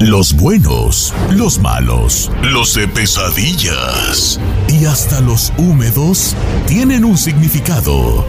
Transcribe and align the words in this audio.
Los 0.00 0.34
buenos, 0.34 1.14
los 1.30 1.58
malos, 1.58 2.32
los 2.40 2.74
de 2.74 2.88
pesadillas 2.88 4.40
y 4.66 4.86
hasta 4.86 5.20
los 5.20 5.52
húmedos 5.58 6.34
tienen 6.66 7.04
un 7.04 7.18
significado. 7.18 8.24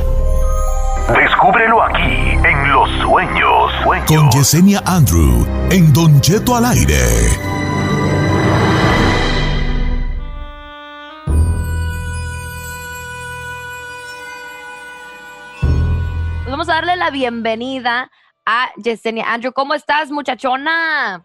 Descúbrelo 1.15 1.81
aquí 1.81 2.31
en 2.43 2.71
Los 2.73 2.89
Sueños. 3.01 3.71
Sueños. 3.85 4.05
Con 4.05 4.29
Yesenia 4.31 4.83
Andrew 4.85 5.47
en 5.69 5.93
Don 5.93 6.19
Cheto 6.19 6.57
al 6.57 6.65
aire. 6.65 6.97
Pues 15.61 16.51
vamos 16.51 16.67
a 16.67 16.73
darle 16.73 16.97
la 16.97 17.11
bienvenida 17.11 18.11
a 18.45 18.71
Yesenia 18.75 19.31
Andrew. 19.31 19.53
¿Cómo 19.53 19.73
estás, 19.73 20.11
muchachona? 20.11 21.23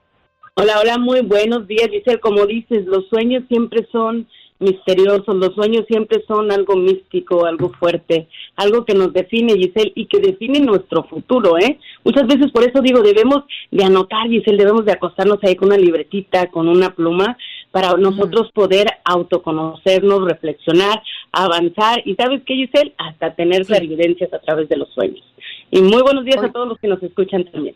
Hola, 0.59 0.81
hola, 0.81 0.97
muy 0.97 1.21
buenos 1.21 1.67
días, 1.69 1.91
Giselle. 1.91 2.19
Como 2.19 2.47
dices, 2.47 2.87
los 2.87 3.07
sueños 3.09 3.45
siempre 3.47 3.87
son 3.93 4.27
misteriosos, 4.59 5.37
los 5.37 5.55
sueños 5.55 5.85
siempre 5.87 6.25
son 6.27 6.51
algo 6.51 6.77
místico, 6.77 7.45
algo 7.45 7.75
fuerte, 7.79 8.27
algo 8.57 8.87
que 8.87 8.95
nos 8.95 9.13
define, 9.13 9.53
Giselle, 9.53 9.93
y 9.95 10.07
que 10.07 10.19
define 10.19 10.61
nuestro 10.61 11.05
futuro, 11.05 11.59
¿eh? 11.59 11.79
Muchas 12.05 12.27
veces 12.27 12.51
por 12.53 12.65
eso 12.67 12.81
digo, 12.81 13.03
debemos 13.03 13.45
de 13.71 13.85
anotar, 13.85 14.29
Giselle, 14.29 14.57
debemos 14.57 14.87
de 14.87 14.93
acostarnos 14.93 15.41
ahí 15.43 15.57
con 15.57 15.69
una 15.69 15.77
libretita, 15.77 16.47
con 16.47 16.69
una 16.69 16.95
pluma, 16.95 17.37
para 17.71 17.93
nosotros 17.99 18.51
poder 18.53 18.87
autoconocernos, 19.05 20.25
reflexionar, 20.25 21.03
avanzar, 21.33 22.01
y 22.07 22.15
¿sabes 22.15 22.41
qué, 22.47 22.55
Giselle? 22.55 22.95
Hasta 22.97 23.35
tener 23.35 23.67
clarividencias 23.67 24.33
a 24.33 24.39
través 24.39 24.71
de 24.71 24.79
los 24.79 24.89
sueños. 24.95 25.23
Y 25.71 25.83
muy 25.83 26.01
buenos 26.01 26.25
días 26.25 26.43
a 26.43 26.51
todos 26.51 26.67
los 26.67 26.79
que 26.79 26.89
nos 26.89 27.03
escuchan 27.03 27.45
también. 27.45 27.75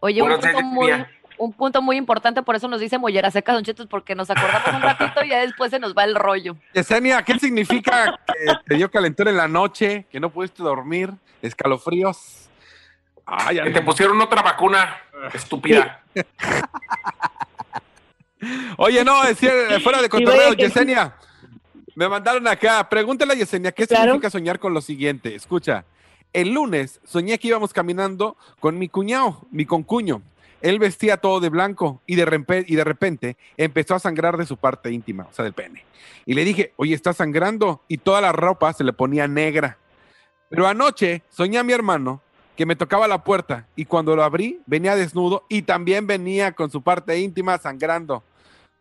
Oye, 0.00 0.22
un 0.22 0.30
muy. 0.74 0.90
Un 1.38 1.52
punto 1.52 1.80
muy 1.82 1.96
importante, 1.96 2.42
por 2.42 2.56
eso 2.56 2.68
nos 2.68 2.80
dice 2.80 2.98
mollera 2.98 3.30
seca, 3.30 3.52
Don 3.52 3.64
Chetos, 3.64 3.86
porque 3.86 4.14
nos 4.14 4.28
acordamos 4.30 4.68
un 4.74 4.82
ratito 4.82 5.24
y 5.24 5.28
ya 5.30 5.40
después 5.40 5.70
se 5.70 5.78
nos 5.78 5.94
va 5.96 6.04
el 6.04 6.14
rollo. 6.14 6.56
Yesenia, 6.74 7.22
¿qué 7.22 7.38
significa 7.38 8.18
que 8.26 8.52
te 8.66 8.74
dio 8.76 8.90
calentura 8.90 9.30
en 9.30 9.36
la 9.36 9.48
noche, 9.48 10.06
que 10.10 10.20
no 10.20 10.30
pudiste 10.30 10.62
dormir, 10.62 11.12
escalofríos? 11.42 12.48
Ay, 13.24 13.60
Que 13.62 13.70
te 13.70 13.82
pusieron 13.82 14.20
otra 14.20 14.42
vacuna 14.42 14.96
estúpida. 15.34 16.02
Oye, 18.76 19.04
no, 19.04 19.22
decía, 19.24 19.50
fuera 19.82 20.00
de 20.00 20.08
cotorreo. 20.08 20.52
Yesenia. 20.54 21.14
Me 21.94 22.08
mandaron 22.08 22.46
acá. 22.46 22.88
Pregúntale 22.88 23.32
a 23.32 23.36
Yesenia, 23.36 23.72
¿qué 23.72 23.86
Claro. 23.86 24.04
significa 24.04 24.30
soñar 24.30 24.58
con 24.60 24.72
lo 24.72 24.80
siguiente? 24.80 25.34
Escucha, 25.34 25.84
el 26.32 26.50
lunes 26.54 27.00
soñé 27.04 27.38
que 27.38 27.48
íbamos 27.48 27.72
caminando 27.72 28.36
con 28.60 28.78
mi 28.78 28.88
cuñado, 28.88 29.40
mi 29.50 29.66
concuño. 29.66 30.22
Él 30.60 30.78
vestía 30.78 31.16
todo 31.18 31.40
de 31.40 31.48
blanco 31.50 32.00
y 32.06 32.16
de, 32.16 32.26
rempe- 32.26 32.64
y 32.66 32.74
de 32.74 32.84
repente 32.84 33.36
empezó 33.56 33.94
a 33.94 33.98
sangrar 33.98 34.36
de 34.36 34.46
su 34.46 34.56
parte 34.56 34.90
íntima, 34.90 35.26
o 35.30 35.32
sea, 35.32 35.44
del 35.44 35.52
pene. 35.52 35.84
Y 36.26 36.34
le 36.34 36.44
dije, 36.44 36.72
oye, 36.76 36.94
está 36.94 37.12
sangrando. 37.12 37.82
Y 37.88 37.98
toda 37.98 38.20
la 38.20 38.32
ropa 38.32 38.72
se 38.72 38.84
le 38.84 38.92
ponía 38.92 39.28
negra. 39.28 39.78
Pero 40.48 40.66
anoche 40.66 41.22
soñé 41.28 41.58
a 41.58 41.62
mi 41.64 41.72
hermano 41.72 42.20
que 42.56 42.66
me 42.66 42.74
tocaba 42.74 43.06
la 43.06 43.22
puerta 43.22 43.66
y 43.76 43.84
cuando 43.84 44.16
lo 44.16 44.24
abrí 44.24 44.60
venía 44.66 44.96
desnudo 44.96 45.44
y 45.48 45.62
también 45.62 46.06
venía 46.06 46.52
con 46.52 46.70
su 46.70 46.82
parte 46.82 47.18
íntima 47.20 47.56
sangrando 47.58 48.24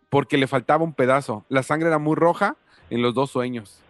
porque 0.09 0.37
le 0.37 0.47
faltaba 0.47 0.83
un 0.83 0.93
pedazo. 0.93 1.45
La 1.49 1.61
sangre 1.61 1.89
era 1.89 1.99
muy 1.99 2.15
roja 2.15 2.55
en 2.89 3.01
los 3.01 3.13
dos 3.13 3.29
sueños. 3.29 3.81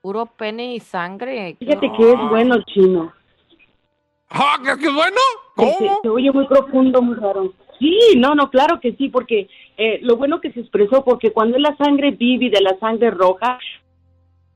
Puro 0.00 0.26
pene 0.26 0.74
y 0.74 0.80
sangre. 0.80 1.56
Fíjate 1.58 1.92
que 1.96 2.10
es 2.12 2.18
bueno, 2.30 2.56
chino. 2.64 3.12
¡Ah, 4.30 4.58
qué 4.64 4.76
qué 4.78 4.90
bueno! 4.90 5.20
Se, 5.56 5.62
¿Cómo? 5.62 5.98
se 6.02 6.08
oye 6.08 6.32
muy 6.32 6.46
profundo, 6.46 7.02
muy 7.02 7.16
raro. 7.16 7.52
Sí, 7.78 7.98
no, 8.16 8.34
no, 8.34 8.50
claro 8.50 8.80
que 8.80 8.92
sí, 8.92 9.08
porque 9.08 9.48
eh, 9.76 9.98
lo 10.02 10.16
bueno 10.16 10.40
que 10.40 10.52
se 10.52 10.60
expresó, 10.60 11.04
porque 11.04 11.32
cuando 11.32 11.56
es 11.56 11.62
la 11.62 11.76
sangre 11.76 12.10
vívida, 12.12 12.60
la 12.60 12.78
sangre 12.78 13.10
roja, 13.10 13.58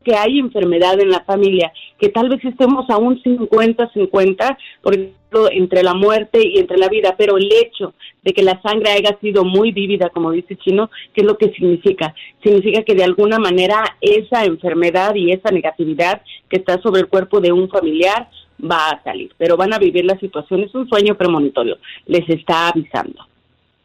que 0.03 0.15
hay 0.15 0.39
enfermedad 0.39 0.99
en 1.01 1.11
la 1.11 1.21
familia, 1.25 1.73
que 1.99 2.09
tal 2.09 2.29
vez 2.29 2.43
estemos 2.45 2.89
a 2.89 2.97
un 2.97 3.23
50-50, 3.23 4.57
por 4.83 4.95
ejemplo, 4.95 5.51
entre 5.51 5.83
la 5.83 5.95
muerte 5.95 6.41
y 6.43 6.59
entre 6.59 6.79
la 6.79 6.89
vida, 6.89 7.15
pero 7.19 7.37
el 7.37 7.51
hecho 7.53 7.93
de 8.23 8.33
que 8.33 8.43
la 8.43 8.61
sangre 8.63 8.93
haya 8.93 9.19
sido 9.21 9.45
muy 9.45 9.73
vívida, 9.73 10.09
como 10.09 10.31
dice 10.31 10.57
Chino, 10.57 10.91
¿qué 11.13 11.21
es 11.21 11.27
lo 11.27 11.37
que 11.37 11.53
significa? 11.53 12.15
Significa 12.43 12.83
que 12.83 12.95
de 12.95 13.05
alguna 13.05 13.39
manera 13.39 13.85
esa 14.01 14.45
enfermedad 14.45 15.15
y 15.15 15.33
esa 15.33 15.51
negatividad 15.51 16.23
que 16.49 16.57
está 16.57 16.81
sobre 16.81 17.03
el 17.03 17.09
cuerpo 17.09 17.41
de 17.41 17.53
un 17.53 17.69
familiar 17.69 18.29
va 18.61 18.91
a 18.91 19.03
salir, 19.03 19.33
pero 19.39 19.57
van 19.57 19.73
a 19.73 19.79
vivir 19.79 20.05
la 20.05 20.19
situación, 20.19 20.61
es 20.61 20.75
un 20.75 20.89
sueño 20.89 21.17
premonitorio, 21.17 21.79
les 22.07 22.29
está 22.29 22.69
avisando. 22.69 23.27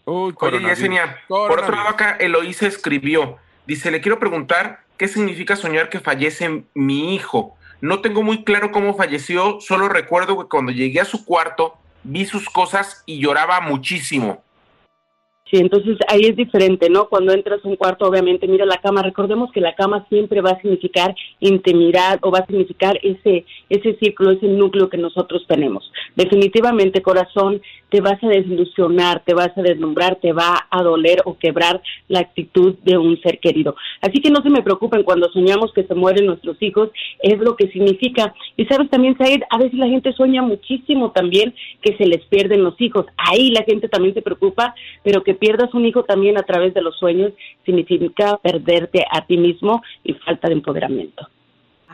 Uy, 0.05 0.33
Oye. 0.39 0.59
Yesenia, 0.59 1.17
por 1.27 1.59
otro 1.59 1.75
lado 1.75 1.89
acá 1.89 2.17
Eloísa 2.19 2.67
escribió, 2.67 3.37
dice, 3.65 3.91
le 3.91 4.01
quiero 4.01 4.19
preguntar 4.19 4.81
qué 4.97 5.07
significa 5.07 5.55
soñar 5.55 5.89
que 5.89 5.99
fallece 5.99 6.63
mi 6.73 7.15
hijo. 7.15 7.55
No 7.81 8.01
tengo 8.01 8.23
muy 8.23 8.43
claro 8.43 8.71
cómo 8.71 8.95
falleció, 8.95 9.59
solo 9.61 9.89
recuerdo 9.89 10.37
que 10.37 10.47
cuando 10.47 10.71
llegué 10.71 11.01
a 11.01 11.05
su 11.05 11.25
cuarto 11.25 11.75
vi 12.03 12.25
sus 12.25 12.49
cosas 12.49 13.03
y 13.05 13.19
lloraba 13.19 13.61
muchísimo. 13.61 14.43
Sí, 15.51 15.57
entonces 15.57 15.97
ahí 16.07 16.21
es 16.21 16.35
diferente, 16.35 16.89
¿no? 16.89 17.07
Cuando 17.07 17.31
entras 17.31 17.63
a 17.63 17.67
un 17.67 17.75
cuarto, 17.75 18.07
obviamente, 18.07 18.47
mira 18.47 18.65
la 18.65 18.81
cama. 18.81 19.03
Recordemos 19.03 19.51
que 19.51 19.61
la 19.61 19.75
cama 19.75 20.03
siempre 20.09 20.41
va 20.41 20.51
a 20.51 20.61
significar 20.61 21.13
intimidad 21.39 22.17
o 22.23 22.31
va 22.31 22.39
a 22.39 22.45
significar 22.47 22.99
ese 23.03 23.45
ese 23.69 23.95
círculo, 23.97 24.31
ese 24.31 24.47
núcleo 24.47 24.89
que 24.89 24.97
nosotros 24.97 25.45
tenemos. 25.47 25.91
Definitivamente, 26.15 27.03
corazón, 27.03 27.61
te 27.95 28.01
vas 28.01 28.21
a 28.21 28.27
desilusionar, 28.27 29.23
te 29.23 29.33
vas 29.33 29.57
a 29.57 29.61
deslumbrar, 29.61 30.17
te 30.17 30.33
va 30.33 30.67
a 30.69 30.83
doler 30.83 31.19
o 31.23 31.37
quebrar 31.37 31.81
la 32.09 32.19
actitud 32.19 32.75
de 32.83 32.97
un 32.97 33.17
ser 33.21 33.39
querido. 33.39 33.73
Así 34.01 34.19
que 34.19 34.29
no 34.29 34.41
se 34.41 34.49
me 34.49 34.61
preocupen 34.63 35.03
cuando 35.03 35.31
soñamos 35.31 35.71
que 35.71 35.85
se 35.85 35.95
mueren 35.95 36.25
nuestros 36.25 36.61
hijos, 36.61 36.89
es 37.23 37.39
lo 37.39 37.55
que 37.55 37.69
significa. 37.69 38.35
Y 38.57 38.65
sabes 38.65 38.89
también, 38.89 39.17
Said, 39.17 39.43
a 39.49 39.57
veces 39.57 39.79
la 39.79 39.87
gente 39.87 40.11
sueña 40.11 40.41
muchísimo 40.41 41.11
también 41.11 41.55
que 41.81 41.95
se 41.95 42.05
les 42.05 42.21
pierden 42.25 42.65
los 42.65 42.75
hijos. 42.81 43.05
Ahí 43.15 43.51
la 43.51 43.63
gente 43.63 43.87
también 43.87 44.13
se 44.13 44.21
preocupa, 44.21 44.75
pero 45.01 45.23
que 45.23 45.33
pierdas 45.33 45.73
un 45.73 45.85
hijo 45.85 46.03
también 46.03 46.37
a 46.37 46.43
través 46.43 46.73
de 46.73 46.81
los 46.81 46.97
sueños 46.97 47.31
significa 47.65 48.37
perderte 48.43 49.05
a 49.09 49.25
ti 49.25 49.37
mismo 49.37 49.81
y 50.03 50.15
falta 50.15 50.49
de 50.49 50.55
empoderamiento. 50.55 51.29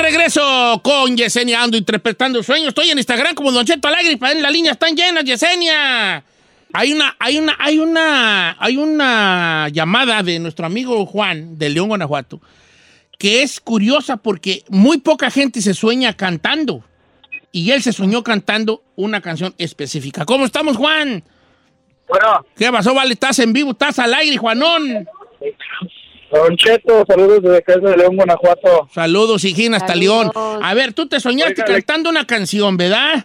Regreso 0.00 0.80
con 0.82 1.16
Yesenia 1.16 1.62
Ando 1.62 1.76
interpretando 1.76 2.42
sueños. 2.42 2.68
Estoy 2.68 2.90
en 2.90 2.98
Instagram 2.98 3.34
como 3.34 3.52
Don 3.52 3.64
Cheto 3.64 3.88
Alegre. 3.88 4.18
En 4.32 4.42
la 4.42 4.50
línea 4.50 4.72
están 4.72 4.96
llenas, 4.96 5.24
Yesenia. 5.24 6.24
Hay 6.72 6.92
una, 6.92 7.16
hay 7.18 7.38
una, 7.38 7.56
hay 7.58 7.78
una, 7.78 8.56
hay 8.58 8.76
una 8.76 9.68
llamada 9.70 10.22
de 10.22 10.38
nuestro 10.38 10.66
amigo 10.66 11.04
Juan 11.06 11.58
de 11.58 11.68
León, 11.68 11.88
Guanajuato, 11.88 12.40
que 13.18 13.42
es 13.42 13.60
curiosa 13.60 14.16
porque 14.16 14.62
muy 14.68 14.98
poca 14.98 15.30
gente 15.30 15.60
se 15.60 15.74
sueña 15.74 16.16
cantando. 16.16 16.84
Y 17.52 17.72
él 17.72 17.82
se 17.82 17.92
soñó 17.92 18.22
cantando 18.22 18.84
una 18.94 19.20
canción 19.20 19.54
específica. 19.58 20.24
¿Cómo 20.24 20.44
estamos, 20.44 20.76
Juan? 20.76 21.24
Bueno. 22.08 22.46
¿Qué 22.56 22.70
pasó, 22.70 22.94
vale? 22.94 23.14
¿Estás 23.14 23.40
en 23.40 23.52
vivo? 23.52 23.72
¿Estás 23.72 23.98
al 23.98 24.14
aire, 24.14 24.36
Juanón? 24.36 25.08
Don 26.32 26.56
Cheto, 26.56 27.04
saludos 27.08 27.42
desde 27.42 27.62
casa 27.62 27.80
de 27.80 27.96
León, 27.96 28.16
Guanajuato. 28.16 28.88
Saludos, 28.92 29.44
hijín, 29.44 29.74
hasta 29.74 29.94
Saludos. 29.94 30.30
León. 30.34 30.60
A 30.62 30.74
ver, 30.74 30.92
tú 30.92 31.06
te 31.08 31.18
soñaste 31.20 31.62
Oiga, 31.62 31.66
le- 31.66 31.82
cantando 31.82 32.08
una 32.10 32.24
canción, 32.26 32.76
¿verdad? 32.76 33.24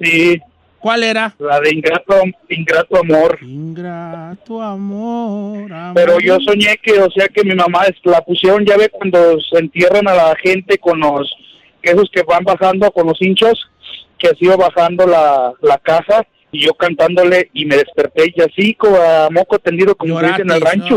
Sí, 0.00 0.40
¿Cuál 0.78 1.02
era? 1.02 1.34
la 1.38 1.60
de 1.60 1.70
Ingrato, 1.72 2.14
Ingrato 2.50 2.96
Amor. 2.98 3.38
Ingrato 3.40 4.60
amor, 4.60 5.72
amor. 5.72 5.94
Pero 5.94 6.18
yo 6.20 6.36
soñé 6.40 6.76
que, 6.82 7.00
o 7.00 7.10
sea, 7.10 7.26
que 7.28 7.42
mi 7.44 7.54
mamá 7.54 7.84
es- 7.86 7.96
la 8.04 8.20
pusieron, 8.20 8.64
ya 8.66 8.76
ve, 8.76 8.88
cuando 8.90 9.38
se 9.40 9.58
entierran 9.58 10.06
a 10.08 10.14
la 10.14 10.36
gente 10.42 10.76
con 10.78 11.00
los, 11.00 11.32
esos 11.82 12.10
que 12.12 12.22
van 12.22 12.44
bajando 12.44 12.90
con 12.90 13.06
los 13.06 13.20
hinchos, 13.22 13.58
que 14.18 14.28
así 14.28 14.44
iba 14.44 14.56
bajando 14.56 15.06
la, 15.06 15.52
la 15.62 15.78
caja 15.78 16.26
y 16.52 16.66
yo 16.66 16.74
cantándole 16.74 17.50
y 17.54 17.64
me 17.66 17.76
desperté 17.76 18.32
y 18.34 18.40
así 18.42 18.74
como 18.74 18.96
a 18.96 19.28
moco 19.30 19.58
tendido 19.58 19.94
como 19.96 20.20
se 20.20 20.26
dice 20.26 20.42
en 20.42 20.50
el 20.50 20.60
rancho. 20.60 20.96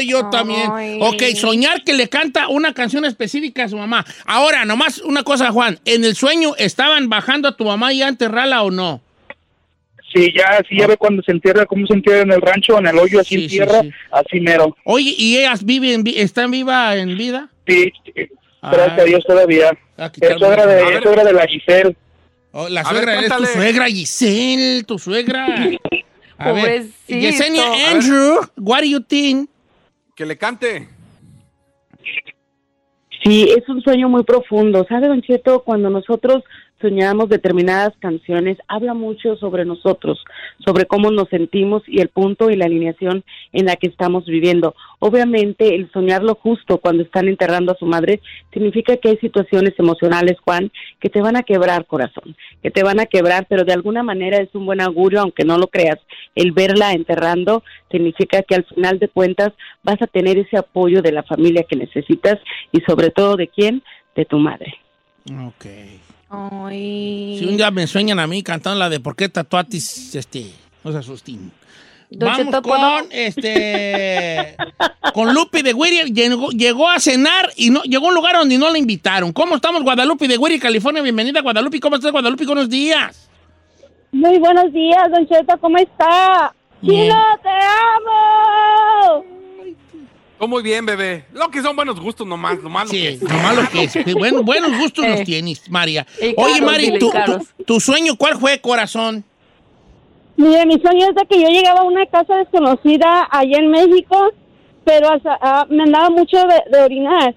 Ay, 0.00 0.08
yo 0.08 0.30
también. 0.30 0.68
Ok, 1.00 1.22
soñar 1.36 1.82
que 1.84 1.92
le 1.92 2.08
canta 2.08 2.48
una 2.48 2.74
canción 2.74 3.04
específica 3.04 3.64
a 3.64 3.68
su 3.68 3.76
mamá. 3.76 4.04
Ahora, 4.26 4.64
nomás 4.64 4.98
una 4.98 5.22
cosa, 5.22 5.50
Juan. 5.52 5.78
¿En 5.84 6.04
el 6.04 6.14
sueño 6.16 6.54
estaban 6.58 7.08
bajando 7.08 7.48
a 7.48 7.56
tu 7.56 7.64
mamá 7.64 7.92
y 7.92 8.02
a 8.02 8.08
enterrarla 8.08 8.62
o 8.62 8.70
no? 8.70 9.00
Sí, 10.12 10.32
ya, 10.36 10.58
así 10.58 10.76
ya 10.76 10.88
ve 10.88 10.96
cuando 10.96 11.22
se 11.22 11.30
entierra, 11.30 11.66
cómo 11.66 11.86
se 11.86 11.92
entierra 11.94 12.22
en 12.22 12.32
el 12.32 12.40
rancho, 12.40 12.76
en 12.78 12.86
el 12.88 12.98
hoyo, 12.98 13.20
así 13.20 13.36
Sí, 13.36 13.42
en 13.44 13.48
sí, 13.50 13.56
tierra, 13.56 13.80
sí. 13.82 13.90
así 14.10 14.40
mero. 14.40 14.76
Oye, 14.84 15.14
¿y 15.16 15.36
ellas 15.38 15.64
viven, 15.64 16.02
vi- 16.02 16.18
están 16.18 16.50
vivas 16.50 16.96
en 16.96 17.16
vida? 17.16 17.48
Sí, 17.66 17.92
gracias 18.60 18.98
Ah. 18.98 19.02
a 19.02 19.04
Dios 19.04 19.24
todavía. 19.24 19.70
Ah, 19.96 20.10
Es 20.20 20.38
suegra 20.38 20.66
de, 20.66 20.96
es 20.96 21.02
suegra 21.02 21.22
de 21.24 21.32
la 21.32 21.46
Giselle. 21.46 21.96
Oh, 22.52 22.68
la 22.68 22.80
A 22.80 22.84
suegra, 22.86 23.14
ver, 23.20 23.24
es 23.24 23.36
tu 23.36 23.46
suegra, 23.46 23.86
Giselle, 23.86 24.82
tu 24.82 24.98
suegra. 24.98 25.46
A 26.38 26.52
ver. 26.52 26.86
Yesenia 27.06 27.62
A 27.66 27.70
ver. 27.70 27.86
Andrew, 27.96 28.38
what 28.56 28.80
do 28.80 28.86
you 28.86 29.00
think? 29.00 29.49
Que 30.20 30.26
le 30.26 30.36
cante. 30.36 30.86
Sí, 33.24 33.48
es 33.56 33.66
un 33.70 33.80
sueño 33.80 34.10
muy 34.10 34.22
profundo. 34.22 34.84
¿Sabe, 34.86 35.08
Don 35.08 35.22
Cheto? 35.22 35.62
Cuando 35.64 35.88
nosotros 35.88 36.44
soñamos 36.80 37.28
determinadas 37.28 37.92
canciones, 37.98 38.58
habla 38.68 38.94
mucho 38.94 39.36
sobre 39.36 39.64
nosotros, 39.64 40.22
sobre 40.64 40.86
cómo 40.86 41.10
nos 41.10 41.28
sentimos 41.28 41.82
y 41.86 42.00
el 42.00 42.08
punto 42.08 42.50
y 42.50 42.56
la 42.56 42.66
alineación 42.66 43.24
en 43.52 43.66
la 43.66 43.76
que 43.76 43.86
estamos 43.86 44.26
viviendo. 44.26 44.74
Obviamente, 44.98 45.74
el 45.74 45.90
soñar 45.92 46.22
lo 46.22 46.34
justo 46.34 46.78
cuando 46.78 47.02
están 47.02 47.28
enterrando 47.28 47.72
a 47.72 47.78
su 47.78 47.86
madre 47.86 48.20
significa 48.52 48.96
que 48.96 49.10
hay 49.10 49.16
situaciones 49.18 49.74
emocionales, 49.78 50.38
Juan, 50.44 50.70
que 51.00 51.10
te 51.10 51.20
van 51.20 51.36
a 51.36 51.42
quebrar 51.42 51.86
corazón, 51.86 52.36
que 52.62 52.70
te 52.70 52.82
van 52.82 53.00
a 53.00 53.06
quebrar, 53.06 53.46
pero 53.48 53.64
de 53.64 53.72
alguna 53.72 54.02
manera 54.02 54.38
es 54.38 54.54
un 54.54 54.66
buen 54.66 54.80
augurio, 54.80 55.20
aunque 55.20 55.44
no 55.44 55.58
lo 55.58 55.68
creas. 55.68 55.98
El 56.34 56.52
verla 56.52 56.92
enterrando 56.92 57.62
significa 57.90 58.42
que 58.42 58.54
al 58.54 58.64
final 58.64 58.98
de 58.98 59.08
cuentas 59.08 59.52
vas 59.82 60.00
a 60.02 60.06
tener 60.06 60.38
ese 60.38 60.56
apoyo 60.56 61.02
de 61.02 61.12
la 61.12 61.22
familia 61.22 61.64
que 61.64 61.76
necesitas 61.76 62.38
y 62.72 62.80
sobre 62.80 63.10
todo 63.10 63.36
de 63.36 63.48
quién, 63.48 63.82
de 64.14 64.24
tu 64.24 64.38
madre. 64.38 64.74
Ok. 65.46 65.66
Ay. 66.30 67.36
Si 67.38 67.46
un 67.46 67.56
día 67.56 67.70
me 67.70 67.86
sueñan 67.86 68.20
a 68.20 68.26
mí 68.26 68.42
cantando 68.42 68.78
la 68.78 68.88
de 68.88 69.00
¿Por 69.00 69.16
qué 69.16 69.28
tatuatis? 69.28 70.14
Este, 70.14 70.52
no 70.84 70.92
se 70.92 70.98
asusten. 70.98 71.50
Don 72.08 72.28
Vamos 72.28 72.60
con, 72.62 73.12
este, 73.12 74.56
con 75.14 75.32
Lupe 75.32 75.62
de 75.62 75.72
Güiri. 75.72 76.12
Llegó, 76.12 76.50
llegó 76.50 76.88
a 76.88 76.98
cenar 76.98 77.50
y 77.56 77.70
no, 77.70 77.82
llegó 77.82 78.06
a 78.06 78.08
un 78.08 78.14
lugar 78.14 78.36
donde 78.36 78.58
no 78.58 78.68
la 78.70 78.78
invitaron. 78.78 79.32
¿Cómo 79.32 79.56
estamos, 79.56 79.82
Guadalupe 79.82 80.26
de 80.26 80.36
Güiri, 80.36 80.58
California? 80.58 81.02
Bienvenida, 81.02 81.40
Guadalupe. 81.40 81.78
¿Cómo 81.78 81.96
estás, 81.96 82.10
Guadalupe? 82.10 82.46
Buenos 82.46 82.68
días. 82.68 83.28
Muy 84.12 84.38
buenos 84.38 84.72
días, 84.72 85.08
Don 85.12 85.26
Cheto, 85.28 85.56
¿cómo 85.60 85.78
está? 85.78 86.52
Bien. 86.80 87.12
¡Chino, 87.12 87.22
te 87.42 87.48
amo! 87.48 89.39
Todo 90.40 90.48
muy 90.48 90.62
bien, 90.62 90.86
bebé. 90.86 91.26
Lo 91.34 91.50
que 91.50 91.60
son 91.60 91.76
buenos 91.76 92.00
gustos 92.00 92.26
nomás, 92.26 92.62
lo 92.62 92.70
malo 92.70 92.88
que 92.90 92.96
Sí, 92.96 93.06
es. 93.08 93.22
nomás 93.22 93.56
lo 93.56 93.68
que 93.68 93.82
es. 93.84 94.14
Bueno, 94.14 94.42
buenos 94.42 94.70
gustos 94.78 95.06
los 95.06 95.20
Eh. 95.20 95.24
tienes, 95.26 95.68
María. 95.70 96.06
Oye, 96.38 96.62
Mari, 96.62 96.98
tu, 96.98 97.10
tu- 97.10 97.64
tu 97.66 97.78
sueño 97.78 98.16
cuál 98.16 98.38
fue, 98.38 98.58
corazón? 98.58 99.22
Mire, 100.38 100.64
mi 100.64 100.80
sueño 100.80 101.08
es 101.10 101.14
de 101.14 101.26
que 101.28 101.42
yo 101.42 101.46
llegaba 101.48 101.80
a 101.80 101.84
una 101.84 102.06
casa 102.06 102.36
desconocida 102.36 103.28
allá 103.30 103.58
en 103.58 103.70
México, 103.70 104.16
pero 104.82 105.10
hasta- 105.12 105.38
ah, 105.42 105.66
me 105.68 105.82
andaba 105.82 106.08
mucho 106.08 106.38
de, 106.38 106.62
de 106.74 106.84
orinar. 106.84 107.34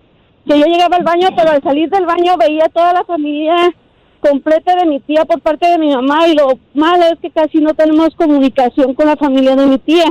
Que 0.48 0.58
yo 0.58 0.66
llegaba 0.66 0.96
al 0.96 1.04
baño, 1.04 1.28
pero 1.36 1.52
al 1.52 1.62
salir 1.62 1.90
del 1.90 2.06
baño 2.06 2.38
veía 2.38 2.70
toda 2.70 2.94
la 2.94 3.04
familia 3.04 3.76
completa 4.22 4.78
de 4.78 4.86
mi 4.86 5.02
tía 5.02 5.26
por 5.26 5.42
parte 5.42 5.68
de 5.68 5.78
mi 5.78 5.94
mamá 5.94 6.26
y 6.30 6.36
lo 6.36 6.58
malo 6.74 7.04
es 7.12 7.20
que 7.22 7.30
casi 7.32 7.58
no 7.58 7.74
tenemos 7.74 8.16
comunicación 8.16 8.94
con 8.94 9.08
la 9.08 9.18
familia 9.18 9.58
de 9.58 9.66
mi 9.66 9.78
tía. 9.78 10.06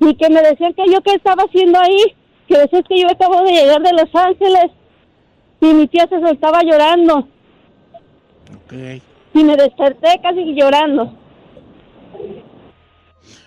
Y 0.00 0.14
que 0.16 0.28
me 0.28 0.42
decían 0.42 0.74
que 0.74 0.84
yo 0.90 1.00
qué 1.02 1.14
estaba 1.14 1.44
haciendo 1.44 1.78
ahí, 1.78 2.14
que 2.48 2.58
decían 2.58 2.82
que 2.82 3.00
yo 3.00 3.08
acabo 3.10 3.42
de 3.42 3.52
llegar 3.52 3.80
de 3.82 3.92
Los 3.92 4.14
Ángeles 4.14 4.70
y 5.60 5.66
mi 5.66 5.86
tía 5.86 6.06
se 6.08 6.20
soltaba 6.20 6.62
llorando 6.62 7.28
Ok. 8.54 8.72
y 9.34 9.44
me 9.44 9.56
desperté 9.56 10.20
casi 10.22 10.54
llorando. 10.54 11.16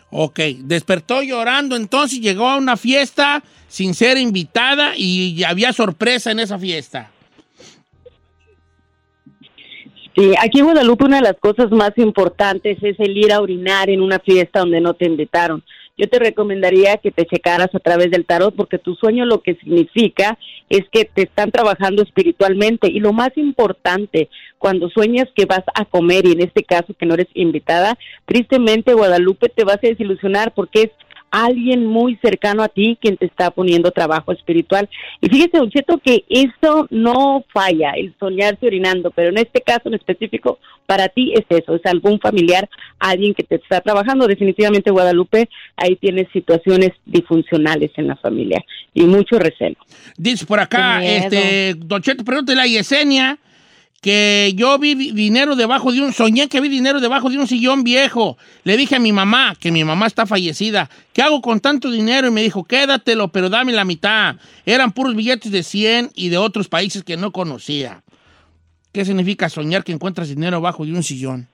Ok, 0.09 0.39
despertó 0.59 1.21
llorando, 1.21 1.75
entonces 1.75 2.21
llegó 2.21 2.47
a 2.47 2.55
una 2.57 2.77
fiesta 2.77 3.43
sin 3.67 3.93
ser 3.93 4.17
invitada 4.17 4.93
y 4.95 5.43
había 5.43 5.73
sorpresa 5.73 6.31
en 6.31 6.39
esa 6.39 6.57
fiesta. 6.57 7.11
Sí, 10.15 10.31
aquí 10.41 10.59
en 10.59 10.65
Guadalupe 10.65 11.05
una 11.05 11.17
de 11.17 11.23
las 11.23 11.37
cosas 11.39 11.69
más 11.71 11.91
importantes 11.97 12.77
es 12.81 12.99
el 12.99 13.15
ir 13.17 13.31
a 13.31 13.39
orinar 13.41 13.89
en 13.89 14.01
una 14.01 14.17
fiesta 14.19 14.61
donde 14.61 14.81
no 14.81 14.95
te 14.95 15.05
invitaron. 15.05 15.63
Yo 15.97 16.07
te 16.07 16.19
recomendaría 16.19 16.97
que 16.97 17.11
te 17.11 17.25
checaras 17.25 17.73
a 17.73 17.79
través 17.79 18.11
del 18.11 18.25
tarot 18.25 18.55
porque 18.55 18.77
tu 18.77 18.93
sueño 18.95 19.25
lo 19.25 19.41
que 19.41 19.55
significa 19.55 20.37
es 20.69 20.83
que 20.91 21.05
te 21.05 21.23
están 21.23 21.49
trabajando 21.51 22.03
espiritualmente. 22.03 22.87
Y 22.87 22.99
lo 22.99 23.13
más 23.13 23.31
importante, 23.35 24.29
cuando 24.59 24.89
sueñas 24.89 25.27
que 25.35 25.45
vas 25.45 25.63
a 25.73 25.85
comer 25.85 26.27
y 26.27 26.33
en 26.33 26.41
este 26.41 26.63
caso 26.63 26.93
que 26.93 27.07
no 27.07 27.15
eres 27.15 27.27
invitada, 27.33 27.97
tristemente 28.25 28.93
Guadalupe 28.93 29.49
te 29.49 29.63
vas 29.63 29.77
a 29.77 29.87
desilusionar 29.87 30.53
porque 30.53 30.83
es 30.83 30.89
alguien 31.31 31.85
muy 31.85 32.17
cercano 32.17 32.63
a 32.63 32.69
ti 32.69 32.97
quien 33.01 33.17
te 33.17 33.25
está 33.25 33.51
poniendo 33.51 33.91
trabajo 33.91 34.31
espiritual. 34.31 34.89
Y 35.21 35.29
fíjese, 35.29 35.57
Don 35.57 35.69
Cheto, 35.69 35.97
que 35.97 36.23
esto 36.29 36.87
no 36.89 37.43
falla, 37.53 37.91
el 37.91 38.13
soñarse 38.19 38.65
orinando, 38.65 39.11
pero 39.11 39.29
en 39.29 39.37
este 39.37 39.61
caso 39.61 39.89
en 39.89 39.95
específico, 39.95 40.59
para 40.85 41.09
ti 41.09 41.33
es 41.35 41.45
eso, 41.49 41.75
es 41.75 41.85
algún 41.85 42.19
familiar, 42.19 42.69
alguien 42.99 43.33
que 43.33 43.43
te 43.43 43.55
está 43.55 43.81
trabajando. 43.81 44.27
Definitivamente, 44.27 44.91
Guadalupe, 44.91 45.49
ahí 45.75 45.95
tienes 45.97 46.27
situaciones 46.31 46.91
disfuncionales 47.05 47.91
en 47.97 48.07
la 48.07 48.15
familia 48.15 48.63
y 48.93 49.03
mucho 49.03 49.37
recelo. 49.37 49.77
Dice 50.17 50.45
por 50.45 50.59
acá, 50.59 51.03
este, 51.03 51.75
Don 51.77 52.01
Cheto, 52.01 52.23
pregúntale 52.23 52.61
a 52.61 52.67
Yesenia 52.67 53.37
que 54.01 54.53
yo 54.55 54.77
vi 54.77 54.95
di- 54.95 55.11
dinero 55.11 55.55
debajo 55.55 55.91
de 55.91 56.01
un, 56.01 56.13
soñé 56.13 56.47
que 56.47 56.61
vi 56.61 56.69
dinero 56.69 56.99
debajo 56.99 57.29
de 57.29 57.37
un 57.39 57.47
sillón 57.47 57.83
viejo. 57.83 58.37
Le 58.63 58.77
dije 58.77 58.95
a 58.95 58.99
mi 58.99 59.11
mamá, 59.11 59.55
que 59.59 59.71
mi 59.71 59.83
mamá 59.83 60.05
está 60.07 60.25
fallecida, 60.25 60.89
¿qué 61.13 61.21
hago 61.21 61.41
con 61.41 61.59
tanto 61.59 61.89
dinero? 61.89 62.27
Y 62.27 62.31
me 62.31 62.43
dijo, 62.43 62.63
quédatelo, 62.63 63.29
pero 63.31 63.49
dame 63.49 63.73
la 63.73 63.85
mitad. 63.85 64.35
Eran 64.65 64.91
puros 64.91 65.15
billetes 65.15 65.51
de 65.51 65.63
100 65.63 66.11
y 66.15 66.29
de 66.29 66.37
otros 66.37 66.67
países 66.69 67.03
que 67.03 67.17
no 67.17 67.31
conocía. 67.31 68.03
¿Qué 68.91 69.03
significa 69.03 69.49
soñar 69.49 69.83
que 69.83 69.91
encuentras 69.91 70.29
dinero 70.29 70.61
bajo 70.61 70.85
de 70.85 70.93
un 70.93 71.03
sillón? 71.03 71.47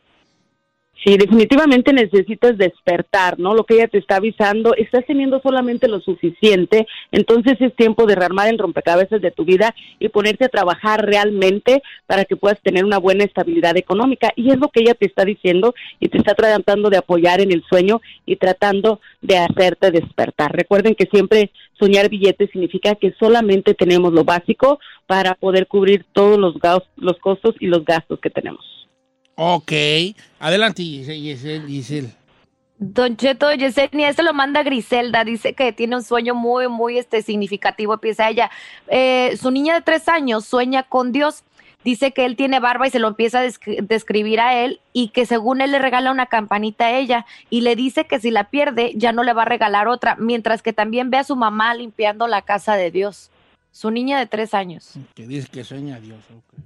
Sí, 1.03 1.17
definitivamente 1.17 1.91
necesitas 1.91 2.57
despertar, 2.57 3.37
¿no? 3.37 3.53
Lo 3.53 3.65
que 3.65 3.73
ella 3.73 3.89
te 3.89 3.97
está 3.97 4.17
avisando, 4.17 4.73
estás 4.75 5.05
teniendo 5.05 5.41
solamente 5.41 5.89
lo 5.89 5.99
suficiente, 5.99 6.87
entonces 7.11 7.59
es 7.59 7.75
tiempo 7.75 8.05
de 8.05 8.15
rearmar 8.15 8.47
el 8.47 8.57
rompecabezas 8.57 9.21
de 9.21 9.31
tu 9.31 9.43
vida 9.43 9.75
y 9.99 10.07
ponerte 10.07 10.45
a 10.45 10.49
trabajar 10.49 11.05
realmente 11.05 11.83
para 12.07 12.23
que 12.23 12.37
puedas 12.37 12.61
tener 12.61 12.85
una 12.85 12.99
buena 12.99 13.25
estabilidad 13.25 13.75
económica. 13.75 14.31
Y 14.37 14.51
es 14.51 14.57
lo 14.57 14.69
que 14.69 14.79
ella 14.79 14.93
te 14.93 15.05
está 15.05 15.25
diciendo 15.25 15.75
y 15.99 16.07
te 16.07 16.19
está 16.19 16.35
tratando 16.35 16.89
de 16.89 16.97
apoyar 16.97 17.41
en 17.41 17.51
el 17.51 17.63
sueño 17.63 17.99
y 18.25 18.37
tratando 18.37 19.01
de 19.21 19.39
hacerte 19.39 19.91
despertar. 19.91 20.55
Recuerden 20.55 20.95
que 20.95 21.07
siempre 21.07 21.51
soñar 21.79 22.07
billetes 22.07 22.49
significa 22.51 22.95
que 22.95 23.13
solamente 23.19 23.73
tenemos 23.73 24.13
lo 24.13 24.23
básico 24.23 24.79
para 25.05 25.35
poder 25.35 25.67
cubrir 25.67 26.05
todos 26.13 26.39
los, 26.39 26.55
los 26.95 27.19
costos 27.19 27.55
y 27.59 27.67
los 27.67 27.83
gastos 27.83 28.21
que 28.21 28.29
tenemos. 28.29 28.82
Ok. 29.35 29.71
Adelante, 30.39 30.83
Giselle. 30.83 31.67
Giselle. 31.67 32.09
Don 32.79 33.15
Cheto 33.15 33.53
Yesenia, 33.53 34.09
este 34.09 34.23
lo 34.23 34.33
manda 34.33 34.61
Griselda, 34.61 35.23
dice 35.23 35.53
que 35.53 35.71
tiene 35.71 35.95
un 35.95 36.03
sueño 36.03 36.35
muy, 36.35 36.67
muy 36.67 36.97
este, 36.97 37.21
significativo, 37.21 37.93
empieza 37.93 38.29
ella. 38.29 38.51
Eh, 38.87 39.37
su 39.39 39.51
niña 39.51 39.75
de 39.75 39.81
tres 39.81 40.09
años 40.09 40.43
sueña 40.43 40.83
con 40.83 41.13
Dios, 41.13 41.43
dice 41.85 42.11
que 42.11 42.25
él 42.25 42.35
tiene 42.35 42.59
barba 42.59 42.85
y 42.87 42.89
se 42.89 42.99
lo 42.99 43.07
empieza 43.07 43.39
a 43.39 43.45
descri- 43.45 43.79
describir 43.87 44.41
a 44.41 44.59
él 44.65 44.81
y 44.91 45.09
que 45.09 45.25
según 45.25 45.61
él 45.61 45.71
le 45.71 45.79
regala 45.79 46.11
una 46.11 46.25
campanita 46.25 46.87
a 46.87 46.97
ella 46.97 47.25
y 47.49 47.61
le 47.61 47.77
dice 47.77 48.05
que 48.05 48.19
si 48.19 48.31
la 48.31 48.49
pierde 48.49 48.91
ya 48.95 49.13
no 49.13 49.23
le 49.23 49.31
va 49.33 49.43
a 49.43 49.45
regalar 49.45 49.87
otra, 49.87 50.17
mientras 50.19 50.61
que 50.61 50.73
también 50.73 51.09
ve 51.09 51.17
a 51.19 51.23
su 51.23 51.37
mamá 51.37 51.73
limpiando 51.75 52.27
la 52.27 52.41
casa 52.41 52.75
de 52.75 52.91
Dios. 52.91 53.29
Su 53.71 53.91
niña 53.91 54.19
de 54.19 54.25
tres 54.25 54.53
años. 54.53 54.91
Que 55.15 55.25
dice 55.25 55.47
que 55.49 55.63
sueña 55.63 55.95
a 55.95 55.99
Dios. 56.01 56.19
ok. 56.35 56.59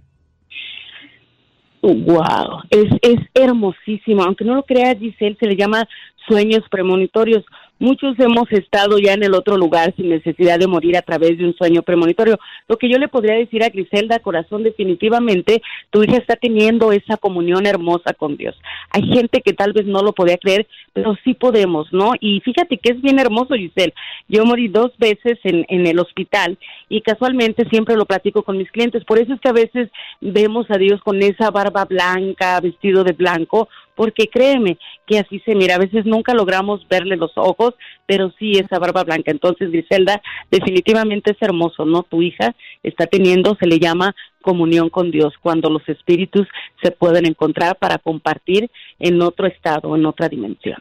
Wow, 1.82 2.64
es, 2.70 2.86
es 3.02 3.20
hermosísimo. 3.34 4.24
Aunque 4.24 4.44
no 4.44 4.56
lo 4.56 4.64
crea 4.64 4.96
Giselle, 4.96 5.38
se 5.40 5.46
le 5.46 5.56
llama 5.56 5.88
sueños 6.28 6.64
premonitorios. 6.70 7.44
Muchos 7.80 8.18
hemos 8.20 8.52
estado 8.52 8.98
ya 8.98 9.14
en 9.14 9.24
el 9.24 9.36
otro 9.36 9.56
lugar 9.56 9.94
sin 9.96 10.10
necesidad 10.10 10.58
de 10.58 10.66
morir 10.66 10.98
a 10.98 11.04
través 11.04 11.38
de 11.38 11.46
un 11.46 11.56
sueño 11.56 11.84
premonitorio. 11.84 12.40
Lo 12.68 12.78
que 12.78 12.90
yo 12.90 12.98
le 12.98 13.08
podría 13.08 13.36
decir 13.36 13.64
a 13.64 13.70
Griselda, 13.70 14.18
corazón, 14.20 14.64
definitivamente 14.64 15.62
tu 15.92 16.04
hija 16.04 16.18
está 16.18 16.36
teniendo 16.36 16.92
esa 16.92 17.18
comunión 17.18 17.68
hermosa 17.68 18.14
con 18.14 18.36
Dios. 18.36 18.56
Hay 18.90 19.04
gente 19.04 19.42
que 19.42 19.54
tal 19.54 19.74
vez 19.74 19.86
no 19.86 20.02
lo 20.02 20.14
podía 20.14 20.38
creer, 20.38 20.66
pero 20.94 21.16
sí 21.24 21.36
podemos, 21.36 21.94
¿no? 21.94 22.14
Y 22.20 22.40
fíjate 22.42 22.78
que 22.78 22.94
es 22.94 23.02
bien 23.02 23.20
hermoso, 23.20 23.54
Giselle. 23.54 23.94
Yo 24.28 24.44
morí 24.44 24.70
dos 24.70 24.92
veces 24.98 25.38
en, 25.44 25.66
en 25.70 25.86
el 25.86 26.00
hospital 26.00 26.58
y 26.90 27.02
casualmente 27.02 27.70
siempre 27.70 27.96
lo 27.96 28.06
platico 28.06 28.42
con 28.42 28.58
mis 28.58 28.72
clientes. 28.72 29.06
Por 29.06 29.20
eso 29.20 29.34
es 29.34 29.40
que 29.40 29.50
a 29.50 29.54
veces 29.54 29.90
vemos 30.20 30.66
a 30.72 30.78
Dios 30.78 31.00
con 31.04 31.22
esa 31.22 31.52
barba 31.52 31.86
blanca, 31.86 32.60
vestido 32.60 33.04
de 33.04 33.14
blanco, 33.14 33.70
porque 33.98 34.28
créeme 34.28 34.78
que 35.08 35.20
así 35.20 35.42
se 35.44 35.56
mira. 35.56 35.76
A 35.76 35.80
veces 35.80 36.06
nunca 36.06 36.34
logramos 36.34 36.88
verle 36.88 37.18
los 37.18 37.32
ojos, 37.36 37.74
pero 38.06 38.32
sí 38.38 38.52
esa 38.52 38.78
barba 38.80 39.04
blanca. 39.04 39.32
Entonces, 39.32 39.72
Griselda, 39.72 40.22
definitivamente 40.52 41.32
es 41.32 41.38
hermoso, 41.42 41.84
¿no? 41.84 42.04
Tu 42.04 42.22
hija 42.22 42.56
está 42.84 43.08
teniendo, 43.08 43.58
se 43.60 43.66
le 43.66 43.80
llama 43.80 44.16
comunión 44.42 44.90
con 44.90 45.12
Dios, 45.12 45.34
cuando 45.42 45.70
los 45.70 45.82
espíritus 45.90 46.48
se 46.82 46.92
pueden 46.92 47.26
encontrar 47.26 47.76
para 47.76 47.98
compartir 47.98 48.70
en 49.00 49.22
otro 49.22 49.48
estado, 49.48 49.94
en 49.96 50.06
otra 50.06 50.30
dimensión. 50.30 50.78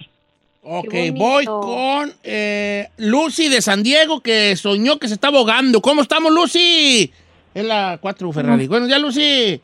Ok, 0.62 0.94
voy 1.14 1.44
con 1.46 2.12
eh, 2.22 2.88
Lucy 2.98 3.48
de 3.48 3.62
San 3.62 3.82
Diego 3.82 4.20
que 4.20 4.54
soñó 4.56 4.98
que 4.98 5.08
se 5.08 5.14
estaba 5.14 5.38
ahogando. 5.38 5.80
¿Cómo 5.80 6.02
estamos, 6.02 6.32
Lucy? 6.32 7.10
Es 7.54 7.64
la 7.64 7.98
4 8.00 8.32
Ferrari. 8.32 8.66
Buenos 8.66 8.88
días, 8.88 9.00
Lucy. 9.00 9.60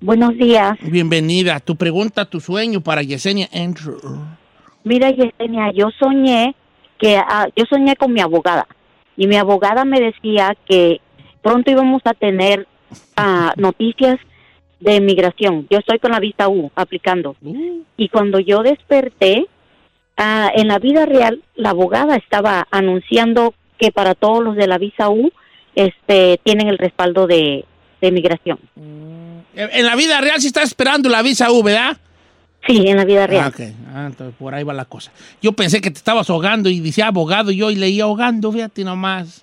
Buenos 0.00 0.36
días. 0.36 0.76
Bienvenida. 0.82 1.58
Tu 1.58 1.74
pregunta, 1.74 2.26
tu 2.26 2.38
sueño 2.38 2.82
para 2.82 3.02
Yesenia 3.02 3.48
Andrew. 3.52 3.96
Mira, 4.84 5.10
Yesenia, 5.10 5.72
yo 5.72 5.88
soñé 5.98 6.54
que 6.98 7.16
ah, 7.16 7.48
yo 7.56 7.64
soñé 7.68 7.96
con 7.96 8.12
mi 8.12 8.20
abogada 8.20 8.66
y 9.16 9.26
mi 9.26 9.36
abogada 9.36 9.84
me 9.86 9.98
decía 9.98 10.54
que 10.68 11.00
pronto 11.42 11.70
íbamos 11.70 12.02
a 12.04 12.12
tener 12.12 12.66
ah, 13.16 13.54
noticias 13.56 14.16
de 14.80 15.00
migración. 15.00 15.66
Yo 15.70 15.78
estoy 15.78 15.98
con 15.98 16.12
la 16.12 16.20
visa 16.20 16.48
U 16.48 16.70
aplicando 16.74 17.34
y 17.96 18.08
cuando 18.10 18.38
yo 18.38 18.62
desperté 18.62 19.46
ah, 20.18 20.50
en 20.54 20.68
la 20.68 20.78
vida 20.78 21.06
real 21.06 21.42
la 21.54 21.70
abogada 21.70 22.16
estaba 22.16 22.68
anunciando 22.70 23.54
que 23.78 23.92
para 23.92 24.14
todos 24.14 24.44
los 24.44 24.56
de 24.56 24.66
la 24.66 24.76
visa 24.76 25.08
U 25.08 25.32
este 25.74 26.38
tienen 26.42 26.68
el 26.68 26.76
respaldo 26.76 27.26
de, 27.26 27.64
de 28.02 28.12
migración. 28.12 28.58
En 28.76 29.15
en 29.56 29.86
la 29.86 29.96
vida 29.96 30.20
real 30.20 30.40
sí 30.40 30.46
estás 30.48 30.64
esperando 30.64 31.08
la 31.08 31.22
visa 31.22 31.50
U, 31.50 31.62
¿verdad? 31.62 31.96
Sí, 32.66 32.82
en 32.86 32.96
la 32.96 33.04
vida 33.04 33.24
Ah, 33.24 33.26
real. 33.26 33.48
ok. 33.48 33.60
Ah, 33.94 34.04
entonces 34.06 34.34
por 34.38 34.54
ahí 34.54 34.64
va 34.64 34.72
la 34.74 34.84
cosa. 34.84 35.12
Yo 35.40 35.52
pensé 35.52 35.80
que 35.80 35.90
te 35.90 35.98
estabas 35.98 36.28
ahogando 36.30 36.68
y 36.68 36.80
decía 36.80 37.06
abogado 37.06 37.50
yo 37.52 37.70
y 37.70 37.76
leía 37.76 38.04
ahogando, 38.04 38.50
fíjate 38.52 38.84
nomás. 38.84 39.42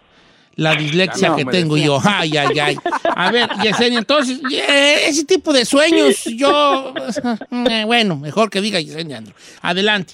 La 0.55 0.75
dislexia 0.75 1.29
No, 1.29 1.35
que 1.37 1.45
tengo 1.45 1.73
decía. 1.75 1.87
yo. 1.87 1.99
Ay, 2.03 2.37
ay, 2.37 2.59
ay. 2.59 2.77
A 3.15 3.31
ver, 3.31 3.49
Yesenia, 3.63 3.97
entonces, 3.97 4.39
eh, 4.51 5.05
ese 5.07 5.23
tipo 5.25 5.51
de 5.51 5.65
sueños, 5.65 6.25
yo. 6.25 6.93
eh, 7.71 7.83
bueno, 7.85 8.17
mejor 8.17 8.51
que 8.51 8.61
diga 8.61 8.79
Yesenia 8.79 9.17
Andrew. 9.17 9.35
Adelante. 9.63 10.13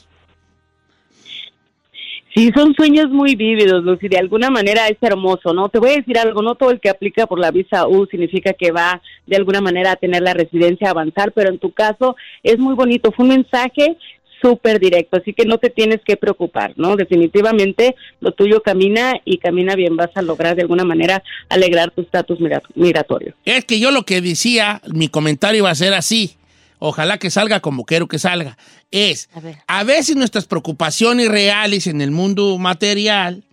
Sí, 2.35 2.51
son 2.55 2.75
sueños 2.75 3.09
muy 3.09 3.35
vívidos, 3.35 3.83
Lucy, 3.83 4.07
de 4.07 4.19
alguna 4.19 4.51
manera 4.51 4.87
es 4.87 4.97
hermoso, 5.01 5.53
¿no? 5.53 5.69
Te 5.69 5.79
voy 5.79 5.89
a 5.89 5.95
decir 5.95 6.17
algo, 6.19 6.43
no 6.43 6.55
todo 6.55 6.69
el 6.69 6.79
que 6.79 6.89
aplica 6.89 7.25
por 7.25 7.39
la 7.39 7.49
visa 7.49 7.87
U 7.87 8.05
significa 8.05 8.53
que 8.53 8.71
va 8.71 9.01
de 9.25 9.35
alguna 9.35 9.61
manera 9.61 9.93
a 9.93 9.95
tener 9.95 10.21
la 10.21 10.33
residencia 10.33 10.87
a 10.87 10.91
avanzar, 10.91 11.31
pero 11.31 11.49
en 11.49 11.57
tu 11.57 11.71
caso 11.71 12.15
es 12.43 12.59
muy 12.59 12.75
bonito, 12.75 13.11
fue 13.11 13.25
un 13.25 13.31
mensaje 13.31 13.97
súper 14.41 14.79
directo, 14.79 15.17
así 15.17 15.33
que 15.33 15.45
no 15.45 15.57
te 15.57 15.69
tienes 15.69 15.99
que 16.05 16.17
preocupar, 16.17 16.73
¿no? 16.77 16.95
Definitivamente 16.95 17.95
lo 18.21 18.31
tuyo 18.31 18.61
camina 18.61 19.19
y 19.25 19.37
camina 19.39 19.75
bien, 19.75 19.95
vas 19.95 20.11
a 20.15 20.21
lograr 20.21 20.55
de 20.55 20.61
alguna 20.61 20.85
manera 20.85 21.23
alegrar 21.49 21.91
tu 21.91 22.01
estatus 22.01 22.39
migratorio. 22.75 23.33
Es 23.43 23.65
que 23.65 23.79
yo 23.79 23.91
lo 23.91 24.03
que 24.03 24.21
decía, 24.21 24.81
mi 24.93 25.07
comentario 25.07 25.59
iba 25.59 25.71
a 25.71 25.75
ser 25.75 25.93
así. 25.93 26.35
Ojalá 26.79 27.17
que 27.17 27.29
salga 27.29 27.59
como 27.59 27.83
quiero 27.85 28.07
que 28.07 28.17
salga. 28.19 28.57
Es, 28.89 29.29
A 29.33 29.39
ver. 29.41 29.57
a 29.67 29.83
veces 29.83 30.15
nuestras 30.15 30.45
preocupaciones 30.45 31.27
reales 31.27 31.87
en 31.87 32.01
el 32.01 32.11
mundo 32.11 32.57
material 32.57 33.43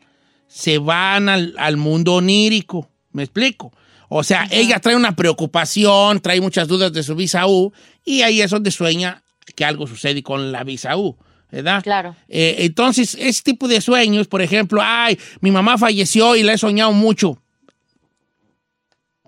se 0.49 0.79
van 0.79 1.29
al, 1.29 1.55
al 1.59 1.77
mundo 1.77 2.15
onírico. 2.15 2.89
¿Me 3.13 3.25
explico? 3.25 3.73
O 4.09 4.23
sea, 4.23 4.47
ella 4.51 4.79
trae 4.79 4.95
una 4.95 5.17
preocupación, 5.17 6.21
trae 6.21 6.41
muchas 6.41 6.69
dudas 6.69 6.93
de 6.93 7.03
su 7.03 7.17
visa 7.17 7.47
U 7.49 7.73
y 8.05 8.23
ahí 8.23 8.41
es 8.41 8.51
donde 8.51 8.71
sueña 8.71 9.23
que 9.57 9.65
algo 9.65 9.87
sucede 9.87 10.23
con 10.23 10.53
la 10.53 10.63
visa 10.65 10.97
U. 10.97 11.17
¿Verdad? 11.51 11.83
Claro. 11.83 12.15
Eh, 12.29 12.57
entonces, 12.61 13.17
ese 13.19 13.43
tipo 13.43 13.69
de 13.69 13.81
sueños, 13.81 14.27
por 14.27 14.43
ejemplo, 14.43 14.81
ay, 14.85 15.19
mi 15.41 15.51
mamá 15.53 15.79
falleció 15.79 16.35
y 16.37 16.43
la 16.43 16.53
he 16.53 16.59
soñado 16.59 16.93
mucho. 16.93 17.41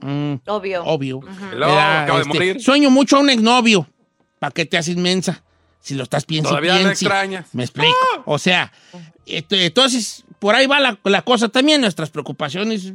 Mm, 0.00 0.34
Obvio. 0.46 0.84
obvio. 0.84 1.20
Acaba 1.26 2.04
de 2.16 2.22
Este, 2.22 2.28
morir. 2.34 2.60
Sueño 2.62 2.90
mucho 2.90 3.16
a 3.16 3.20
un 3.20 3.30
exnovio. 3.30 3.88
¿Para 4.38 4.52
qué 4.52 4.64
te 4.66 4.78
haces 4.78 4.96
mensa? 4.96 5.42
Si 5.80 5.94
lo 5.94 6.02
estás 6.04 6.24
piensa 6.24 6.50
Todavía 6.50 6.74
piensa. 6.74 6.90
extrañas. 6.92 7.46
Me 7.52 7.62
explico. 7.64 7.94
O 8.26 8.38
sea, 8.38 8.72
este, 9.26 9.66
entonces, 9.66 10.24
por 10.38 10.54
ahí 10.54 10.66
va 10.66 10.80
la, 10.80 10.98
la 11.04 11.22
cosa 11.22 11.48
también. 11.48 11.80
Nuestras 11.80 12.10
preocupaciones 12.10 12.92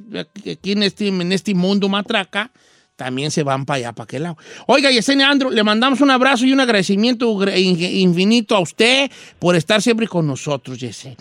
aquí 0.52 0.72
en 0.74 0.84
este, 0.84 1.08
en 1.08 1.32
este 1.32 1.54
mundo 1.54 1.90
matraca 1.90 2.52
también 2.96 3.32
se 3.32 3.42
van 3.42 3.66
para 3.66 3.78
allá, 3.78 3.94
para 3.94 4.04
aquel 4.06 4.24
lado. 4.24 4.38
Oiga, 4.68 4.92
Yesenia 4.92 5.30
Andro, 5.30 5.50
le 5.50 5.64
mandamos 5.64 6.00
un 6.02 6.12
abrazo 6.12 6.46
y 6.46 6.54
un 6.54 6.60
agradecimiento 6.60 7.28
gr- 7.36 7.58
in- 7.60 7.82
infinito 7.82 8.56
a 8.56 8.60
usted 8.60 9.10
por 9.40 9.56
estar 9.56 9.82
siempre 9.82 10.08
con 10.08 10.28
nosotros, 10.28 10.78
Yesenia. 10.80 11.18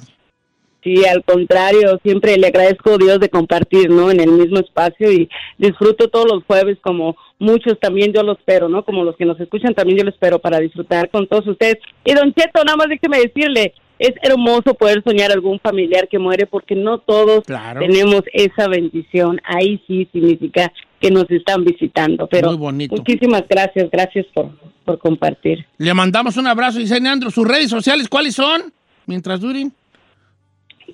Sí, 0.82 1.04
al 1.06 1.22
contrario, 1.24 2.00
siempre 2.02 2.36
le 2.36 2.48
agradezco 2.48 2.94
a 2.94 2.98
Dios 2.98 3.20
de 3.20 3.28
compartir, 3.28 3.88
¿no? 3.90 4.10
En 4.10 4.18
el 4.20 4.32
mismo 4.32 4.58
espacio 4.58 5.12
y 5.12 5.28
disfruto 5.58 6.08
todos 6.08 6.26
los 6.26 6.44
jueves 6.44 6.76
como 6.82 7.16
muchos 7.38 7.78
también 7.80 8.12
yo 8.12 8.22
lo 8.24 8.32
espero, 8.32 8.68
¿no? 8.68 8.84
Como 8.84 9.04
los 9.04 9.16
que 9.16 9.24
nos 9.24 9.38
escuchan 9.38 9.74
también 9.74 9.98
yo 9.98 10.04
lo 10.04 10.10
espero 10.10 10.40
para 10.40 10.58
disfrutar 10.58 11.08
con 11.10 11.28
todos 11.28 11.46
ustedes. 11.46 11.76
Y 12.04 12.14
don 12.14 12.34
Cheto, 12.34 12.64
nada 12.64 12.76
más 12.76 12.88
déjeme 12.88 13.18
decirle, 13.20 13.74
es 13.98 14.10
hermoso 14.22 14.74
poder 14.74 15.02
soñar 15.04 15.30
algún 15.30 15.60
familiar 15.60 16.08
que 16.08 16.18
muere 16.18 16.46
porque 16.46 16.74
no 16.74 16.98
todos 16.98 17.44
Claro. 17.44 17.80
tenemos 17.80 18.22
esa 18.32 18.66
bendición. 18.66 19.40
Ahí 19.44 19.80
sí 19.86 20.08
significa 20.12 20.72
que 21.00 21.12
nos 21.12 21.30
están 21.30 21.64
visitando, 21.64 22.26
pero 22.26 22.48
Muy 22.48 22.56
bonito. 22.56 22.96
muchísimas 22.96 23.44
gracias, 23.48 23.88
gracias 23.90 24.26
por, 24.34 24.50
por 24.84 24.98
compartir. 24.98 25.64
Le 25.78 25.94
mandamos 25.94 26.36
un 26.36 26.48
abrazo, 26.48 26.80
Yesenia 26.80 27.12
Andro. 27.12 27.30
¿Sus 27.30 27.46
redes 27.46 27.70
sociales 27.70 28.08
cuáles 28.08 28.34
son? 28.34 28.72
Mientras 29.06 29.40
duren. 29.40 29.72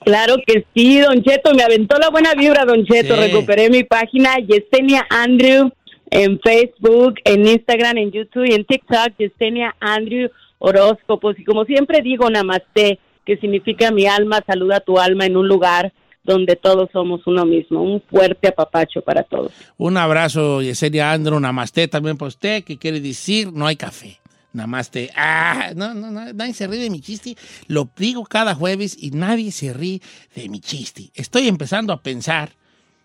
Claro 0.04 0.36
que 0.46 0.64
sí, 0.74 1.00
Don 1.00 1.22
Cheto, 1.22 1.54
me 1.54 1.62
aventó 1.62 1.98
la 1.98 2.10
buena 2.10 2.34
vibra, 2.34 2.64
Don 2.64 2.84
Cheto. 2.84 3.14
Sí. 3.14 3.20
Recuperé 3.20 3.70
mi 3.70 3.84
página 3.84 4.36
Yesenia 4.38 5.06
Andrew 5.10 5.70
en 6.10 6.40
Facebook, 6.40 7.14
en 7.24 7.46
Instagram, 7.46 7.98
en 7.98 8.10
YouTube 8.12 8.46
y 8.46 8.54
en 8.54 8.64
TikTok, 8.64 9.16
Yesenia 9.18 9.74
Andrew 9.80 10.30
Horóscopos. 10.58 11.38
Y 11.38 11.44
como 11.44 11.64
siempre 11.64 12.02
digo, 12.02 12.28
Namaste, 12.30 12.98
que 13.24 13.36
significa 13.36 13.90
mi 13.90 14.06
alma, 14.06 14.42
saluda 14.46 14.80
tu 14.80 14.98
alma 14.98 15.26
en 15.26 15.36
un 15.36 15.48
lugar 15.48 15.92
donde 16.24 16.56
todos 16.56 16.90
somos 16.92 17.26
uno 17.26 17.44
mismo. 17.44 17.82
Un 17.82 18.02
fuerte 18.02 18.48
apapacho 18.48 19.00
para 19.02 19.22
todos. 19.22 19.52
Un 19.76 19.96
abrazo, 19.96 20.62
Yesenia 20.62 21.12
Andro, 21.12 21.40
namaste 21.40 21.88
también 21.88 22.16
para 22.16 22.28
usted, 22.28 22.64
que 22.64 22.78
quiere 22.78 23.00
decir 23.00 23.52
no 23.52 23.66
hay 23.66 23.76
café. 23.76 24.18
Namaste. 24.52 25.10
Ah, 25.14 25.72
no, 25.76 25.92
no, 25.94 26.10
no, 26.10 26.32
nadie 26.32 26.54
se 26.54 26.66
ríe 26.66 26.80
de 26.82 26.90
mi 26.90 27.00
chiste. 27.00 27.36
Lo 27.66 27.90
digo 27.96 28.24
cada 28.24 28.54
jueves 28.54 28.96
y 28.98 29.10
nadie 29.10 29.52
se 29.52 29.72
ríe 29.72 30.00
de 30.34 30.48
mi 30.48 30.60
chiste. 30.60 31.10
Estoy 31.14 31.48
empezando 31.48 31.92
a 31.92 32.02
pensar 32.02 32.52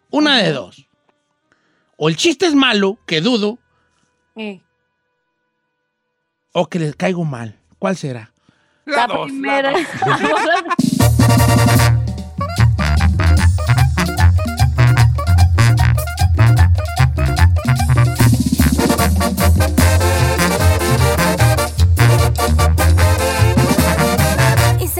una 0.09 0.37
de 0.41 0.51
dos. 0.51 0.87
O 1.97 2.09
el 2.09 2.15
chiste 2.15 2.45
es 2.47 2.55
malo, 2.55 2.97
que 3.05 3.21
dudo, 3.21 3.59
Eh, 4.35 4.61
o 6.53 6.67
que 6.67 6.79
les 6.79 6.95
caigo 6.95 7.23
mal. 7.25 7.59
¿Cuál 7.77 7.97
será? 7.97 8.33
La, 8.85 8.95
La 8.97 9.07
dos, 9.07 9.19
la 9.19 9.25
primera. 9.27 9.71
dos. 9.71 9.81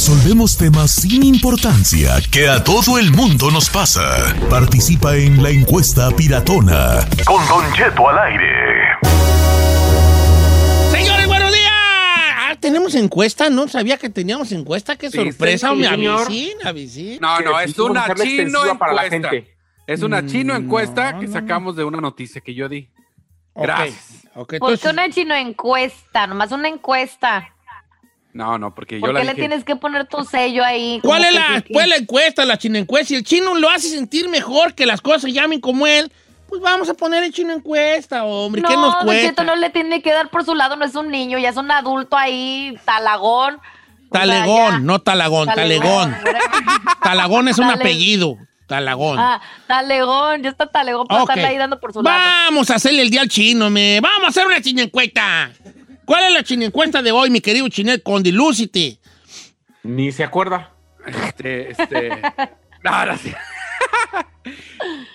Resolvemos 0.00 0.56
temas 0.56 0.92
sin 0.92 1.22
importancia 1.24 2.14
que 2.32 2.48
a 2.48 2.64
todo 2.64 2.96
el 2.98 3.10
mundo 3.10 3.50
nos 3.50 3.68
pasa. 3.68 4.34
Participa 4.48 5.14
en 5.14 5.42
la 5.42 5.50
encuesta 5.50 6.08
piratona. 6.16 7.06
Con 7.26 7.46
Don 7.46 7.70
Cheto 7.74 8.08
al 8.08 8.18
aire. 8.18 8.48
Señores, 10.90 11.26
buenos 11.26 11.52
días. 11.52 11.70
Ah, 11.74 12.56
tenemos 12.58 12.94
encuesta, 12.94 13.50
no 13.50 13.68
sabía 13.68 13.98
que 13.98 14.08
teníamos 14.08 14.50
encuesta, 14.52 14.96
qué 14.96 15.10
Sí, 15.10 15.18
sorpresa, 15.18 15.68
sí, 15.68 15.76
me 15.76 15.86
avisín, 15.86 16.52
avisín. 16.64 17.18
No, 17.20 17.38
no, 17.40 17.60
es 17.60 17.78
una 17.78 18.04
chino 18.06 18.22
extensiva 18.22 18.78
para 18.78 18.94
la 18.94 19.04
encuesta. 19.04 19.28
gente. 19.28 19.56
Es 19.86 20.00
una 20.02 20.24
chino 20.24 20.54
Mm, 20.54 20.64
encuesta 20.64 21.12
no, 21.12 21.20
que 21.20 21.26
no, 21.26 21.32
sacamos 21.34 21.76
de 21.76 21.84
una 21.84 22.00
noticia 22.00 22.40
que 22.40 22.54
yo 22.54 22.70
di. 22.70 22.88
Gracias. 23.54 24.26
ok, 24.34 24.46
¿Por 24.60 24.70
entonces- 24.70 24.80
qué 24.80 24.88
una 24.88 25.10
chino 25.10 25.34
encuesta? 25.34 26.26
Nomás 26.26 26.52
una 26.52 26.68
encuesta. 26.68 27.50
No, 28.32 28.58
no, 28.58 28.74
porque 28.74 28.96
yo 28.96 29.00
¿Por 29.00 29.12
la 29.14 29.20
qué 29.20 29.26
le 29.26 29.32
dije. 29.34 29.48
tienes 29.48 29.64
que 29.64 29.74
poner 29.76 30.06
tu 30.06 30.22
sello 30.24 30.64
ahí? 30.64 31.00
¿Cuál 31.04 31.24
es 31.24 31.34
la, 31.34 31.64
cuál 31.72 31.88
la 31.90 31.96
encuesta, 31.96 32.44
la 32.44 32.56
chino 32.58 32.78
encuesta? 32.78 33.08
Si 33.08 33.14
el 33.16 33.24
chino 33.24 33.54
lo 33.56 33.68
hace 33.68 33.88
sentir 33.88 34.28
mejor 34.28 34.74
que 34.74 34.86
las 34.86 35.00
cosas 35.00 35.22
se 35.22 35.32
llamen 35.32 35.60
como 35.60 35.86
él, 35.86 36.12
pues 36.48 36.60
vamos 36.62 36.88
a 36.88 36.94
poner 36.94 37.24
el 37.24 37.32
chino 37.32 37.52
encuesta, 37.52 38.24
hombre. 38.24 38.62
¿Qué 38.62 38.74
no, 38.74 38.82
nos 38.86 38.94
Don 38.94 39.04
cuesta? 39.06 39.28
Cheto 39.30 39.44
no 39.44 39.56
le 39.56 39.70
tiene 39.70 40.00
que 40.02 40.12
dar 40.12 40.30
por 40.30 40.44
su 40.44 40.54
lado, 40.54 40.76
no 40.76 40.84
es 40.84 40.94
un 40.94 41.08
niño, 41.08 41.38
ya 41.38 41.48
es 41.48 41.56
un 41.56 41.70
adulto 41.70 42.16
ahí, 42.16 42.76
talagón. 42.84 43.54
O 43.56 43.58
sea, 44.12 44.22
Talegón, 44.22 44.84
no 44.86 44.98
talagón, 45.00 45.46
talegón. 45.46 46.16
Talagón 47.02 47.46
es 47.48 47.58
un 47.58 47.68
Tale- 47.68 47.80
apellido. 47.80 48.36
Talagón. 48.66 49.18
Ah, 49.18 49.40
talegón, 49.66 50.42
ya 50.44 50.50
está 50.50 50.66
talegón 50.66 51.06
para 51.08 51.22
Ok. 51.24 51.30
estarle 51.30 51.48
ahí 51.48 51.56
dando 51.58 51.80
por 51.80 51.92
su 51.92 52.02
lado. 52.02 52.16
Vamos 52.18 52.70
a 52.70 52.76
hacerle 52.76 53.02
el 53.02 53.10
día 53.10 53.20
al 53.22 53.28
chino, 53.28 53.68
me. 53.70 54.00
Vamos 54.00 54.24
a 54.24 54.28
hacer 54.28 54.46
una 54.46 54.60
chino 54.60 54.80
encuesta. 54.80 55.50
¿Cuál 56.10 56.24
es 56.24 56.32
la 56.32 56.42
chino 56.42 56.64
encuesta 56.64 57.02
de 57.02 57.12
hoy, 57.12 57.30
mi 57.30 57.40
querido 57.40 57.68
Chinet 57.68 58.02
Condilúcite? 58.02 58.98
Ni 59.84 60.10
se 60.10 60.24
acuerda. 60.24 60.74
Este, 61.06 61.70
este. 61.70 62.08
no, 62.82 62.90
ahora 62.90 63.16
sí. 63.16 63.30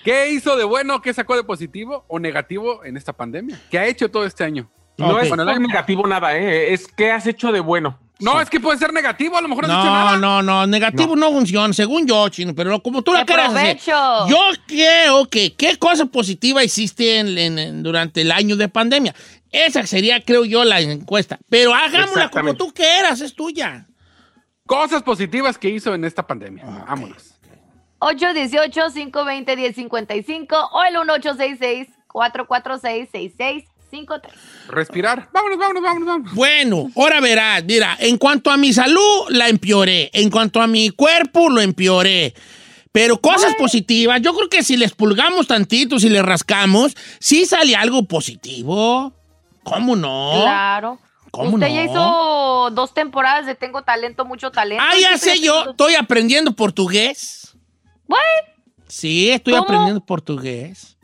¿Qué 0.04 0.30
hizo 0.32 0.56
de 0.56 0.64
bueno? 0.64 1.02
¿Qué 1.02 1.12
sacó 1.12 1.36
de 1.36 1.44
positivo 1.44 2.06
o 2.08 2.18
negativo 2.18 2.82
en 2.82 2.96
esta 2.96 3.12
pandemia? 3.12 3.60
¿Qué 3.70 3.78
ha 3.78 3.86
hecho 3.86 4.10
todo 4.10 4.24
este 4.24 4.44
año? 4.44 4.70
No 4.96 5.08
Ok. 5.16 5.22
es 5.24 5.28
Bueno, 5.28 5.44
por 5.44 5.52
la- 5.52 5.58
negativo 5.58 6.06
nada, 6.06 6.34
¿eh? 6.34 6.72
Es 6.72 6.88
que 6.88 7.10
has 7.12 7.26
hecho 7.26 7.52
de 7.52 7.60
bueno. 7.60 7.98
No, 8.18 8.40
es 8.40 8.48
que 8.48 8.58
puede 8.58 8.78
ser 8.78 8.94
negativo, 8.94 9.36
a 9.36 9.42
lo 9.42 9.48
mejor 9.48 9.68
no 9.68 9.74
has 9.74 9.80
hecho 9.84 9.90
No, 9.92 9.94
nada. 9.94 10.16
no, 10.16 10.42
no, 10.42 10.66
negativo 10.66 11.14
no. 11.16 11.30
funciona, 11.32 11.74
según 11.74 12.06
yo, 12.06 12.26
chino, 12.30 12.54
pero 12.54 12.82
como 12.82 13.02
tú 13.02 13.12
la 13.12 13.26
¡Qué 13.26 13.34
quieras 13.34 13.54
hacer. 13.54 13.76
Yo 14.26 14.38
creo 14.66 15.26
que 15.28 15.52
qué 15.52 15.76
cosa 15.76 16.06
positiva 16.06 16.64
hiciste 16.64 17.18
en- 17.18 17.36
en- 17.36 17.58
en- 17.58 17.82
durante 17.82 18.22
el 18.22 18.32
año 18.32 18.56
de 18.56 18.68
pandemia. 18.70 19.14
Esa 19.64 19.86
sería, 19.86 20.20
creo 20.20 20.44
yo, 20.44 20.64
la 20.64 20.80
encuesta. 20.80 21.38
Pero 21.48 21.72
hagámosla 21.74 22.28
como 22.30 22.52
tú 22.54 22.74
quieras, 22.74 23.22
es 23.22 23.34
tuya. 23.34 23.86
Cosas 24.66 25.02
positivas 25.02 25.56
que 25.56 25.70
hizo 25.70 25.94
en 25.94 26.04
esta 26.04 26.26
pandemia. 26.26 26.66
Vámonos. 26.86 27.32
818-520-1055 28.00 30.68
o 30.72 30.84
el 30.84 30.96
1866-446-6653. 32.12 33.64
Respirar. 34.68 35.30
Vámonos, 35.32 35.58
vámonos, 35.58 35.82
vámonos, 35.82 36.06
vámonos. 36.06 36.34
Bueno, 36.34 36.90
ahora 36.94 37.20
verás, 37.20 37.64
mira, 37.64 37.96
en 37.98 38.18
cuanto 38.18 38.50
a 38.50 38.58
mi 38.58 38.74
salud, 38.74 39.30
la 39.30 39.48
empeoré. 39.48 40.10
En 40.12 40.28
cuanto 40.28 40.60
a 40.60 40.66
mi 40.66 40.90
cuerpo, 40.90 41.48
lo 41.48 41.62
empeoré. 41.62 42.34
Pero 42.92 43.18
cosas 43.20 43.54
positivas, 43.54 44.20
yo 44.20 44.34
creo 44.34 44.50
que 44.50 44.62
si 44.62 44.76
les 44.76 44.92
pulgamos 44.92 45.46
tantito, 45.46 45.98
si 45.98 46.10
le 46.10 46.20
rascamos, 46.22 46.94
sí 47.20 47.46
sale 47.46 47.74
algo 47.76 48.06
positivo. 48.08 49.15
¿Cómo 49.66 49.96
no? 49.96 50.30
Claro. 50.42 50.98
¿Cómo 51.32 51.56
Usted 51.56 51.68
no? 51.68 51.74
ya 51.74 51.82
hizo 51.82 52.70
dos 52.70 52.94
temporadas 52.94 53.46
de 53.46 53.54
Tengo 53.56 53.82
Talento, 53.82 54.24
Mucho 54.24 54.50
Talento. 54.52 54.82
Ah, 54.86 54.94
ya 54.98 55.18
sé 55.18 55.40
yo, 55.40 55.70
estoy 55.70 55.96
aprendiendo 55.96 56.52
portugués. 56.52 57.54
¿What? 58.06 58.18
Sí, 58.86 59.30
estoy 59.30 59.54
¿Cómo? 59.54 59.64
aprendiendo 59.64 60.00
portugués. 60.04 60.96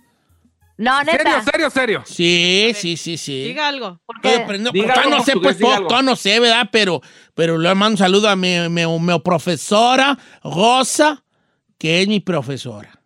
No, 0.76 1.02
neta. 1.02 1.18
Serio, 1.18 1.42
serio, 1.42 1.70
serio. 1.70 2.02
Sí, 2.06 2.72
sí, 2.74 2.96
sí, 2.96 3.18
sí. 3.18 3.44
Diga 3.44 3.68
algo. 3.68 4.00
¿Por 4.06 4.16
Estoy 4.16 4.42
aprendiendo. 4.42 4.70
Diga 4.72 4.94
algo 4.94 5.10
no 5.10 5.24
sé, 5.24 5.32
portugués, 5.32 5.56
pues, 5.60 5.76
todavía 5.76 6.02
no 6.02 6.16
sé, 6.16 6.40
¿verdad? 6.40 6.68
Pero, 6.72 7.02
pero 7.34 7.58
le 7.58 7.74
mando 7.74 7.94
un 7.94 7.98
saludo 7.98 8.28
a 8.28 8.36
mi, 8.36 8.68
mi, 8.68 8.86
mi 8.86 9.18
profesora, 9.20 10.18
Rosa, 10.42 11.24
que 11.78 12.00
es 12.02 12.08
mi 12.08 12.20
profesora. 12.20 13.01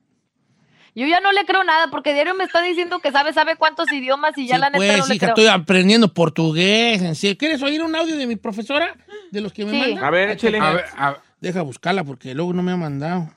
Yo 0.97 1.07
ya 1.07 1.21
no 1.21 1.31
le 1.31 1.45
creo 1.45 1.63
nada 1.63 1.89
porque 1.91 2.15
diario 2.15 2.35
me 2.35 2.45
está 2.45 2.63
diciendo 2.63 3.01
que 3.01 3.13
sabe, 3.13 3.33
sabe 3.35 3.57
cuántos 3.57 3.93
idiomas 3.93 4.37
y 4.39 4.47
ya 4.47 4.55
Sí, 4.57 4.61
la 4.63 4.71
neta 4.71 4.79
pues, 4.79 4.99
no 4.99 5.07
le 5.07 5.15
hija, 5.15 5.27
creo. 5.27 5.35
estoy 5.37 5.47
aprendiendo 5.47 6.13
portugués. 6.13 7.03
En 7.03 7.15
serio. 7.15 7.37
¿Quieres 7.39 7.63
oír 7.63 7.83
un 7.83 7.95
audio 7.95 8.17
de 8.17 8.27
mi 8.27 8.37
profesora? 8.37 8.97
De 9.31 9.43
los 9.43 9.53
que 9.53 9.67
me 9.67 9.73
Sí. 9.73 9.79
mandan. 9.79 10.05
A 10.05 10.11
ver, 10.11 10.31
échele. 10.31 10.59
A 10.59 10.73
ver, 10.73 10.85
a, 10.97 11.17
Deja 11.39 11.61
buscarla 11.61 12.03
porque 12.03 12.35
luego 12.35 12.55
no 12.55 12.63
me 12.63 12.73
ha 12.73 12.77
mandado. 12.77 13.31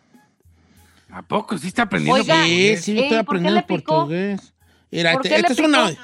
¿a 1.11 1.21
poco 1.23 1.57
sí 1.57 1.67
está 1.67 1.81
aprendiendo? 1.83 2.21
Oiga, 2.21 2.35
Sí, 2.35 2.39
portugués? 2.49 2.81
sí, 2.85 2.91
Ey, 2.91 2.97
estoy 2.99 3.09
¿por 3.09 3.17
qué 3.17 3.19
aprendiendo 3.19 3.59
le 3.59 3.63
picó? 3.63 3.95
portugués. 3.97 4.53
Mira, 4.91 5.11
¿Por 5.11 5.25
este, 5.25 5.29
qué 5.35 5.41
le 5.41 5.47
este 5.47 5.53
es 5.61 5.67
un 5.67 5.75
audio. 5.75 5.97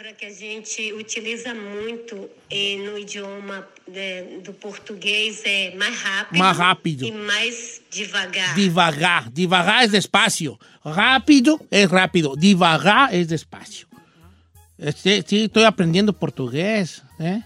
Palavra 0.00 0.12
que 0.14 0.24
a 0.24 0.30
gente 0.32 0.92
utiliza 0.94 1.52
muito 1.54 2.30
eh, 2.48 2.78
no 2.78 2.96
idioma 2.98 3.68
de- 3.86 4.38
do 4.42 4.52
português 4.54 5.42
é 5.44 5.74
mais 5.76 6.00
rápido, 6.00 6.38
Mais 6.38 6.56
rápido. 6.56 7.04
e 7.06 7.12
mais 7.12 7.82
devagar. 7.90 8.54
Divagar. 8.54 9.30
Divagar 9.30 9.84
es 9.84 9.92
despacio. 9.92 10.58
Rápido 10.82 11.60
es 11.70 11.90
rápido. 11.90 12.34
Divagar 12.34 13.14
es 13.14 13.28
despacio. 13.28 13.86
Este, 14.78 15.22
sí, 15.26 15.44
estoy 15.44 15.64
aprendiendo 15.64 16.14
portugués. 16.14 17.02
¿eh? 17.18 17.42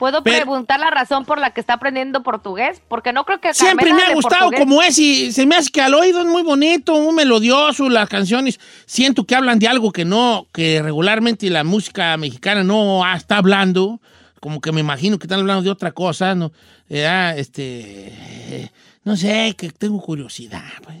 ¿Puedo 0.00 0.24
Pero- 0.24 0.36
preguntar 0.38 0.80
la 0.80 0.90
razón 0.90 1.24
por 1.24 1.38
la 1.38 1.50
que 1.50 1.60
está 1.60 1.74
aprendiendo 1.74 2.24
portugués? 2.24 2.82
Porque 2.88 3.12
no 3.12 3.24
creo 3.24 3.38
que 3.40 3.54
Siempre 3.54 3.86
Carmela 3.90 4.06
me 4.06 4.12
ha 4.12 4.14
gustado 4.16 4.46
portugués- 4.50 4.58
como 4.58 4.82
es 4.82 4.98
y 4.98 5.30
se 5.30 5.46
me 5.46 5.54
hace 5.54 5.70
que 5.70 5.80
al 5.80 5.94
oído 5.94 6.20
es 6.20 6.26
muy 6.26 6.42
bonito, 6.42 6.98
muy 7.00 7.14
melodioso, 7.14 7.88
las 7.88 8.08
canciones 8.08 8.58
siento 8.86 9.24
que 9.24 9.36
hablan 9.36 9.58
de 9.60 9.68
algo 9.68 9.92
que 9.92 10.04
no, 10.04 10.46
que 10.52 10.82
regularmente 10.82 11.48
la 11.50 11.62
música 11.62 12.16
mexicana 12.16 12.64
no 12.64 13.02
está 13.14 13.36
hablando, 13.36 14.00
como 14.40 14.60
que 14.60 14.72
me 14.72 14.80
imagino 14.80 15.18
que 15.18 15.26
están 15.26 15.40
hablando 15.40 15.62
de 15.62 15.70
otra 15.70 15.92
cosa, 15.92 16.34
no, 16.34 16.50
Eh, 16.88 17.06
ah, 17.06 17.34
este, 17.36 17.62
eh, 18.08 18.70
no 19.04 19.16
sé, 19.16 19.54
que 19.56 19.70
tengo 19.70 20.00
curiosidad. 20.00 20.64
pues. 20.82 20.96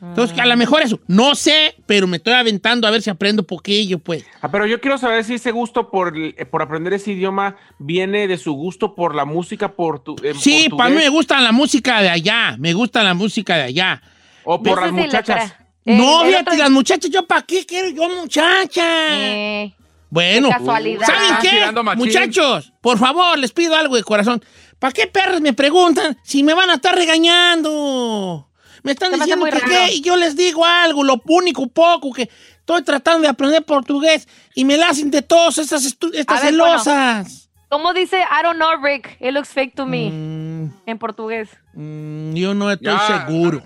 Entonces, 0.00 0.34
que 0.34 0.40
a 0.40 0.46
lo 0.46 0.56
mejor 0.56 0.82
eso, 0.82 1.00
no 1.08 1.34
sé, 1.34 1.74
pero 1.86 2.06
me 2.06 2.18
estoy 2.18 2.32
aventando 2.34 2.86
a 2.86 2.90
ver 2.90 3.02
si 3.02 3.10
aprendo 3.10 3.42
poquillo, 3.42 3.98
pues. 3.98 4.24
Ah, 4.40 4.48
pero 4.50 4.64
yo 4.66 4.80
quiero 4.80 4.96
saber 4.96 5.24
si 5.24 5.34
ese 5.34 5.50
gusto 5.50 5.90
por, 5.90 6.16
eh, 6.16 6.46
por 6.46 6.62
aprender 6.62 6.92
ese 6.92 7.12
idioma 7.12 7.56
viene 7.80 8.28
de 8.28 8.38
su 8.38 8.52
gusto 8.52 8.94
por 8.94 9.14
la 9.16 9.24
música 9.24 9.72
por 9.72 9.98
tu, 10.04 10.14
en 10.22 10.36
Sí, 10.36 10.68
para 10.76 10.90
mí 10.90 10.96
me 10.96 11.08
gusta 11.08 11.40
la 11.40 11.50
música 11.52 12.00
de 12.00 12.10
allá, 12.10 12.54
me 12.58 12.72
gusta 12.74 13.02
la 13.02 13.14
música 13.14 13.56
de 13.56 13.62
allá. 13.64 14.02
o 14.44 14.62
por 14.62 14.80
las 14.80 14.92
muchachas. 14.92 15.54
No, 15.84 16.22
el 16.22 16.28
fíjate, 16.28 16.50
otro- 16.50 16.58
las 16.62 16.70
muchachas, 16.70 17.10
¿yo 17.10 17.26
para 17.26 17.42
qué 17.42 17.66
quiero 17.66 17.88
yo 17.90 18.08
muchacha? 18.08 18.84
Eh, 19.10 19.74
bueno, 20.10 20.48
qué. 20.50 20.98
¿saben 21.04 21.36
qué? 21.42 21.72
Muchachos, 21.96 22.72
por 22.80 22.98
favor, 22.98 23.38
les 23.38 23.52
pido 23.52 23.74
algo 23.74 23.96
de 23.96 24.02
corazón. 24.04 24.42
¿Para 24.78 24.92
qué 24.92 25.06
perros 25.06 25.40
me 25.40 25.52
preguntan 25.54 26.16
si 26.22 26.42
me 26.42 26.54
van 26.54 26.70
a 26.70 26.74
estar 26.74 26.94
regañando? 26.94 28.47
Me 28.88 28.92
están 28.92 29.10
Se 29.10 29.16
me 29.18 29.24
diciendo 29.24 29.44
muy 29.44 29.50
que 29.52 29.60
qué, 29.60 29.92
y 29.96 30.00
yo 30.00 30.16
les 30.16 30.34
digo 30.34 30.64
algo, 30.64 31.04
lo 31.04 31.20
único 31.26 31.66
poco 31.66 32.10
que 32.10 32.30
estoy 32.58 32.82
tratando 32.82 33.20
de 33.20 33.28
aprender 33.28 33.62
portugués 33.64 34.26
y 34.54 34.64
me 34.64 34.78
la 34.78 34.88
hacen 34.88 35.10
de 35.10 35.20
todas 35.20 35.58
estas, 35.58 35.84
estas 35.84 36.40
bueno. 36.40 36.40
celosas. 36.40 37.50
¿Cómo 37.68 37.92
dice 37.92 38.18
I 38.20 38.42
don't 38.42 38.56
know, 38.56 38.82
Rick? 38.82 39.18
It 39.20 39.32
looks 39.34 39.50
fake 39.50 39.74
to 39.74 39.84
me. 39.84 40.06
En 40.06 40.98
portugués. 40.98 41.50
Mm, 41.74 42.32
yo 42.32 42.54
no 42.54 42.70
estoy 42.70 42.86
Ya. 42.86 43.26
seguro. 43.26 43.62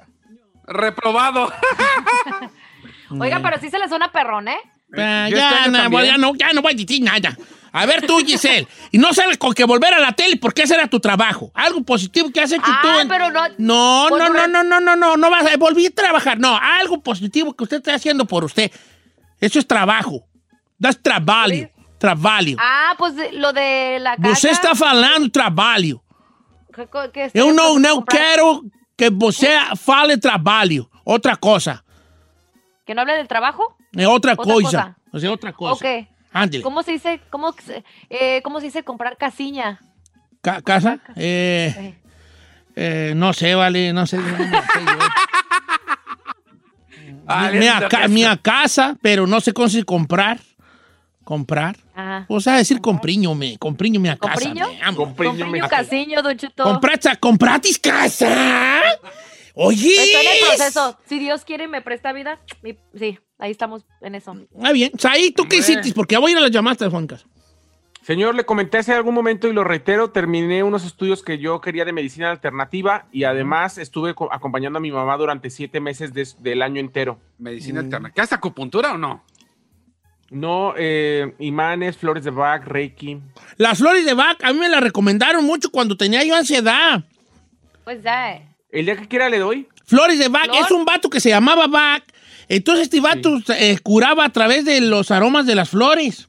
Reprobado. 0.67 1.53
Oiga, 3.21 3.41
pero 3.43 3.61
sí 3.61 3.71
se 3.71 3.79
le 3.79 3.89
suena 3.89 4.11
perrón, 4.11 4.49
¿eh? 4.49 4.57
Ah, 4.97 5.29
ya, 5.31 5.51
este 5.67 5.71
también. 5.73 6.05
ya 6.05 6.19
no, 6.19 6.35
ya 6.35 6.53
no 6.53 6.63
voy 6.63 6.73
a 6.73 6.77
decir 6.77 7.01
nada. 7.03 7.37
A 7.75 7.87
ver 7.87 8.07
tú, 8.07 8.19
Giselle. 8.19 8.69
y 8.91 8.99
no 8.99 9.15
sabes 9.15 9.39
con 9.39 9.55
que 9.55 9.65
volver 9.65 9.95
a 9.95 9.99
la 9.99 10.13
tele 10.13 10.37
porque 10.37 10.63
ese 10.63 10.75
era 10.75 10.89
tu 10.89 11.01
trabajo. 11.01 11.51
Algo 11.55 11.83
positivo 11.83 12.31
que 12.31 12.41
has 12.41 12.53
hecho 12.53 12.63
tú. 12.63 12.89
Ah, 12.89 13.01
en- 13.01 13.09
pero 13.09 13.31
no. 13.31 13.41
No, 13.59 14.07
Pues 14.11 14.23
no, 14.23 14.29
no, 14.29 14.47
no- 14.47 14.63
no, 14.63 14.81
no, 14.81 14.95
no, 14.97 15.17
no, 15.17 15.31
vas 15.31 15.47
a 15.51 15.57
volver 15.57 15.87
a 15.91 15.95
trabajar. 15.95 16.39
No, 16.39 16.55
algo 16.57 17.01
positivo 17.03 17.55
que 17.55 17.65
usted 17.65 17.79
está 17.79 17.95
haciendo 17.95 18.27
por 18.27 18.45
usted. 18.45 18.71
Eso 19.41 19.59
es 19.59 19.67
trabajo. 19.67 20.25
Das 20.79 21.01
trabalho. 21.01 21.71
Trabalho. 21.99 22.57
Ah, 22.61 22.95
pues 22.99 23.15
lo 23.33 23.53
de 23.53 23.99
la 24.01 24.17
casa. 24.17 24.29
Você 24.35 24.51
está 24.51 24.75
falando 24.75 25.31
trabalho. 25.31 26.03
que- 26.75 26.87
que- 27.13 27.31
Eu 27.35 27.53
não, 27.53 27.79
não 27.79 27.97
comprar- 27.97 28.19
quero 28.19 28.65
que 28.97 29.09
você 29.11 29.49
fale 29.77 30.17
trabalho. 30.19 30.89
Outra 31.05 31.37
cosa. 31.37 31.85
¿Que 32.87 32.95
no 32.95 33.03
hable 33.03 33.15
del 33.17 33.29
trabajo? 33.29 33.63
É 33.97 34.07
outra, 34.09 34.33
Otra 34.33 34.45
coisa. 34.45 34.79
cosa. 34.83 34.97
O 35.13 35.19
sea, 35.21 35.31
outra 35.31 35.53
coisa. 35.53 35.75
Ok. 35.75 36.09
¿Cómo 36.63 36.83
se 36.83 36.93
dice, 36.93 37.21
cómo, 37.31 37.53
se- 37.53 37.85
eh, 38.11 38.41
cómo 38.43 38.61
se 38.61 38.67
dice 38.67 38.83
comprar 38.85 39.17
casiña? 39.17 39.81
Ca- 40.41 40.63
¿Casa? 40.63 40.99
Eh, 41.17 41.95
eh, 42.75 43.13
no 43.17 43.33
sé, 43.33 43.55
vale, 43.55 43.93
no 43.93 44.07
sé. 44.07 44.17
no 44.19 44.37
sé. 44.37 44.45
Vale, 47.25 47.59
mi, 47.61 47.67
ca- 47.67 47.89
casa. 47.89 48.09
mi 48.09 48.25
casa, 48.43 48.97
pero 49.03 49.27
no 49.27 49.41
sé 49.41 49.53
cómo 49.53 49.69
se 49.69 49.85
comprar. 49.85 50.41
Comprar. 51.25 51.77
Ajá. 51.95 52.27
O 52.29 52.41
sea, 52.41 52.57
decir 52.57 52.81
compriño, 52.81 53.35
me. 53.35 53.57
Compriño 53.59 54.01
mi 54.01 54.09
casa. 54.09 54.19
¿Compriño? 54.19 54.69
me, 54.69 54.83
amo. 54.83 54.97
Compriño 54.97 55.69
casiño, 55.69 56.21
Don 56.23 56.37
Cheto. 56.37 56.65
Compracha- 56.65 57.17
¿Compratis 57.17 57.79
casa? 57.79 58.83
Oye. 59.55 59.89
Estoy 59.91 60.27
en 60.27 60.33
el 60.33 60.57
proceso. 60.57 60.99
Si 61.07 61.19
Dios 61.21 61.45
quiere 61.45 61.65
y 61.65 61.69
me 61.69 61.81
presta 61.81 62.13
vida, 62.13 62.39
mi- 62.63 62.77
sí, 62.99 63.19
ahí 63.43 63.51
estamos 63.51 63.85
en 64.01 64.15
eso. 64.15 64.37
Ah, 64.63 64.73
bien. 64.73 64.93
Saí, 64.99 65.31
¿tú 65.33 65.45
qué 65.49 65.57
hiciste? 65.59 65.93
Porque 65.93 66.17
voy 66.17 66.31
a 66.31 66.33
ir 66.33 66.39
a 66.39 66.41
las 66.43 66.51
llamadas, 66.51 66.91
Juancas. 66.91 67.27
Señor, 68.03 68.35
le 68.35 68.45
comenté 68.45 68.79
hace 68.79 68.93
algún 68.93 69.15
momento 69.15 69.47
y 69.47 69.53
lo 69.53 69.63
reitero, 69.63 70.11
terminé 70.11 70.65
unos 70.65 70.85
estudios 70.85 71.23
que 71.23 71.39
yo 71.39 71.61
quería 71.61 71.85
de 71.85 71.93
medicina 71.93 72.31
alternativa 72.33 73.07
y 73.13 73.23
además 73.25 73.79
estuve 73.79 74.15
co- 74.15 74.33
acompañando 74.33 74.79
a 74.79 74.83
mi 74.83 74.91
mamá 74.91 75.17
durante 75.17 75.51
siete 75.51 75.79
meses 75.79 76.13
des- 76.13 76.43
del 76.43 76.63
año 76.63 76.81
entero. 76.81 77.21
Medicina 77.39 77.79
alternativa. 77.81 78.15
¿Qué 78.15 78.21
hace 78.21 78.35
acupuntura 78.35 78.93
o 78.95 78.99
no? 78.99 79.23
No, 80.31 80.73
eh, 80.77 81.35
imanes, 81.39 81.97
flores 81.97 82.25
de 82.25 82.31
Bach, 82.31 82.65
Reiki. 82.65 83.21
Las 83.59 83.79
flores 83.79 84.05
de 84.05 84.15
Bach, 84.15 84.39
a 84.43 84.53
mí 84.53 84.59
me 84.59 84.69
las 84.69 84.83
recomendaron 84.83 85.45
mucho 85.45 85.71
cuando 85.71 85.97
tenía 85.97 86.25
yo 86.25 86.35
ansiedad. 86.35 87.05
Pues 87.85 88.03
ya. 88.03 88.33
eh. 88.37 88.49
El 88.71 88.87
día 88.87 88.97
que 88.97 89.07
quiera 89.07 89.29
le 89.29 89.39
doy. 89.39 89.69
Flores 89.85 90.19
de 90.19 90.29
Bach, 90.29 90.47
¿Flor? 90.47 90.57
es 90.65 90.71
un 90.71 90.85
vato 90.85 91.11
que 91.11 91.21
se 91.21 91.29
llamaba 91.29 91.67
Bach. 91.67 92.03
Entonces 92.53 92.85
este 92.85 93.01
vato 93.01 93.41
eh, 93.59 93.79
curaba 93.83 94.27
a 94.27 94.29
través 94.29 94.67
de 94.67 94.83
los 94.83 95.11
aromas 95.11 95.47
de 95.47 95.55
las 95.55 95.71
flores. 95.71 96.29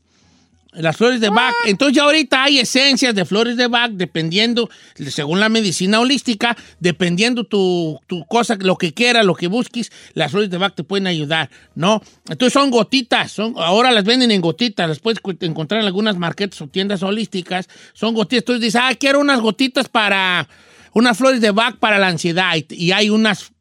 Las 0.71 0.95
flores 0.95 1.19
de 1.19 1.27
Bach. 1.27 1.53
Entonces 1.67 1.97
ya 1.97 2.03
ahorita 2.03 2.45
hay 2.45 2.59
esencias 2.59 3.13
de 3.13 3.25
flores 3.25 3.57
de 3.57 3.67
Bach, 3.67 3.91
dependiendo, 3.91 4.69
según 5.09 5.41
la 5.41 5.49
medicina 5.49 5.99
holística, 5.99 6.55
dependiendo 6.79 7.43
tu, 7.43 7.99
tu 8.07 8.25
cosa, 8.25 8.55
lo 8.55 8.77
que 8.77 8.93
quieras, 8.93 9.25
lo 9.25 9.35
que 9.35 9.47
busques, 9.47 9.91
las 10.13 10.31
flores 10.31 10.49
de 10.49 10.57
Bach 10.57 10.73
te 10.73 10.85
pueden 10.85 11.07
ayudar, 11.07 11.49
¿no? 11.75 12.01
Entonces 12.29 12.53
son 12.53 12.71
gotitas, 12.71 13.33
son, 13.33 13.53
ahora 13.57 13.91
las 13.91 14.05
venden 14.05 14.31
en 14.31 14.39
gotitas, 14.39 14.87
las 14.87 14.99
puedes 14.99 15.19
encontrar 15.41 15.81
en 15.81 15.87
algunas 15.87 16.17
marketas 16.17 16.59
o 16.61 16.67
tiendas 16.67 17.03
holísticas, 17.03 17.67
son 17.93 18.15
gotitas. 18.15 18.43
Entonces 18.43 18.61
dices, 18.61 18.81
ah, 18.81 18.95
quiero 18.97 19.19
unas 19.19 19.41
gotitas 19.41 19.89
para, 19.89 20.47
unas 20.93 21.17
flores 21.17 21.41
de 21.41 21.51
Bach 21.51 21.75
para 21.75 21.99
la 21.99 22.07
ansiedad. 22.07 22.55
Y, 22.55 22.65
y 22.73 22.91
hay 22.93 23.09
unas 23.09 23.52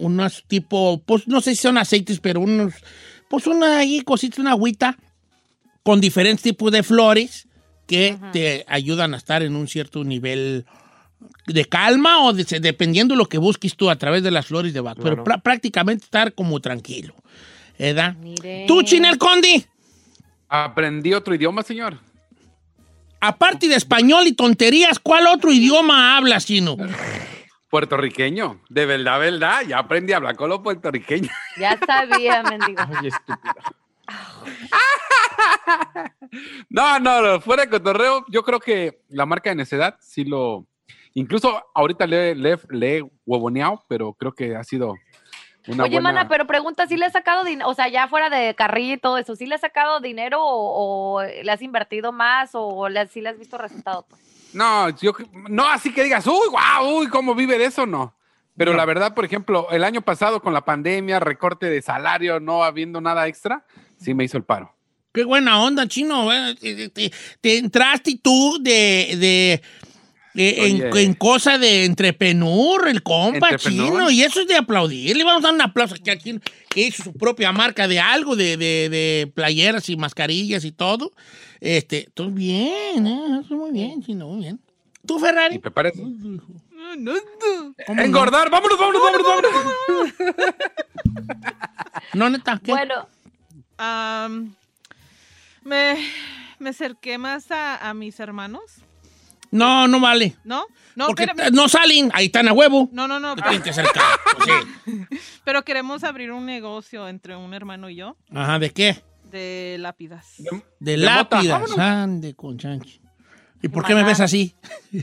unos 0.00 0.44
tipo, 0.48 1.02
pues 1.06 1.28
no 1.28 1.40
sé 1.40 1.54
si 1.54 1.62
son 1.62 1.78
aceites, 1.78 2.20
pero 2.20 2.40
unos, 2.40 2.74
pues 3.28 3.46
una 3.46 3.78
ahí 3.78 4.00
cositas, 4.02 4.38
una 4.38 4.52
agüita 4.52 4.96
con 5.82 6.00
diferentes 6.00 6.42
tipos 6.42 6.72
de 6.72 6.82
flores 6.82 7.46
que 7.86 8.18
te 8.32 8.64
ayudan 8.68 9.14
a 9.14 9.16
estar 9.16 9.42
en 9.42 9.56
un 9.56 9.66
cierto 9.68 10.04
nivel 10.04 10.64
de 11.46 11.64
calma 11.64 12.24
o 12.24 12.32
de- 12.32 12.60
dependiendo 12.60 13.14
lo 13.16 13.26
que 13.26 13.38
busques 13.38 13.76
tú 13.76 13.90
a 13.90 13.96
través 13.96 14.22
de 14.22 14.30
las 14.30 14.46
flores 14.46 14.72
de 14.72 14.80
Bach, 14.80 14.96
pero 15.02 15.24
prácticamente 15.24 16.04
estar 16.04 16.32
como 16.34 16.60
tranquilo, 16.60 17.14
¿verdad? 17.78 18.14
Mire. 18.16 18.64
Tú, 18.68 18.82
Chinel 18.82 19.18
Condi, 19.18 19.64
Aprendí 20.48 21.12
otro 21.14 21.34
idioma, 21.34 21.62
señor. 21.62 21.98
aparte 23.20 23.68
de 23.68 23.74
español 23.76 24.26
y 24.26 24.32
tonterías, 24.32 24.98
¿cuál 24.98 25.26
otro 25.26 25.52
idioma 25.52 26.16
hablas, 26.16 26.46
Chino? 26.46 26.76
Puertorriqueño. 27.70 28.60
De 28.68 28.84
verdad, 28.84 29.18
verdad. 29.20 29.62
Ya 29.66 29.78
aprendí 29.78 30.12
a 30.12 30.16
hablar 30.16 30.36
con 30.36 30.48
los 30.50 30.58
puertorriqueños. 30.60 31.30
Ya 31.56 31.78
sabía, 31.86 32.42
mendigo. 32.42 32.82
Ay, 33.00 33.06
estúpido. 33.08 33.54
No, 36.68 36.98
no, 37.00 37.20
no, 37.22 37.40
fuera 37.40 37.64
de 37.64 37.70
cotorreo, 37.70 38.24
yo 38.28 38.42
creo 38.42 38.60
que 38.60 39.00
la 39.08 39.26
marca 39.26 39.50
de 39.50 39.56
necedad 39.56 39.96
sí 40.00 40.24
lo. 40.24 40.66
Incluso 41.14 41.62
ahorita 41.74 42.06
le, 42.06 42.34
le, 42.36 42.58
le 42.70 42.98
he 42.98 43.02
huevoneado, 43.26 43.84
pero 43.88 44.12
creo 44.14 44.32
que 44.32 44.54
ha 44.54 44.62
sido 44.62 44.94
una 45.66 45.84
Oye, 45.84 45.94
buena. 45.96 46.12
mana, 46.12 46.28
pero 46.28 46.46
pregunta, 46.46 46.86
¿sí 46.86 46.96
le 46.96 47.06
has 47.06 47.12
sacado 47.12 47.42
dinero? 47.44 47.68
O 47.68 47.74
sea, 47.74 47.88
ya 47.88 48.06
fuera 48.08 48.30
de 48.30 48.54
carrilla 48.54 48.94
y 48.94 48.98
todo 48.98 49.18
eso, 49.18 49.34
¿sí 49.34 49.46
le 49.46 49.56
has 49.56 49.60
sacado 49.60 49.98
dinero 50.00 50.40
o, 50.42 51.16
o 51.18 51.22
le 51.22 51.50
has 51.50 51.62
invertido 51.62 52.12
más 52.12 52.50
o 52.54 52.88
le, 52.88 53.00
has- 53.00 53.10
sí 53.10 53.20
le 53.20 53.30
has 53.30 53.38
visto 53.38 53.58
resultado? 53.58 54.06
Pues? 54.08 54.20
No, 54.52 54.88
yo, 54.90 55.12
no 55.48 55.68
así 55.68 55.92
que 55.92 56.02
digas, 56.04 56.26
uy, 56.26 56.48
guau, 56.50 56.98
uy, 56.98 57.06
¿cómo 57.08 57.34
vive 57.34 57.58
de 57.58 57.66
eso? 57.66 57.86
No. 57.86 58.14
Pero 58.56 58.74
la 58.74 58.84
verdad, 58.84 59.14
por 59.14 59.24
ejemplo, 59.24 59.68
el 59.70 59.84
año 59.84 60.02
pasado 60.02 60.42
con 60.42 60.52
la 60.52 60.64
pandemia, 60.64 61.18
recorte 61.20 61.66
de 61.70 61.80
salario, 61.80 62.40
no 62.40 62.62
habiendo 62.62 63.00
nada 63.00 63.26
extra, 63.26 63.64
sí 63.96 64.12
me 64.12 64.24
hizo 64.24 64.36
el 64.36 64.44
paro. 64.44 64.74
Qué 65.12 65.24
buena 65.24 65.62
onda, 65.62 65.88
chino. 65.88 66.28
Te, 66.60 66.88
te- 66.90 67.12
te 67.40 67.58
entraste 67.58 68.18
tú 68.22 68.58
de, 68.60 69.16
de- 69.18 69.62
de- 70.34 70.66
en, 70.66 70.96
en 70.96 71.14
cosa 71.14 71.58
de 71.58 71.84
entrepenur, 71.84 72.86
el 72.88 73.02
compa 73.02 73.50
Entrepenur. 73.50 73.86
chino. 73.92 74.10
Y 74.10 74.22
eso 74.22 74.40
es 74.40 74.46
de 74.48 74.56
aplaudir. 74.56 75.16
Le 75.16 75.24
vamos 75.24 75.42
a 75.44 75.48
dar 75.48 75.54
un 75.54 75.60
aplauso 75.62 75.94
aquí 75.94 76.10
al 76.10 76.18
chino, 76.18 76.40
que 76.68 76.82
hizo 76.82 77.02
su 77.04 77.12
propia 77.12 77.52
marca 77.52 77.88
de 77.88 77.98
algo, 78.00 78.36
de, 78.36 78.56
de- 78.56 78.88
de 78.88 79.32
playeras 79.34 79.88
y 79.88 79.96
mascarillas 79.96 80.64
y 80.64 80.72
todo. 80.72 81.12
Este, 81.60 82.08
todo 82.14 82.30
bien, 82.30 83.06
¿eh? 83.06 83.42
Muy 83.50 83.70
bien, 83.72 84.02
chino, 84.02 84.28
muy 84.28 84.40
bien. 84.42 84.60
¿Tú, 85.06 85.18
Ferrari? 85.18 85.58
¿Te 85.58 85.70
parece? 85.70 86.00
¿Cómo 87.86 88.02
Engordar, 88.02 88.50
vámonos, 88.50 88.78
vámonos, 88.78 89.02
vámonos, 89.02 89.22
vámonos. 89.26 90.12
No, 92.14 92.28
neta, 92.28 92.60
¿qué? 92.64 92.72
Bueno, 92.72 93.06
Am, 93.78 94.54
Me, 95.62 95.96
me 96.58 96.70
acerqué 96.70 97.18
más 97.18 97.50
a, 97.50 97.88
a 97.88 97.94
mis 97.94 98.18
hermanos. 98.20 98.62
No, 99.50 99.88
no 99.88 100.00
vale. 100.00 100.36
¿No? 100.44 100.64
No, 100.94 101.06
Porque 101.06 101.24
espérame. 101.24 101.54
no 101.54 101.68
salen, 101.68 102.10
ahí 102.14 102.26
están 102.26 102.48
a 102.48 102.52
huevo. 102.52 102.88
No, 102.92 103.08
no, 103.08 103.18
no. 103.18 103.34
Te 103.36 103.42
tienen 103.42 103.62
que 103.62 103.70
acercar. 103.70 104.02
sí. 104.44 105.18
Pero 105.44 105.64
queremos 105.64 106.04
abrir 106.04 106.32
un 106.32 106.46
negocio 106.46 107.08
entre 107.08 107.36
un 107.36 107.54
hermano 107.54 107.88
y 107.88 107.96
yo 107.96 108.16
Ajá, 108.34 108.58
¿de 108.58 108.70
qué? 108.70 109.02
de 109.30 109.76
lápidas. 109.78 110.26
De, 110.38 110.62
de 110.80 110.96
lápidas. 110.96 111.78
Ande 111.78 112.34
con 112.34 112.58
chanchi. 112.58 113.00
¿Y 113.62 113.68
por 113.68 113.84
qué 113.84 113.94
me 113.94 114.02
ves 114.02 114.20
así? 114.20 114.54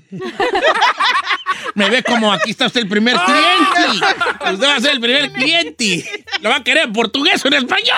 me 1.75 1.89
ve 1.89 2.03
como 2.03 2.31
aquí 2.33 2.51
está 2.51 2.65
usted 2.65 2.81
el 2.81 2.89
primer 2.89 3.15
cliente. 3.15 4.05
Usted 4.51 4.67
va 4.67 4.75
a 4.75 4.79
ser 4.81 4.91
el 4.93 4.99
primer 4.99 5.31
cliente. 5.31 6.25
Lo 6.41 6.49
va 6.49 6.57
a 6.57 6.63
querer 6.63 6.85
en 6.85 6.93
portugués 6.93 7.43
o 7.45 7.47
en 7.47 7.53
español. 7.53 7.97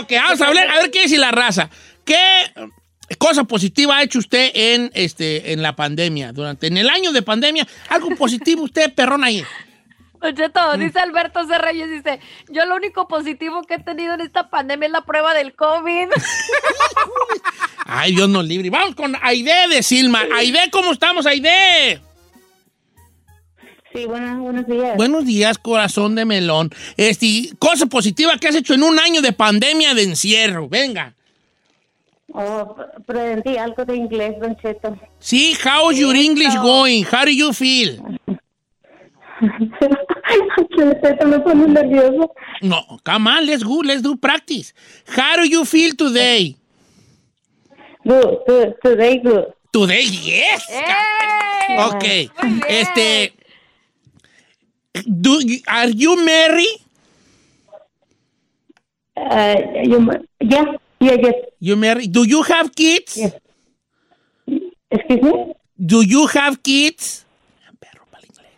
Ok, 0.00 0.12
vamos 0.12 0.40
a 0.40 0.46
hablar, 0.46 0.68
a 0.70 0.78
ver 0.78 0.90
qué 0.90 1.02
dice 1.02 1.18
la 1.18 1.30
raza. 1.30 1.70
¿Qué 2.04 2.16
cosa 3.18 3.44
positiva 3.44 3.96
ha 3.96 4.02
hecho 4.02 4.18
usted 4.18 4.50
en, 4.54 4.90
este, 4.94 5.52
en 5.52 5.62
la 5.62 5.76
pandemia? 5.76 6.32
Durante, 6.32 6.66
en 6.66 6.76
el 6.76 6.88
año 6.88 7.12
de 7.12 7.22
pandemia, 7.22 7.66
algo 7.88 8.10
positivo 8.16 8.62
usted, 8.62 8.92
perrón, 8.94 9.24
ahí. 9.24 9.44
Cheto, 10.32 10.76
dice 10.78 11.00
Alberto 11.00 11.46
C. 11.46 11.58
Reyes, 11.58 11.90
dice, 11.90 12.18
yo 12.48 12.64
lo 12.64 12.76
único 12.76 13.06
positivo 13.08 13.62
que 13.62 13.74
he 13.74 13.78
tenido 13.78 14.14
en 14.14 14.22
esta 14.22 14.48
pandemia 14.48 14.86
es 14.86 14.92
la 14.92 15.02
prueba 15.02 15.34
del 15.34 15.54
COVID. 15.54 16.08
Ay, 17.86 18.14
Dios 18.14 18.28
nos 18.30 18.46
libre. 18.46 18.70
Vamos 18.70 18.94
con 18.94 19.14
Aide 19.20 19.68
de 19.68 19.82
Silma. 19.82 20.22
Aide, 20.34 20.70
¿cómo 20.70 20.92
estamos, 20.92 21.26
Aide? 21.26 22.00
Sí, 23.94 24.06
buenas, 24.06 24.40
buenos 24.40 24.66
días. 24.66 24.96
Buenos 24.96 25.24
días, 25.24 25.56
corazón 25.56 26.16
de 26.16 26.24
melón. 26.24 26.70
Este, 26.96 27.50
cosa 27.60 27.86
positiva 27.86 28.32
que 28.40 28.48
has 28.48 28.56
hecho 28.56 28.74
en 28.74 28.82
un 28.82 28.98
año 28.98 29.22
de 29.22 29.32
pandemia 29.32 29.94
de 29.94 30.02
encierro. 30.02 30.68
Venga. 30.68 31.14
Oh, 32.32 32.74
aprendí 32.96 33.56
algo 33.56 33.84
de 33.84 33.94
inglés, 33.94 34.34
Don 34.40 34.56
Cheto. 34.56 34.98
Sí, 35.20 35.56
how's 35.64 35.96
your 35.96 36.16
English 36.16 36.56
going? 36.56 37.04
How 37.04 37.24
do 37.24 37.30
you 37.30 37.52
feel? 37.52 37.98
Don 40.76 41.00
Cheto 41.00 41.26
me 41.26 41.38
pone 41.38 41.68
nervioso. 41.68 42.32
No, 42.62 42.98
come 43.04 43.30
on, 43.30 43.46
let's 43.46 43.62
go, 43.62 43.80
let's 43.84 44.02
do 44.02 44.16
practice. 44.16 44.74
How 45.06 45.36
do 45.36 45.48
you 45.48 45.64
feel 45.64 45.94
today? 45.94 46.56
Good, 48.04 48.38
good, 48.48 48.74
today 48.82 49.20
good. 49.22 49.54
Today, 49.70 50.02
yes. 50.02 50.66
Ok. 51.78 52.04
Este. 52.68 53.43
Do, 55.02 55.40
you- 55.46 55.60
are 55.68 55.88
you 55.88 56.24
married? 56.24 56.78
Uh, 59.16 59.56
you, 59.82 59.98
yeah, 60.40 60.64
yeah, 61.00 61.16
yes. 61.22 61.34
You 61.60 61.76
married? 61.76 62.12
Do 62.12 62.24
you 62.24 62.42
have 62.42 62.74
kids? 62.74 63.18
Excuse 64.90 65.22
me? 65.22 65.54
Do 65.84 66.02
you 66.02 66.26
have 66.28 66.62
kids? 66.62 67.24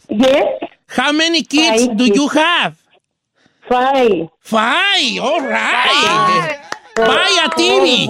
Yes. 0.08 0.62
How 0.88 1.12
many 1.12 1.42
kids 1.42 1.86
Five 1.86 1.96
do 1.96 2.04
you 2.06 2.28
have? 2.28 2.78
Five. 3.68 4.28
Five, 4.40 5.18
all 5.20 5.40
right. 5.40 6.60
Vaya 6.96 7.50
TV. 7.54 8.08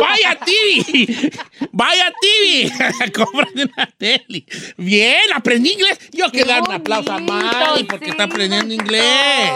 Vaya 0.00 0.38
TV. 0.44 1.32
Vaya 1.72 2.12
TV. 2.20 3.12
Cómprate 3.12 3.64
una 3.64 3.86
tele. 3.98 4.44
Bien, 4.76 5.32
aprendí 5.34 5.72
inglés. 5.72 5.98
Yo 6.12 6.30
quiero 6.30 6.48
dar 6.50 6.62
un 6.62 6.72
aplauso 6.72 7.12
a 7.12 7.18
Mari 7.18 7.84
porque 7.84 8.10
está 8.10 8.24
aprendiendo 8.24 8.74
inglés. 8.74 9.52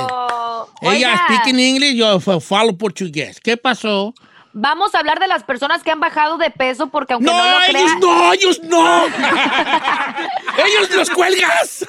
Ella 0.83 1.21
speaking 1.27 1.59
English, 1.61 1.95
yo 1.97 2.17
f- 2.17 2.41
falo 2.41 2.77
portugués. 2.77 3.39
¿Qué 3.41 3.57
pasó? 3.57 4.15
Vamos 4.59 4.95
a 4.95 5.01
hablar 5.01 5.21
de 5.21 5.27
las 5.27 5.45
personas 5.45 5.83
que 5.83 5.91
han 5.91 6.01
bajado 6.01 6.39
de 6.39 6.51
peso 6.51 6.87
porque 6.87 7.13
aunque 7.13 7.31
no, 7.31 7.37
No, 7.37 7.45
lo 7.45 7.65
ellos 7.67 7.93
no, 8.01 8.33
ellos 8.33 8.61
no. 8.63 9.05
ellos 10.67 10.91
los 10.95 11.11
cuelgas. 11.11 11.87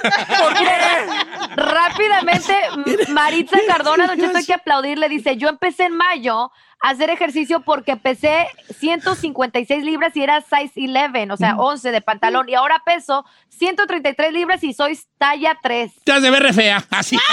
Rápidamente, 1.56 2.54
M- 2.86 2.98
Maritza 3.10 3.58
Cardona, 3.68 4.08
don 4.08 4.20
Cheto, 4.20 4.38
hay 4.38 4.46
que 4.46 4.54
aplaudirle. 4.54 5.08
Dice, 5.10 5.38
yo 5.38 5.48
empecé 5.48 5.86
en 5.86 5.96
mayo 5.96 6.52
hacer 6.82 7.10
ejercicio 7.10 7.62
porque 7.62 7.98
pesé 7.98 8.48
156 8.80 9.84
libras 9.84 10.16
y 10.16 10.24
era 10.24 10.42
size 10.42 10.72
11, 10.76 11.32
o 11.32 11.38
sea, 11.38 11.56
11 11.58 11.92
de 11.92 12.02
pantalón. 12.02 12.48
Y 12.50 12.56
ahora 12.56 12.82
peso 12.86 13.26
133 13.50 14.32
libras 14.34 14.64
y 14.64 14.74
soy 14.74 14.98
talla 15.18 15.58
3. 15.62 15.92
Te 16.04 16.12
has 16.12 16.22
de 16.22 16.30
ver 16.30 16.44
re 16.44 16.54
fea. 16.54 16.84
Así. 16.92 17.18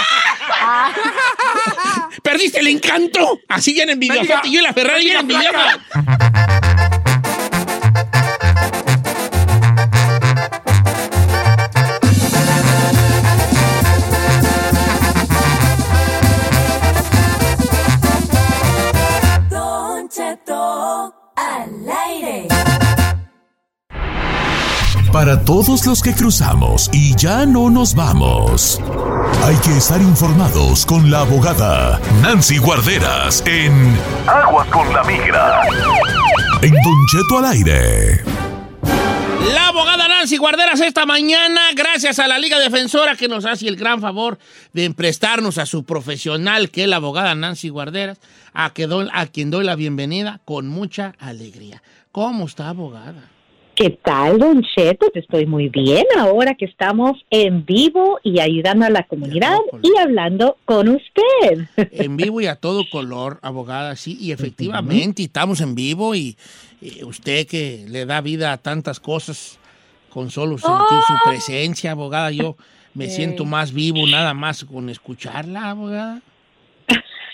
Perdiste 2.23 2.59
el 2.59 2.67
encanto. 2.67 3.39
Así 3.47 3.73
bien 3.73 3.89
envidiosa. 3.89 4.21
Mendiga- 4.21 4.41
Yo 4.43 4.59
y 4.59 4.63
la 4.63 4.73
Ferrari 4.73 5.11
mendiga 5.11 5.19
envidiosa. 5.49 6.94
Para 25.15 25.39
todos 25.39 25.85
los 25.85 26.01
que 26.01 26.13
cruzamos 26.13 26.89
y 26.91 27.15
ya 27.15 27.45
no 27.45 27.69
nos 27.69 27.95
vamos, 27.95 28.81
hay 29.45 29.55
que 29.63 29.77
estar 29.77 30.01
informados 30.01 30.85
con 30.85 31.09
la 31.09 31.21
abogada 31.21 32.01
Nancy 32.21 32.57
Guarderas 32.57 33.41
en 33.47 33.97
Aguas 34.27 34.67
con 34.67 34.93
la 34.93 35.05
migra. 35.05 35.61
En 36.61 36.73
Don 36.73 37.05
Cheto 37.09 37.37
al 37.37 37.45
aire. 37.45 38.25
La 39.53 39.69
abogada 39.69 40.09
Nancy 40.09 40.35
Guarderas 40.35 40.81
esta 40.81 41.05
mañana, 41.05 41.61
gracias 41.73 42.19
a 42.19 42.27
la 42.27 42.37
Liga 42.37 42.59
Defensora 42.59 43.15
que 43.15 43.29
nos 43.29 43.45
hace 43.45 43.69
el 43.69 43.77
gran 43.77 44.01
favor 44.01 44.37
de 44.73 44.91
prestarnos 44.91 45.57
a 45.59 45.65
su 45.65 45.85
profesional, 45.85 46.71
que 46.71 46.83
es 46.83 46.89
la 46.89 46.97
abogada 46.97 47.33
Nancy 47.35 47.69
Guarderas, 47.69 48.19
a, 48.53 48.73
que 48.73 48.85
a 49.13 49.25
quien 49.27 49.49
doy 49.49 49.63
la 49.63 49.75
bienvenida 49.75 50.41
con 50.43 50.67
mucha 50.67 51.15
alegría. 51.19 51.81
¿Cómo 52.11 52.47
está, 52.47 52.67
abogada? 52.67 53.29
¿Qué 53.75 53.89
tal, 53.89 54.39
Don 54.39 54.63
Cheto? 54.63 55.07
Estoy 55.13 55.45
muy 55.45 55.67
bien 55.67 56.05
ahora 56.17 56.55
que 56.55 56.63
estamos 56.63 57.25
en 57.29 57.65
vivo 57.65 58.19
y 58.23 58.39
ayudando 58.39 58.85
a 58.85 58.89
la 58.89 59.03
comunidad 59.03 59.57
y 59.81 59.97
hablando 59.97 60.55
con 60.63 60.87
usted. 60.87 61.67
En 61.91 62.15
vivo 62.15 62.39
y 62.39 62.45
a 62.47 62.55
todo 62.55 62.83
color, 62.89 63.37
abogada, 63.41 63.97
sí, 63.97 64.17
y 64.19 64.31
efectivamente, 64.31 65.23
y 65.23 65.25
estamos 65.25 65.59
en 65.59 65.75
vivo 65.75 66.15
y, 66.15 66.37
y 66.79 67.03
usted 67.03 67.45
que 67.47 67.85
le 67.89 68.05
da 68.05 68.21
vida 68.21 68.53
a 68.53 68.57
tantas 68.57 69.01
cosas 69.01 69.59
con 70.09 70.31
solo 70.31 70.57
sentir 70.57 70.99
su 71.05 71.29
presencia, 71.29 71.91
abogada, 71.91 72.31
yo 72.31 72.55
me 72.93 73.09
siento 73.09 73.43
más 73.43 73.73
vivo 73.73 74.07
nada 74.07 74.33
más 74.33 74.63
con 74.63 74.89
escucharla, 74.89 75.71
abogada. 75.71 76.21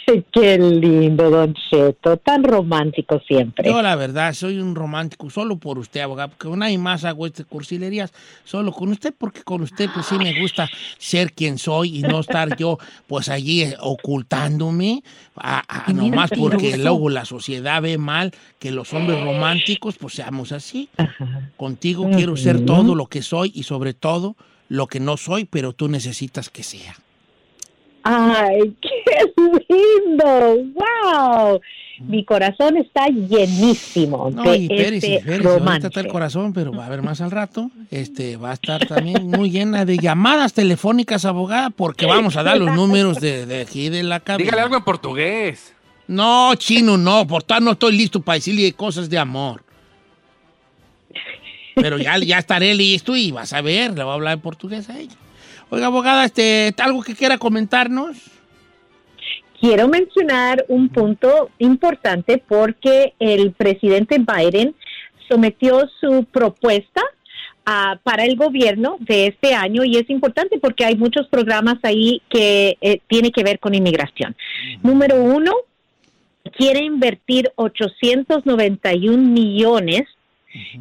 Qué 0.06 0.58
lindo, 0.58 1.30
Don 1.30 1.54
Cheto, 1.54 2.18
tan 2.18 2.44
romántico 2.44 3.22
siempre. 3.26 3.70
Yo 3.70 3.82
la 3.82 3.96
verdad 3.96 4.34
soy 4.34 4.60
un 4.60 4.76
romántico 4.76 5.30
solo 5.30 5.58
por 5.58 5.78
usted, 5.78 6.02
abogada, 6.02 6.28
porque 6.30 6.50
nadie 6.58 6.78
más 6.78 7.06
hago 7.06 7.26
estas 7.26 7.46
cursilerías 7.46 8.12
solo 8.44 8.72
con 8.72 8.90
usted, 8.90 9.14
porque 9.18 9.44
con 9.44 9.62
usted 9.62 9.90
pues 9.94 10.08
sí 10.08 10.18
me 10.18 10.40
gusta 10.40 10.70
ser 10.98 11.32
quien 11.34 11.58
soy 11.58 12.00
y 12.00 12.02
no 12.02 12.20
estar 12.20 12.58
yo 12.58 12.78
pues 13.08 13.30
allí 13.30 13.66
ocultándome, 13.80 15.04
a, 15.36 15.64
nomás 15.94 16.32
porque 16.38 16.70
gusto. 16.72 16.84
luego 16.84 17.10
la 17.10 17.26
sociedad 17.26 17.82
ve 17.82 17.98
mal 17.98 18.34
que 18.60 18.72
los 18.72 18.94
hombres 18.94 19.24
románticos 19.24 19.98
pues 19.98 20.16
seamos 20.16 20.52
así. 20.52 20.90
Contigo 21.58 22.10
quiero 22.12 22.36
ser 22.36 22.66
todo 22.66 22.96
lo 22.96 23.06
que 23.06 23.22
soy 23.22 23.52
y 23.56 23.64
sobre 23.64 23.94
todo 23.94 24.36
lo 24.68 24.88
que 24.88 25.00
no 25.00 25.18
soy, 25.18 25.46
pero 25.46 25.74
tú 25.74 25.88
necesitas 25.88 26.50
que 26.50 26.64
sea. 26.64 26.96
Ay, 28.04 28.76
qué 28.82 29.34
lindo, 29.70 30.58
wow. 30.74 31.60
Mi 32.08 32.26
corazón 32.26 32.78
está 32.78 33.08
llenísimo 33.10 34.32
No, 34.32 34.42
de 34.44 34.58
y 34.58 34.66
espérese, 34.66 35.16
este 35.18 35.32
ahorita 35.32 35.50
romance. 35.60 35.88
está 35.88 36.00
el 36.00 36.08
corazón, 36.08 36.52
pero 36.52 36.72
va 36.72 36.84
a 36.84 36.88
haber 36.88 37.04
más 37.04 37.22
al 37.22 37.30
rato. 37.30 37.70
Este, 37.92 38.38
va 38.38 38.50
a 38.52 38.54
estar 38.54 38.88
también 38.88 39.28
muy 39.28 39.52
llena 39.52 39.86
de 39.86 39.98
llamadas 40.00 40.54
telefónicas, 40.54 41.26
abogada, 41.26 41.70
porque 41.70 42.08
vamos 42.08 42.38
a 42.38 42.44
dar 42.44 42.58
los 42.58 42.74
números 42.76 43.20
de, 43.22 43.46
de 43.46 43.62
aquí 43.62 43.90
de 43.90 44.02
la 44.02 44.20
cabina. 44.20 44.46
Dígale 44.46 44.64
algo 44.64 44.78
en 44.78 44.84
portugués. 44.84 45.76
No, 46.08 46.56
chino, 46.56 46.98
no, 46.98 47.28
por 47.28 47.44
tanto 47.44 47.66
no 47.66 47.72
estoy 47.74 47.96
listo 47.96 48.20
para 48.20 48.36
decirle 48.38 48.74
cosas 48.74 49.08
de 49.08 49.20
amor. 49.20 49.64
Pero 51.76 51.98
ya, 51.98 52.18
ya 52.18 52.40
estaré 52.40 52.74
listo 52.74 53.16
y 53.16 53.32
vas 53.32 53.54
a 53.54 53.62
ver, 53.62 53.92
le 53.96 54.04
voy 54.04 54.12
a 54.12 54.16
hablar 54.16 54.34
en 54.34 54.42
portugués 54.42 54.90
a 54.90 55.00
ella. 55.00 55.16
Oiga, 55.74 55.88
abogada, 55.88 56.26
este, 56.26 56.76
¿algo 56.80 57.02
que 57.02 57.16
quiera 57.16 57.38
comentarnos? 57.38 58.18
Quiero 59.58 59.88
mencionar 59.88 60.66
un 60.68 60.90
punto 60.90 61.50
importante 61.60 62.44
porque 62.46 63.14
el 63.20 63.54
presidente 63.54 64.18
Biden 64.20 64.76
sometió 65.30 65.90
su 66.02 66.26
propuesta 66.26 67.02
ah, 67.66 67.98
para 68.04 68.26
el 68.26 68.36
gobierno 68.36 68.98
de 69.00 69.28
este 69.28 69.54
año 69.54 69.86
y 69.86 69.96
es 69.96 70.10
importante 70.10 70.60
porque 70.60 70.84
hay 70.84 70.98
muchos 70.98 71.30
programas 71.30 71.78
ahí 71.84 72.22
que 72.30 72.78
eh, 72.82 73.00
tiene 73.08 73.32
que 73.32 73.44
ver 73.44 73.58
con 73.60 73.74
inmigración. 73.74 74.36
Número 74.84 75.16
uno, 75.24 75.54
quiere 76.58 76.84
invertir 76.84 77.50
891 77.56 79.18
millones 79.18 80.02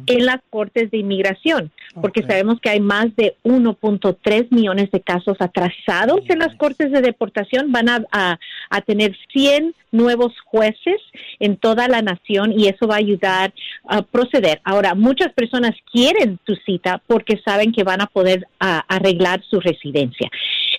en 0.07 0.25
las 0.25 0.39
cortes 0.49 0.91
de 0.91 0.97
inmigración, 0.97 1.71
porque 2.01 2.21
sabemos 2.23 2.59
que 2.59 2.69
hay 2.69 2.79
más 2.79 3.15
de 3.15 3.35
1.3 3.43 4.47
millones 4.51 4.91
de 4.91 5.01
casos 5.01 5.37
atrasados 5.39 6.21
en 6.29 6.39
las 6.39 6.55
cortes 6.55 6.91
de 6.91 7.01
deportación. 7.01 7.71
Van 7.71 7.89
a, 7.89 8.05
a- 8.11 8.39
a 8.69 8.81
tener 8.81 9.15
100 9.33 9.73
nuevos 9.91 10.33
jueces 10.45 11.01
en 11.39 11.57
toda 11.57 11.87
la 11.87 12.01
nación 12.01 12.53
y 12.57 12.67
eso 12.67 12.87
va 12.87 12.95
a 12.95 12.99
ayudar 12.99 13.53
a 13.87 14.01
proceder. 14.01 14.61
Ahora, 14.63 14.95
muchas 14.95 15.33
personas 15.33 15.71
quieren 15.91 16.39
su 16.45 16.55
cita 16.65 17.01
porque 17.07 17.41
saben 17.43 17.71
que 17.73 17.83
van 17.83 18.01
a 18.01 18.07
poder 18.07 18.47
arreglar 18.59 19.43
su 19.49 19.59
residencia. 19.59 20.29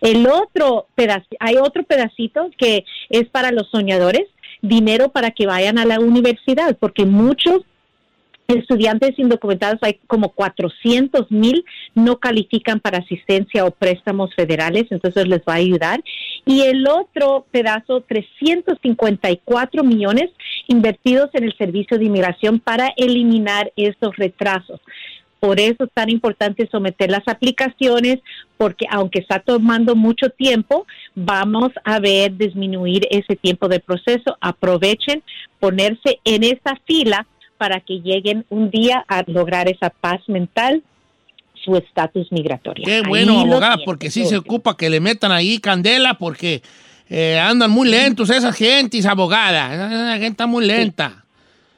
El 0.00 0.26
otro 0.26 0.86
pedacito, 0.94 1.36
hay 1.40 1.56
otro 1.56 1.82
pedacito 1.84 2.50
que 2.56 2.84
es 3.10 3.28
para 3.28 3.52
los 3.52 3.68
soñadores, 3.70 4.24
dinero 4.62 5.10
para 5.10 5.30
que 5.32 5.46
vayan 5.46 5.78
a 5.78 5.84
la 5.84 6.00
universidad, 6.00 6.76
porque 6.78 7.04
muchos 7.04 7.62
estudiantes 8.52 9.18
indocumentados, 9.18 9.78
hay 9.82 9.98
como 10.06 10.30
400 10.30 11.30
mil, 11.30 11.64
no 11.94 12.18
califican 12.18 12.80
para 12.80 12.98
asistencia 12.98 13.64
o 13.64 13.70
préstamos 13.70 14.34
federales, 14.34 14.86
entonces 14.90 15.26
les 15.26 15.40
va 15.40 15.54
a 15.54 15.56
ayudar. 15.56 16.02
Y 16.44 16.62
el 16.62 16.86
otro 16.86 17.46
pedazo, 17.50 18.02
354 18.02 19.84
millones 19.84 20.30
invertidos 20.68 21.30
en 21.34 21.44
el 21.44 21.56
servicio 21.56 21.98
de 21.98 22.04
inmigración 22.04 22.60
para 22.60 22.92
eliminar 22.96 23.72
esos 23.76 24.16
retrasos. 24.16 24.80
Por 25.42 25.58
eso 25.58 25.82
es 25.82 25.90
tan 25.92 26.08
importante 26.08 26.68
someter 26.70 27.10
las 27.10 27.26
aplicaciones, 27.26 28.20
porque 28.56 28.86
aunque 28.88 29.18
está 29.18 29.40
tomando 29.40 29.96
mucho 29.96 30.30
tiempo, 30.30 30.86
vamos 31.16 31.72
a 31.82 31.98
ver 31.98 32.36
disminuir 32.36 33.08
ese 33.10 33.34
tiempo 33.34 33.66
de 33.66 33.80
proceso. 33.80 34.36
Aprovechen 34.40 35.24
ponerse 35.58 36.20
en 36.24 36.44
esa 36.44 36.76
fila 36.86 37.26
para 37.62 37.78
que 37.78 38.00
lleguen 38.00 38.44
un 38.50 38.70
día 38.72 39.04
a 39.06 39.22
lograr 39.28 39.68
esa 39.68 39.88
paz 39.88 40.20
mental, 40.26 40.82
su 41.54 41.76
estatus 41.76 42.32
migratorio. 42.32 42.84
Qué 42.84 42.96
Ahí 42.96 43.02
bueno, 43.06 43.38
abogada, 43.38 43.76
tienen. 43.76 43.84
porque 43.84 44.10
sí 44.10 44.26
se 44.26 44.36
ocupa 44.36 44.76
que 44.76 44.90
le 44.90 44.98
metan 44.98 45.30
ahí 45.30 45.60
candela, 45.60 46.14
porque 46.14 46.60
eh, 47.08 47.38
andan 47.38 47.70
muy 47.70 47.88
lentos 47.88 48.30
esas 48.30 48.56
gentes, 48.56 49.06
abogada. 49.06 49.72
Esa 49.72 50.14
gente 50.14 50.26
está 50.26 50.48
muy 50.48 50.66
lenta. 50.66 51.24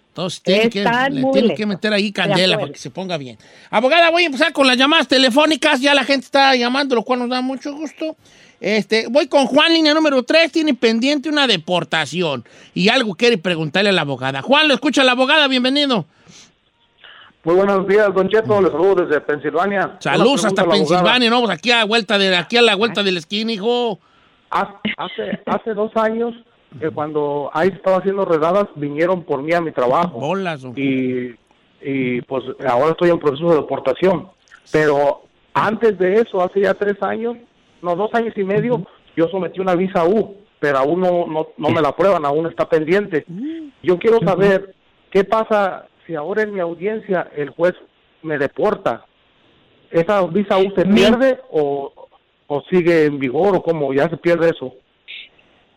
Entonces 0.08 0.40
tienen 0.40 0.70
que, 0.70 0.84
le 1.10 1.24
tienen 1.34 1.54
que 1.54 1.66
meter 1.66 1.92
ahí 1.92 2.04
De 2.04 2.12
candela 2.14 2.58
para 2.58 2.72
que 2.72 2.78
se 2.78 2.88
ponga 2.88 3.18
bien. 3.18 3.36
Abogada, 3.68 4.08
voy 4.08 4.22
a 4.22 4.26
empezar 4.26 4.54
con 4.54 4.66
las 4.66 4.78
llamadas 4.78 5.06
telefónicas. 5.06 5.82
Ya 5.82 5.92
la 5.92 6.04
gente 6.04 6.24
está 6.24 6.56
llamando, 6.56 6.94
lo 6.94 7.02
cual 7.02 7.18
nos 7.18 7.28
da 7.28 7.42
mucho 7.42 7.74
gusto. 7.74 8.16
Este, 8.64 9.08
voy 9.10 9.28
con 9.28 9.44
Juan, 9.44 9.74
línea 9.74 9.92
número 9.92 10.22
3. 10.22 10.50
Tiene 10.50 10.72
pendiente 10.72 11.28
una 11.28 11.46
deportación 11.46 12.44
y 12.72 12.88
algo 12.88 13.14
quiere 13.14 13.36
preguntarle 13.36 13.90
a 13.90 13.92
la 13.92 14.00
abogada. 14.00 14.40
Juan, 14.40 14.68
lo 14.68 14.72
escucha 14.72 15.04
la 15.04 15.12
abogada, 15.12 15.48
bienvenido. 15.48 16.06
Muy 17.44 17.56
buenos 17.56 17.86
días, 17.86 18.08
Don 18.14 18.26
Cheto. 18.30 18.62
Les 18.62 18.72
saludo 18.72 19.04
desde 19.04 19.20
Pensilvania. 19.20 19.98
Saludos 19.98 20.46
hasta 20.46 20.64
la. 20.64 20.70
Pensilvania, 20.70 21.28
¿no? 21.28 21.42
Pues 21.42 21.58
aquí 21.58 21.72
a, 21.72 21.84
vuelta 21.84 22.16
de, 22.16 22.34
aquí 22.34 22.56
a 22.56 22.62
la 22.62 22.74
vuelta 22.74 23.02
de 23.02 23.12
la 23.12 23.18
esquina, 23.18 23.52
hijo. 23.52 23.98
Hace, 24.48 25.42
hace 25.44 25.74
dos 25.74 25.94
años, 25.96 26.32
que 26.80 26.88
cuando 26.88 27.50
ahí 27.52 27.68
estaba 27.68 27.98
haciendo 27.98 28.24
redadas, 28.24 28.68
vinieron 28.76 29.24
por 29.24 29.42
mí 29.42 29.52
a 29.52 29.60
mi 29.60 29.72
trabajo. 29.72 30.18
Bolas, 30.18 30.64
y, 30.74 31.34
y 31.82 32.22
pues 32.22 32.44
ahora 32.66 32.92
estoy 32.92 33.10
en 33.10 33.18
proceso 33.18 33.50
de 33.50 33.56
deportación. 33.56 34.30
Pero 34.72 35.20
antes 35.52 35.98
de 35.98 36.22
eso, 36.22 36.40
hace 36.42 36.62
ya 36.62 36.72
tres 36.72 36.96
años, 37.02 37.36
no, 37.84 37.94
dos 37.94 38.10
años 38.14 38.32
y 38.36 38.42
medio, 38.42 38.84
yo 39.16 39.28
sometí 39.28 39.60
una 39.60 39.74
visa 39.76 40.04
U, 40.04 40.36
pero 40.58 40.78
aún 40.78 41.00
no, 41.00 41.26
no, 41.26 41.48
no 41.56 41.68
me 41.68 41.82
la 41.82 41.90
aprueban, 41.90 42.24
aún 42.24 42.46
está 42.46 42.68
pendiente. 42.68 43.24
Yo 43.82 43.98
quiero 43.98 44.18
saber 44.20 44.74
qué 45.10 45.24
pasa 45.24 45.86
si 46.06 46.14
ahora 46.14 46.42
en 46.42 46.54
mi 46.54 46.60
audiencia 46.60 47.30
el 47.36 47.50
juez 47.50 47.74
me 48.22 48.38
deporta. 48.38 49.04
¿Esa 49.90 50.26
visa 50.26 50.58
U 50.58 50.72
se 50.74 50.86
pierde 50.86 51.38
o, 51.50 51.92
o 52.46 52.62
sigue 52.70 53.04
en 53.04 53.18
vigor 53.18 53.56
o 53.56 53.62
cómo? 53.62 53.92
¿Ya 53.92 54.08
se 54.08 54.16
pierde 54.16 54.48
eso? 54.48 54.74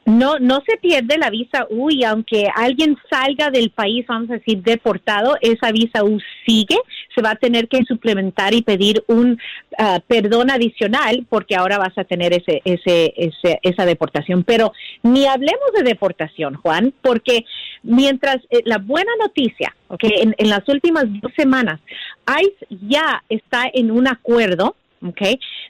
No, 0.05 0.39
no 0.39 0.63
se 0.65 0.77
pierde 0.77 1.17
la 1.17 1.29
visa 1.29 1.67
U 1.69 1.89
y 1.91 2.05
aunque 2.05 2.47
alguien 2.55 2.95
salga 3.09 3.51
del 3.51 3.71
país, 3.71 4.05
vamos 4.07 4.29
a 4.29 4.35
decir, 4.35 4.63
deportado, 4.63 5.35
esa 5.41 5.73
visa 5.73 6.05
U 6.05 6.17
sigue, 6.45 6.77
se 7.17 7.23
va 7.23 7.31
a 7.31 7.35
tener 7.35 7.67
que 7.67 7.83
suplementar 7.85 8.53
y 8.53 8.61
pedir 8.61 9.03
un 9.07 9.39
ah, 9.79 9.99
perdón 10.05 10.51
adicional 10.51 11.25
porque 11.27 11.55
ahora 11.55 11.79
vas 11.79 11.97
a 11.97 12.03
tener 12.03 12.31
ese, 12.31 12.61
ese, 12.63 13.11
ese- 13.17 13.59
esa 13.63 13.85
deportación. 13.85 14.43
Pero 14.43 14.71
ni 15.01 15.25
hablemos 15.25 15.71
de 15.75 15.81
deportación, 15.83 16.53
Juan, 16.55 16.93
porque 17.01 17.43
mientras 17.81 18.37
eh, 18.51 18.61
la 18.65 18.77
buena 18.77 19.11
noticia, 19.19 19.75
ok, 19.87 20.03
en, 20.03 20.35
en 20.37 20.49
las 20.49 20.67
últimas 20.69 21.05
dos 21.21 21.31
semanas, 21.35 21.79
ICE 22.27 22.67
ya 22.87 23.23
está 23.29 23.63
en 23.73 23.89
un 23.89 24.07
acuerdo 24.07 24.75
¿ok? 25.05 25.21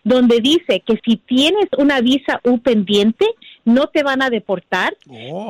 Donde 0.06 0.40
dice 0.40 0.82
que 0.86 0.98
si 1.06 1.18
tienes 1.18 1.68
una 1.78 2.00
visa 2.00 2.40
U 2.46 2.60
pendiente, 2.60 3.26
no 3.66 3.88
te 3.88 4.02
van 4.02 4.22
a 4.22 4.30
deportar. 4.30 4.96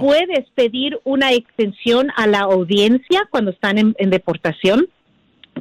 Puedes 0.01 0.49
pedir 0.55 0.99
una 1.03 1.31
extensión 1.33 2.07
a 2.15 2.25
la 2.25 2.39
audiencia 2.39 3.27
cuando 3.29 3.51
están 3.51 3.77
en, 3.77 3.95
en 3.99 4.09
deportación 4.09 4.87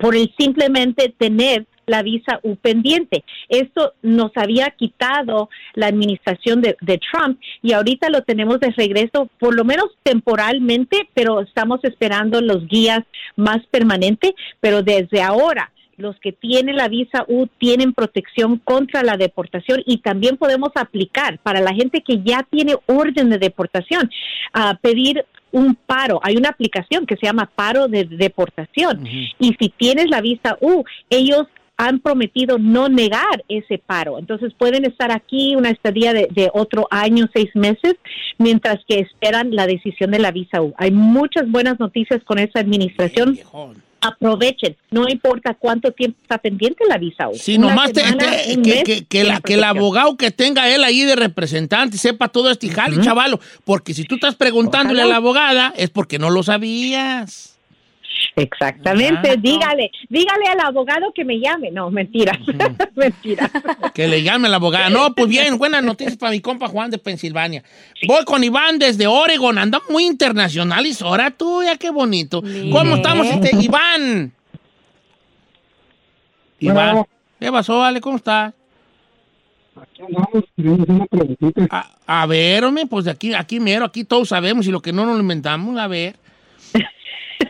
por 0.01 0.17
el 0.17 0.33
simplemente 0.39 1.15
tener 1.17 1.67
la 1.87 2.03
visa 2.03 2.41
U 2.43 2.57
pendiente. 2.57 3.25
Esto 3.49 3.95
nos 4.03 4.33
había 4.35 4.71
quitado 4.71 5.49
la 5.75 5.87
administración 5.87 6.61
de, 6.61 6.77
de 6.81 6.99
Trump 6.99 7.39
y 7.63 7.73
ahorita 7.73 8.11
lo 8.11 8.23
tenemos 8.23 8.59
de 8.61 8.71
regreso, 8.73 9.29
por 9.39 9.55
lo 9.55 9.65
menos 9.65 9.87
temporalmente, 10.03 11.09
pero 11.15 11.41
estamos 11.41 11.81
esperando 11.85 12.41
los 12.41 12.67
guías 12.67 13.01
más 13.37 13.65
permanentes, 13.71 14.33
pero 14.61 14.83
desde 14.83 15.23
ahora 15.23 15.71
los 15.97 16.19
que 16.21 16.33
tienen 16.33 16.77
la 16.77 16.89
visa 16.89 17.25
U 17.29 17.47
tienen 17.59 17.93
protección 17.93 18.59
contra 18.59 19.03
la 19.03 19.17
deportación 19.17 19.83
y 19.87 19.99
también 19.99 20.37
podemos 20.37 20.71
aplicar 20.75 21.39
para 21.39 21.61
la 21.61 21.75
gente 21.75 22.03
que 22.03 22.23
ya 22.23 22.47
tiene 22.51 22.77
orden 22.87 23.31
de 23.31 23.39
deportación 23.39 24.11
a 24.53 24.75
pedir 24.77 25.25
un 25.53 25.75
paro. 25.75 26.21
Hay 26.23 26.37
una 26.37 26.51
aplicación 26.51 27.07
que 27.07 27.17
se 27.17 27.27
llama 27.27 27.51
paro 27.55 27.89
de 27.89 28.05
deportación 28.05 29.07
y 29.07 29.55
si 29.59 29.69
tienes 29.71 30.11
la 30.11 30.21
visa 30.21 30.59
U, 30.61 30.85
ellos 31.09 31.47
han 31.79 32.01
prometido 32.01 32.59
no 32.59 32.89
negar 32.89 33.45
ese 33.49 33.79
paro. 33.79 34.19
Entonces 34.19 34.55
pueden 34.55 34.85
estar 34.85 35.13
aquí 35.13 35.55
una 35.57 35.71
estadía 35.71 36.13
de, 36.15 36.29
de 36.31 36.51
otro 36.55 36.89
año, 36.91 37.29
seis 37.35 37.51
meses, 37.55 37.97
mientras 38.39 38.83
que 38.87 39.01
esperan 39.01 39.55
la 39.55 39.67
decisión 39.67 40.11
de 40.11 40.19
la 40.19 40.31
visa 40.31 40.63
U. 40.63 40.75
Hay 40.79 40.91
muchas 40.91 41.51
buenas 41.51 41.79
noticias 41.79 42.23
con 42.25 42.39
esa 42.39 42.61
administración. 42.61 43.39
Aprovechen, 44.09 44.77
no 44.91 45.09
importa 45.09 45.55
cuánto 45.55 45.91
tiempo 45.93 46.19
está 46.23 46.39
pendiente 46.39 46.85
la 46.89 46.99
visa. 46.99 47.27
Si 47.35 47.57
Una 47.57 47.69
nomás 47.69 47.93
te- 47.93 48.01
semana, 48.03 48.31
te- 48.31 48.55
un 48.57 48.63
que, 48.63 48.83
que- 48.83 49.05
que 49.07 49.25
la- 49.25 49.41
que 49.41 49.55
el 49.55 49.65
abogado 49.65 50.17
que 50.17 50.31
tenga 50.31 50.69
él 50.73 50.85
ahí 50.85 51.03
de 51.03 51.17
representante 51.17 51.99
sepa 51.99 52.29
todo 52.29 52.51
este 52.51 52.69
jale, 52.69 53.01
chavalo. 53.03 53.41
Porque 53.65 53.95
si 53.95 54.05
tú 54.05 54.17
estás 54.17 54.35
preguntándole 54.37 55.01
Ojalá. 55.01 55.11
a 55.11 55.15
la 55.15 55.17
abogada, 55.17 55.75
es 55.77 55.91
porque 55.91 56.19
no 56.19 56.31
lo 56.31 56.43
sabías. 56.43 57.56
Exactamente, 58.37 59.37
dígale, 59.39 59.91
dígale 60.09 60.47
al 60.47 60.61
abogado 60.61 61.13
que 61.15 61.25
me 61.25 61.39
llame. 61.41 61.71
No, 61.71 61.91
mentira, 61.91 62.39
mentira. 62.95 63.51
Que 63.95 64.07
le 64.07 64.23
llame 64.23 64.49
a 64.49 64.51
la 64.51 64.57
abogada. 64.57 64.91
No, 64.91 65.15
pues 65.15 65.29
bien, 65.29 65.57
buenas 65.57 65.83
noticias 65.83 66.17
para 66.17 66.33
mi 66.33 66.41
compa 66.41 66.69
Juan 66.69 66.91
de 66.91 66.99
Pensilvania. 66.99 67.63
Voy 68.07 68.25
con 68.25 68.45
Iván 68.45 68.79
desde 68.79 69.07
Oregon. 69.07 69.57
Anda 69.57 69.81
muy 69.89 70.05
internacional 70.05 70.87
y 70.87 70.95
ahora 71.01 71.31
tú, 71.31 71.63
ya 71.63 71.77
qué 71.77 71.91
bonito. 71.91 72.43
¿Cómo 72.71 72.97
estamos, 72.97 73.27
este, 73.27 73.57
Iván? 73.61 74.33
Iván. 76.61 76.75
Bueno. 76.75 77.09
¿Qué 77.41 77.53
pasó, 77.53 77.79
vale? 77.79 78.01
¿Cómo 78.01 78.17
estás? 78.17 78.55
Vamos, 79.99 80.45
tenemos 80.57 80.89
una 80.89 81.07
preguntita. 81.07 81.67
A, 81.71 82.23
a 82.23 82.27
ver, 82.27 82.65
hombre, 82.65 82.87
pues 82.87 83.05
de 83.05 83.11
aquí, 83.11 83.35
aquí 83.35 83.61
mero, 83.61 83.85
aquí 83.85 84.05
todos 84.05 84.29
sabemos 84.29 84.67
y 84.67 84.71
lo 84.71 84.81
que 84.81 84.93
no 84.93 85.05
nos 85.05 85.17
lo 85.17 85.21
inventamos, 85.21 85.79
a 85.79 85.87
ver. 85.87 86.17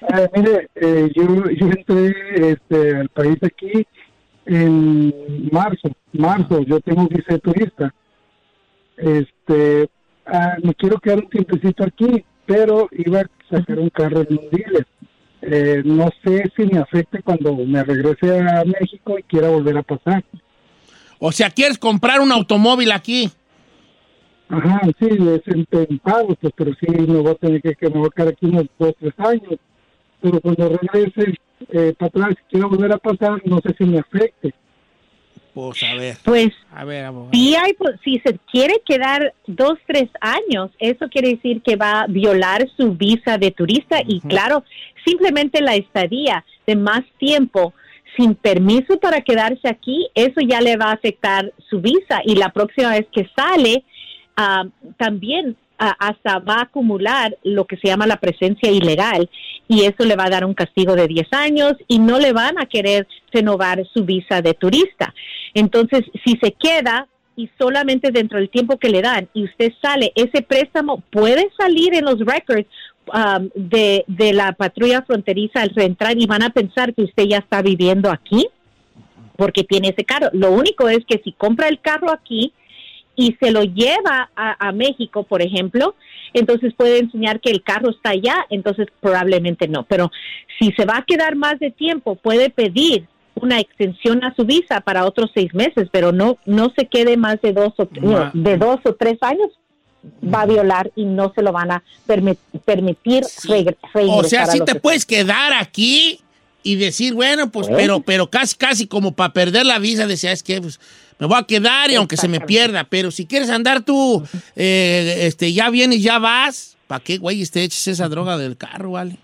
Eh, 0.01 0.29
mire, 0.35 0.69
eh, 0.75 1.11
yo, 1.15 1.25
yo 1.51 1.67
entré 1.67 2.53
este, 2.53 2.97
al 2.97 3.09
país 3.09 3.37
aquí 3.43 3.87
en 4.47 5.49
marzo. 5.51 5.91
Marzo, 6.13 6.63
yo 6.63 6.81
tengo 6.81 7.07
visa 7.09 7.35
de 7.35 7.39
turista. 7.39 7.95
Este, 8.97 9.89
ah, 10.27 10.57
me 10.63 10.75
quiero 10.75 10.99
quedar 10.99 11.19
un 11.19 11.29
tiempecito 11.29 11.85
aquí, 11.85 12.25
pero 12.47 12.89
iba 12.93 13.21
a 13.21 13.31
sacar 13.51 13.79
un 13.79 13.91
carro 13.91 14.23
en 14.23 14.39
un 14.39 14.51
dealer. 14.51 14.87
Eh, 15.43 15.83
no 15.85 16.11
sé 16.25 16.51
si 16.57 16.65
me 16.65 16.79
afecte 16.79 17.23
cuando 17.23 17.55
me 17.55 17.85
regrese 17.85 18.41
a 18.41 18.65
México 18.65 19.19
y 19.19 19.23
quiera 19.23 19.49
volver 19.49 19.79
a 19.79 19.83
pasar. 19.83 20.25
O 21.19 21.33
sea, 21.33 21.51
¿quieres 21.51 21.79
comprar 21.79 22.21
un 22.21 22.33
automóvil 22.33 22.93
aquí? 22.93 23.31
Ajá, 24.49 24.81
sí, 24.99 25.09
es 25.11 25.43
en, 25.47 25.67
en 25.71 25.99
pagos, 25.99 26.37
pues, 26.41 26.53
pero 26.57 26.73
sí 26.79 26.87
me 26.89 27.19
voy 27.19 27.33
a 27.33 27.35
tener 27.35 27.61
que, 27.61 27.75
que 27.75 27.89
me 27.89 27.99
voy 27.99 28.07
a 28.07 28.15
quedar 28.15 28.29
aquí 28.29 28.47
unos 28.47 28.67
dos, 28.79 28.95
tres 28.99 29.15
años. 29.19 29.59
Pero 30.31 30.41
cuando 30.41 30.69
regrese 30.81 31.35
eh, 31.73 31.95
para 31.97 32.09
atrás, 32.09 32.29
si 32.37 32.43
quiero 32.51 32.69
volver 32.69 32.93
a 32.93 32.99
pasar, 32.99 33.41
no 33.45 33.61
sé 33.61 33.75
si 33.79 33.85
me 33.85 33.99
afecte. 34.01 34.53
Pues 35.55 35.83
a 35.85 35.95
ver. 35.95 36.17
Pues 36.25 36.49
A 36.71 36.85
ver, 36.85 37.05
abogado. 37.05 37.31
si, 37.33 37.55
hay, 37.55 37.73
po- 37.75 37.93
si 38.05 38.19
se 38.19 38.39
quiere 38.51 38.83
quedar 38.85 39.33
dos, 39.47 39.79
tres 39.87 40.11
años, 40.21 40.71
eso 40.79 41.09
quiere 41.09 41.31
decir 41.31 41.63
que 41.63 41.77
va 41.77 42.03
a 42.03 42.07
violar 42.09 42.69
su 42.77 42.93
visa 42.95 43.39
de 43.39 43.53
turista 43.53 44.01
y 44.07 44.21
claro, 44.21 44.65
simplemente 45.07 45.63
la 45.63 45.75
estadía 45.77 46.45
de 46.67 46.77
más 46.77 47.05
tiempo 47.19 47.73
sin 48.19 48.35
permiso 48.35 48.99
para 48.99 49.21
quedarse 49.23 49.69
aquí, 49.69 50.09
eso 50.15 50.41
ya 50.47 50.61
le 50.61 50.77
va 50.77 50.87
a 50.87 50.95
afectar 50.95 51.53
su 51.71 51.81
visa 51.81 52.21
y 52.25 52.35
la 52.35 52.51
próxima 52.51 52.91
vez 52.91 53.07
que 53.13 53.27
sale, 53.37 53.83
ah, 54.37 54.65
también 54.99 55.57
hasta 55.79 56.39
va 56.39 56.57
a 56.57 56.63
acumular 56.63 57.37
lo 57.43 57.67
que 57.67 57.77
se 57.77 57.89
llama 57.89 58.07
la 58.07 58.19
presencia 58.19 58.71
ilegal 58.71 59.29
y 59.69 59.85
eso 59.85 60.05
le 60.05 60.17
va 60.17 60.25
a 60.25 60.31
dar 60.31 60.45
un 60.45 60.55
castigo 60.55 60.95
de 60.95 61.09
10 61.09 61.33
años 61.33 61.75
y 61.89 61.99
no 61.99 62.19
le 62.19 62.33
van 62.33 62.59
a 62.59 62.67
querer 62.67 63.07
renovar 63.33 63.85
su 63.93 64.05
visa 64.05 64.41
de 64.43 64.55
turista. 64.55 65.15
Entonces, 65.55 66.05
si 66.25 66.39
se 66.43 66.53
queda 66.53 67.09
y 67.37 67.51
solamente 67.59 68.11
dentro 68.11 68.39
del 68.39 68.49
tiempo 68.49 68.79
que 68.79 68.89
le 68.89 69.03
dan 69.03 69.29
y 69.35 69.45
usted 69.45 69.73
sale, 69.83 70.13
ese 70.15 70.43
préstamo 70.43 71.03
puede 71.11 71.51
salir 71.59 71.95
en 71.95 72.05
los 72.05 72.19
records 72.21 72.67
um, 73.13 73.51
de, 73.55 74.05
de 74.07 74.33
la 74.33 74.53
patrulla 74.53 75.03
fronteriza 75.03 75.61
al 75.61 75.71
reentrar 75.71 76.17
y 76.19 76.27
van 76.27 76.43
a 76.43 76.51
pensar 76.51 76.95
que 76.95 77.03
usted 77.03 77.25
ya 77.25 77.39
está 77.39 77.61
viviendo 77.61 78.11
aquí 78.11 78.49
porque 79.37 79.65
tiene 79.65 79.89
ese 79.89 80.05
carro. 80.05 80.29
Lo 80.33 80.51
único 80.51 80.89
es 80.89 81.05
que 81.07 81.21
si 81.23 81.33
compra 81.33 81.69
el 81.69 81.81
carro 81.81 82.11
aquí 82.11 82.53
y 83.17 83.37
se 83.41 83.51
lo 83.51 83.63
lleva 83.65 84.31
a, 84.37 84.69
a 84.69 84.73
México, 84.73 85.25
por 85.25 85.43
ejemplo, 85.43 85.95
entonces 86.35 86.75
puede 86.77 86.99
enseñar 86.99 87.41
que 87.41 87.51
el 87.51 87.63
carro 87.63 87.91
está 87.91 88.11
allá, 88.11 88.47
entonces 88.51 88.89
probablemente 89.01 89.67
no. 89.69 89.85
Pero 89.85 90.11
si 90.59 90.71
se 90.73 90.85
va 90.85 90.99
a 90.99 91.05
quedar 91.05 91.35
más 91.35 91.59
de 91.59 91.71
tiempo, 91.71 92.15
puede 92.17 92.51
pedir 92.51 93.07
una 93.35 93.59
extensión 93.61 94.23
a 94.25 94.35
su 94.35 94.45
visa 94.45 94.81
para 94.81 95.05
otros 95.05 95.31
seis 95.35 95.53
meses, 95.55 95.89
pero 95.91 96.13
no 96.13 96.39
no 96.47 96.73
se 96.77 96.87
quede 96.87 97.17
más 97.17 97.41
de 97.43 97.53
dos 97.53 97.73
o 97.79 97.89
de 98.33 98.57
dos 98.57 98.79
o 98.85 98.95
tres 98.95 99.19
años 99.23 99.49
va 100.23 100.43
a 100.43 100.47
violar 100.47 100.91
y 100.95 101.05
no 101.05 101.33
se 101.35 101.43
lo 101.43 101.53
van 101.53 101.71
a 101.73 101.83
permi- 102.07 102.39
permitir 102.65 103.25
regre- 103.45 103.77
O 104.09 104.23
sea, 104.25 104.47
sí 104.47 104.59
los 104.59 104.65
te 104.67 104.73
Estados 104.73 104.83
puedes 104.83 105.05
quedar 105.05 105.53
aquí 105.53 106.21
y 106.63 106.77
decir, 106.77 107.15
bueno, 107.15 107.51
pues, 107.51 107.69
¿Eh? 107.69 107.73
pero, 107.77 108.01
pero 108.01 108.29
casi, 108.31 108.57
casi 108.57 108.87
como 108.87 109.13
para 109.13 109.33
perder 109.33 109.67
la 109.67 109.79
visa, 109.79 110.07
decías 110.07 110.43
que 110.43 110.61
pues, 110.61 110.81
me 111.19 111.27
voy 111.27 111.39
a 111.39 111.43
quedar 111.45 111.91
y 111.91 111.95
aunque 111.95 112.17
se 112.17 112.29
me 112.29 112.41
pierda, 112.41 112.85
pero 112.85 113.11
si 113.11 113.27
quieres 113.27 113.49
andar 113.51 113.83
tú, 113.83 114.23
eh, 114.55 115.21
este, 115.23 115.53
ya 115.53 115.71
vienes, 115.71 116.03
ya 116.03 116.19
vas, 116.19 116.77
¿para 116.87 117.03
qué, 117.03 117.19
güey, 117.19 117.45
te 117.47 117.63
eches 117.65 117.89
esa 117.89 118.09
droga 118.09 118.37
del 118.37 118.57
carro, 118.57 118.93
vale? 118.93 119.17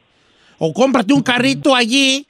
O 0.58 0.72
cómprate 0.72 1.12
un 1.12 1.22
carrito 1.22 1.74
allí 1.74 2.26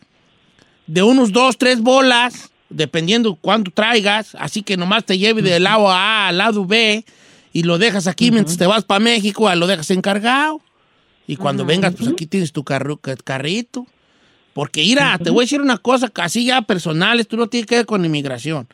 de 0.87 1.03
unos 1.03 1.33
dos, 1.33 1.57
tres 1.59 1.81
bolas, 1.81 2.51
dependiendo 2.71 3.35
cuánto 3.37 3.71
traigas, 3.71 4.35
así 4.39 4.63
que 4.63 4.77
nomás 4.77 5.05
te 5.05 5.19
lleve 5.19 5.43
del 5.43 5.63
lado 5.65 5.91
A 5.91 6.29
al 6.29 6.39
lado 6.39 6.65
B 6.65 7.05
y 7.53 7.63
lo 7.65 7.79
dejas 7.79 8.07
aquí 8.07 8.31
mientras 8.31 8.57
te 8.57 8.67
vas 8.67 8.85
para 8.85 9.01
México, 9.01 9.55
lo 9.55 9.67
dejas 9.67 9.91
encargado. 9.91 10.61
Y 11.27 11.37
cuando 11.37 11.65
vengas, 11.65 11.95
pues 11.95 12.09
aquí 12.11 12.27
tienes 12.27 12.51
tu 12.53 12.65
carro, 12.65 12.97
ca- 12.97 13.15
carrito. 13.17 13.87
Porque, 14.55 14.81
mira, 14.83 15.19
te 15.19 15.31
voy 15.31 15.43
a 15.43 15.45
decir 15.45 15.61
una 15.61 15.79
cosa 15.79 16.09
casi 16.09 16.45
ya 16.47 16.63
personal, 16.63 17.21
esto 17.21 17.37
no 17.37 17.47
tiene 17.47 17.67
que 17.67 17.77
ver 17.77 17.87
con 17.87 18.05
inmigración. 18.05 18.67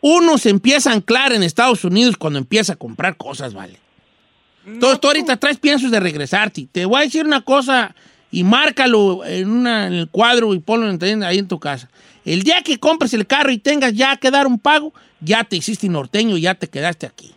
Uno 0.00 0.38
se 0.38 0.50
empieza 0.50 0.90
a 0.90 0.94
anclar 0.94 1.32
en 1.32 1.42
Estados 1.42 1.84
Unidos 1.84 2.16
cuando 2.16 2.38
empieza 2.38 2.74
a 2.74 2.76
comprar 2.76 3.16
cosas, 3.16 3.54
¿vale? 3.54 3.78
Entonces 4.66 5.00
tú 5.00 5.06
ahorita 5.08 5.36
traes 5.36 5.58
piensos 5.58 5.90
de 5.90 6.00
regresarte. 6.00 6.66
Te 6.70 6.84
voy 6.84 7.00
a 7.00 7.04
decir 7.04 7.24
una 7.24 7.40
cosa 7.42 7.94
y 8.30 8.42
márcalo 8.44 9.24
en, 9.24 9.48
una- 9.50 9.86
en 9.86 9.92
el 9.94 10.08
cuadro 10.08 10.54
y 10.54 10.58
ponlo 10.58 10.90
en- 10.90 11.22
ahí 11.22 11.38
en 11.38 11.48
tu 11.48 11.58
casa. 11.60 11.88
El 12.24 12.42
día 12.42 12.62
que 12.62 12.78
compres 12.78 13.14
el 13.14 13.26
carro 13.26 13.52
y 13.52 13.58
tengas 13.58 13.92
ya 13.94 14.16
que 14.16 14.30
dar 14.32 14.46
un 14.48 14.58
pago, 14.58 14.92
ya 15.20 15.44
te 15.44 15.56
hiciste 15.56 15.88
norteño 15.88 16.36
y 16.36 16.40
ya 16.42 16.54
te 16.56 16.68
quedaste 16.68 17.06
aquí. 17.06 17.32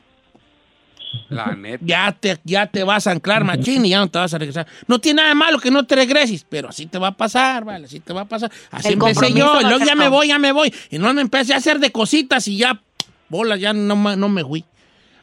La 1.30 1.56
neta. 1.56 1.84
Ya 1.86 2.12
te, 2.12 2.40
ya 2.44 2.68
te 2.68 2.84
vas 2.84 3.08
a 3.08 3.12
anclar, 3.12 3.44
machín, 3.44 3.86
y 3.86 3.90
ya 3.90 4.00
no 4.00 4.10
te 4.10 4.20
vas 4.20 4.34
a 4.34 4.38
regresar. 4.38 4.68
No 4.88 5.00
tiene 5.00 5.18
nada 5.18 5.30
de 5.30 5.36
malo 5.36 5.60
que 5.60 5.72
no 5.72 5.86
te 5.86 5.96
regreses, 5.96 6.46
pero 6.48 6.70
así 6.70 6.86
te 6.86 6.98
va 6.98 7.10
a 7.10 7.18
pasar, 7.18 7.66
¿vale? 7.66 7.86
Así 7.86 8.00
te 8.00 8.14
va 8.14 8.22
a 8.22 8.26
pasar. 8.26 8.52
Así 8.72 8.90
El 8.90 8.94
empecé 8.96 9.34
yo, 9.34 9.60
y 9.62 9.64
luego 9.64 9.86
ya 9.86 9.96
me 9.96 10.08
voy, 10.08 10.28
ya 10.28 10.40
me 10.40 10.52
voy. 10.52 10.74
Y 10.90 11.00
no 11.00 11.14
me 11.14 11.22
empecé 11.22 11.54
a 11.54 11.58
hacer 11.58 11.80
de 11.80 11.92
cositas 11.92 12.48
y 12.48 12.58
ya, 12.58 12.80
bola, 13.28 13.58
ya 13.58 13.74
no, 13.74 13.96
no 13.96 14.30
me 14.30 14.44
fui. 14.44 14.66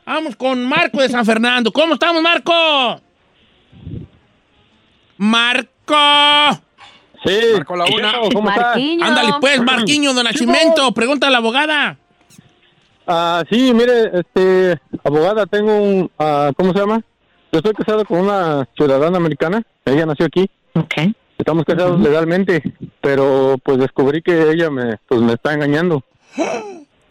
Vamos 0.04 0.36
con 0.36 0.64
Marco 0.64 1.02
de 1.02 1.08
San 1.08 1.26
Fernando. 1.26 1.72
¿Cómo 1.72 1.94
estamos, 1.94 2.22
Marco? 2.22 3.00
Marco. 5.16 6.60
Sí. 7.24 7.38
Marco 7.54 7.76
la 7.76 7.84
una. 7.86 8.12
¿Cómo. 8.32 8.48
Ándale, 8.50 9.34
pues, 9.40 9.60
Marquiño 9.60 10.14
de 10.14 10.22
Nacimiento. 10.22 10.92
Pregunta 10.92 11.26
a 11.26 11.30
la 11.30 11.38
abogada. 11.38 11.98
Ah, 13.06 13.44
sí, 13.50 13.72
mire, 13.72 14.10
este, 14.18 14.80
abogada, 15.04 15.46
tengo 15.46 15.76
un, 15.76 16.10
ah, 16.18 16.50
¿cómo 16.56 16.72
se 16.72 16.78
llama? 16.80 17.00
Yo 17.52 17.58
estoy 17.58 17.72
casado 17.74 18.04
con 18.04 18.20
una 18.20 18.66
ciudadana 18.76 19.16
americana, 19.18 19.62
ella 19.84 20.06
nació 20.06 20.26
aquí. 20.26 20.50
Okay. 20.74 21.14
Estamos 21.38 21.64
casados 21.64 22.00
legalmente, 22.00 22.62
pero 23.00 23.56
pues 23.62 23.78
descubrí 23.78 24.22
que 24.22 24.50
ella 24.50 24.70
me, 24.70 24.96
pues 25.06 25.20
me 25.20 25.34
está 25.34 25.52
engañando. 25.54 26.02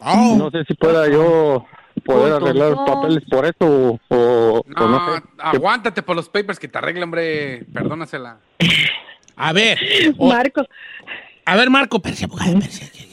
No 0.06 0.50
sé 0.50 0.64
si 0.68 0.74
pueda 0.74 1.08
yo 1.08 1.64
poder 2.04 2.34
arreglar 2.34 2.70
los 2.72 2.86
papeles 2.88 3.24
por 3.30 3.44
eso 3.46 3.56
o, 3.60 3.98
o- 4.08 4.58
o 4.60 4.62
No, 4.66 4.88
no 4.88 5.16
sé. 5.16 5.22
aguántate 5.38 6.02
por 6.02 6.14
los 6.14 6.28
papers 6.28 6.58
que 6.58 6.68
te 6.68 6.78
arregle, 6.78 7.04
hombre. 7.04 7.64
Perdónasela. 7.72 8.38
A 9.36 9.52
ver. 9.52 9.78
o- 10.18 10.28
Marco. 10.28 10.62
A 11.44 11.56
ver, 11.56 11.70
Marco, 11.70 11.96
espérese, 11.96 12.24
abogada, 12.26 12.50
espérese. 12.50 13.05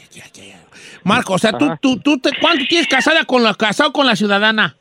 Marco, 1.04 1.34
o 1.34 1.38
sea, 1.38 1.58
tú, 1.58 1.70
tú, 1.82 1.98
tú 2.00 2.18
te- 2.20 2.32
¿cuánto 2.40 2.64
tienes 2.68 2.88
casada 2.88 3.26
con 3.26 3.44
la, 3.44 3.54
casado 3.54 3.92
con 3.94 4.06
la 4.08 4.16
ciudadana? 4.16 4.76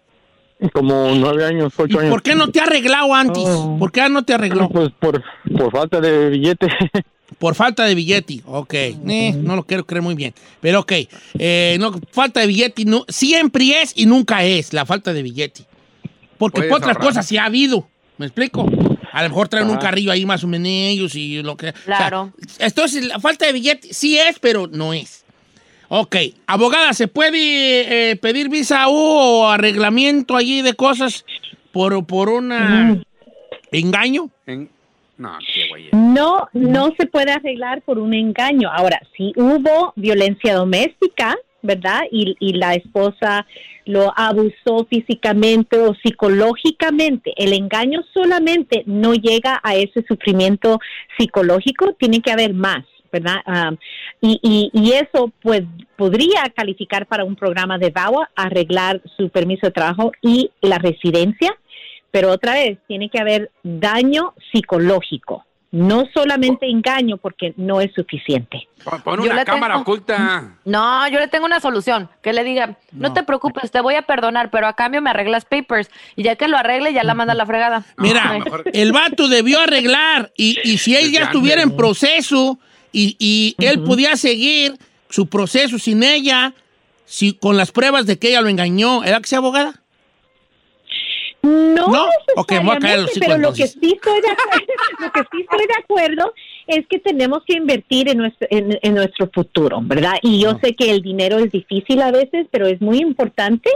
Como 0.72 1.10
nueve 1.16 1.44
años, 1.44 1.72
¿Y 1.76 1.82
ocho 1.82 1.98
años. 1.98 2.10
por 2.10 2.22
qué 2.22 2.34
no 2.36 2.48
te 2.48 2.60
ha 2.60 2.64
arreglado 2.64 3.12
antes? 3.14 3.42
¿Por 3.78 3.90
qué 3.90 4.08
no 4.08 4.24
te 4.24 4.34
arregló? 4.34 4.68
Pues 4.68 4.90
por, 5.00 5.20
por 5.56 5.72
falta 5.72 6.00
de 6.00 6.30
billete. 6.30 6.68
Por 7.38 7.54
falta 7.54 7.84
de 7.86 7.94
billete. 7.94 8.42
Ok. 8.44 8.74
Eh, 8.74 9.32
no 9.42 9.56
lo 9.56 9.64
quiero 9.64 9.86
creer 9.86 10.02
muy 10.02 10.14
bien. 10.14 10.34
Pero 10.60 10.80
ok. 10.80 10.92
Eh, 11.38 11.76
no, 11.80 11.92
falta 12.12 12.40
de 12.40 12.46
billete 12.46 12.84
no, 12.84 13.04
siempre 13.08 13.80
es 13.80 13.94
y 13.96 14.04
nunca 14.04 14.44
es 14.44 14.72
la 14.74 14.84
falta 14.84 15.12
de 15.14 15.22
billete. 15.22 15.64
Porque 16.36 16.58
Puedes 16.58 16.70
por 16.70 16.78
otras 16.82 16.96
ahorrar. 16.96 17.08
cosas 17.08 17.26
sí 17.26 17.38
ha 17.38 17.46
habido. 17.46 17.88
¿Me 18.18 18.26
explico? 18.26 18.66
A 19.12 19.22
lo 19.22 19.28
mejor 19.30 19.48
traen 19.48 19.70
un 19.70 19.78
carrillo 19.78 20.12
ahí 20.12 20.26
más 20.26 20.44
o 20.44 20.46
menos 20.46 21.14
y 21.16 21.42
lo 21.42 21.56
que. 21.56 21.70
o 21.70 21.72
sea, 21.72 21.96
Claro. 21.96 22.32
entonces, 22.58 23.06
la 23.06 23.18
falta 23.18 23.46
de 23.46 23.54
billete 23.54 23.92
sí 23.94 24.18
es, 24.18 24.38
pero 24.38 24.68
no 24.70 24.92
es. 24.92 25.21
Ok. 25.94 26.16
Abogada, 26.46 26.94
¿se 26.94 27.06
puede 27.06 28.12
eh, 28.12 28.16
pedir 28.16 28.48
visa 28.48 28.88
U 28.88 28.94
o 28.94 29.48
arreglamiento 29.50 30.36
allí 30.36 30.62
de 30.62 30.72
cosas 30.72 31.26
por, 31.70 32.06
por 32.06 32.30
un 32.30 32.50
engaño? 33.70 34.30
En- 34.46 34.70
No, 35.18 35.36
qué. 35.54 35.90
No, 35.92 36.48
no 36.54 36.94
se 36.98 37.06
puede 37.06 37.32
arreglar 37.32 37.82
por 37.82 37.98
un 37.98 38.14
engaño. 38.14 38.70
Ahora, 38.72 39.02
si 39.14 39.34
hubo 39.36 39.92
violencia 39.94 40.54
doméstica, 40.54 41.36
¿verdad? 41.60 42.00
Y, 42.10 42.36
y 42.40 42.54
la 42.54 42.74
esposa 42.74 43.46
lo 43.84 44.14
abusó 44.16 44.86
físicamente 44.88 45.78
o 45.78 45.94
psicológicamente, 46.02 47.34
el 47.36 47.52
engaño 47.52 48.00
solamente 48.14 48.82
no 48.86 49.12
llega 49.12 49.60
a 49.62 49.74
ese 49.76 50.02
sufrimiento 50.08 50.80
psicológico, 51.18 51.92
tiene 51.98 52.22
que 52.22 52.32
haber 52.32 52.54
más. 52.54 52.86
¿Verdad? 53.12 53.36
Um, 53.46 53.76
y, 54.20 54.40
y, 54.42 54.70
y 54.72 54.92
eso 54.92 55.30
pues, 55.42 55.62
podría 55.96 56.44
calificar 56.56 57.06
para 57.06 57.24
un 57.24 57.36
programa 57.36 57.76
de 57.78 57.90
VAWA, 57.90 58.30
arreglar 58.34 59.00
su 59.16 59.28
permiso 59.28 59.66
de 59.66 59.72
trabajo 59.72 60.12
y 60.22 60.50
la 60.62 60.78
residencia, 60.78 61.54
pero 62.10 62.30
otra 62.30 62.54
vez, 62.54 62.78
tiene 62.88 63.08
que 63.10 63.18
haber 63.20 63.50
daño 63.62 64.34
psicológico, 64.52 65.44
no 65.70 66.04
solamente 66.12 66.68
engaño 66.68 67.16
porque 67.16 67.54
no 67.56 67.80
es 67.80 67.90
suficiente. 67.94 68.68
Pon, 69.04 69.18
Yo 69.20 69.24
una 69.24 69.36
le 69.36 69.44
cámara 69.46 69.74
tengo- 69.74 69.82
oculta. 69.82 70.58
No, 70.66 71.08
yo 71.08 71.18
le 71.18 71.28
tengo 71.28 71.46
una 71.46 71.60
solución. 71.60 72.10
Que 72.20 72.34
le 72.34 72.44
diga, 72.44 72.76
no, 72.90 73.14
te 73.14 73.22
preocupes, 73.22 73.70
te 73.70 73.80
voy 73.80 73.94
a 73.94 74.02
perdonar, 74.02 74.50
pero 74.50 74.66
a 74.66 74.74
cambio 74.74 75.00
me 75.00 75.08
arreglas 75.08 75.46
papers. 75.46 75.88
Y 76.14 76.24
ya 76.24 76.36
que 76.36 76.48
lo 76.48 76.58
arregle, 76.58 76.92
ya 76.92 77.04
la 77.04 77.14
manda 77.14 77.32
a 77.32 77.36
la 77.36 77.46
fregada. 77.46 77.84
Mira, 77.96 78.38
el 78.74 78.92
vato 78.92 79.28
debió 79.28 79.60
arreglar 79.60 80.30
y, 80.36 80.58
y 80.62 80.76
si 80.76 80.94
él 80.94 81.04
ya 81.04 81.20
Desde 81.20 81.24
estuviera 81.24 81.62
en 81.62 81.74
proceso 81.74 82.58
y, 82.92 83.16
y 83.18 83.56
él 83.64 83.82
podía 83.82 84.16
seguir 84.16 84.76
su 85.08 85.26
proceso 85.26 85.78
sin 85.78 86.02
ella, 86.02 86.54
si, 87.04 87.34
con 87.34 87.56
las 87.56 87.72
pruebas 87.72 88.06
de 88.06 88.18
que 88.18 88.28
ella 88.28 88.40
lo 88.40 88.48
engañó, 88.48 89.04
¿era 89.04 89.20
que 89.20 89.28
sea 89.28 89.38
abogada? 89.38 89.82
No, 91.42 91.88
¿No? 91.88 92.06
Ok, 92.36 92.52
me 92.52 92.60
voy 92.60 92.76
a 92.76 92.78
caer 92.78 93.00
hocico, 93.00 93.26
pero 93.26 93.38
lo 93.38 93.52
que, 93.52 93.66
sí 93.66 93.94
estoy 93.94 94.20
de 94.20 94.30
acuerdo, 94.30 94.66
lo 95.00 95.12
que 95.12 95.20
sí 95.20 95.40
estoy 95.42 95.66
de 95.66 95.74
acuerdo 95.82 96.34
es 96.68 96.86
que 96.86 97.00
tenemos 97.00 97.42
que 97.44 97.56
invertir 97.56 98.08
en 98.08 98.18
nuestro, 98.18 98.46
en, 98.50 98.78
en 98.80 98.94
nuestro 98.94 99.28
futuro, 99.28 99.80
¿verdad? 99.82 100.14
Y 100.22 100.40
yo 100.40 100.56
sé 100.62 100.74
que 100.74 100.90
el 100.90 101.02
dinero 101.02 101.38
es 101.38 101.50
difícil 101.50 102.00
a 102.00 102.12
veces, 102.12 102.46
pero 102.52 102.68
es 102.68 102.80
muy 102.80 102.98
importante. 102.98 103.70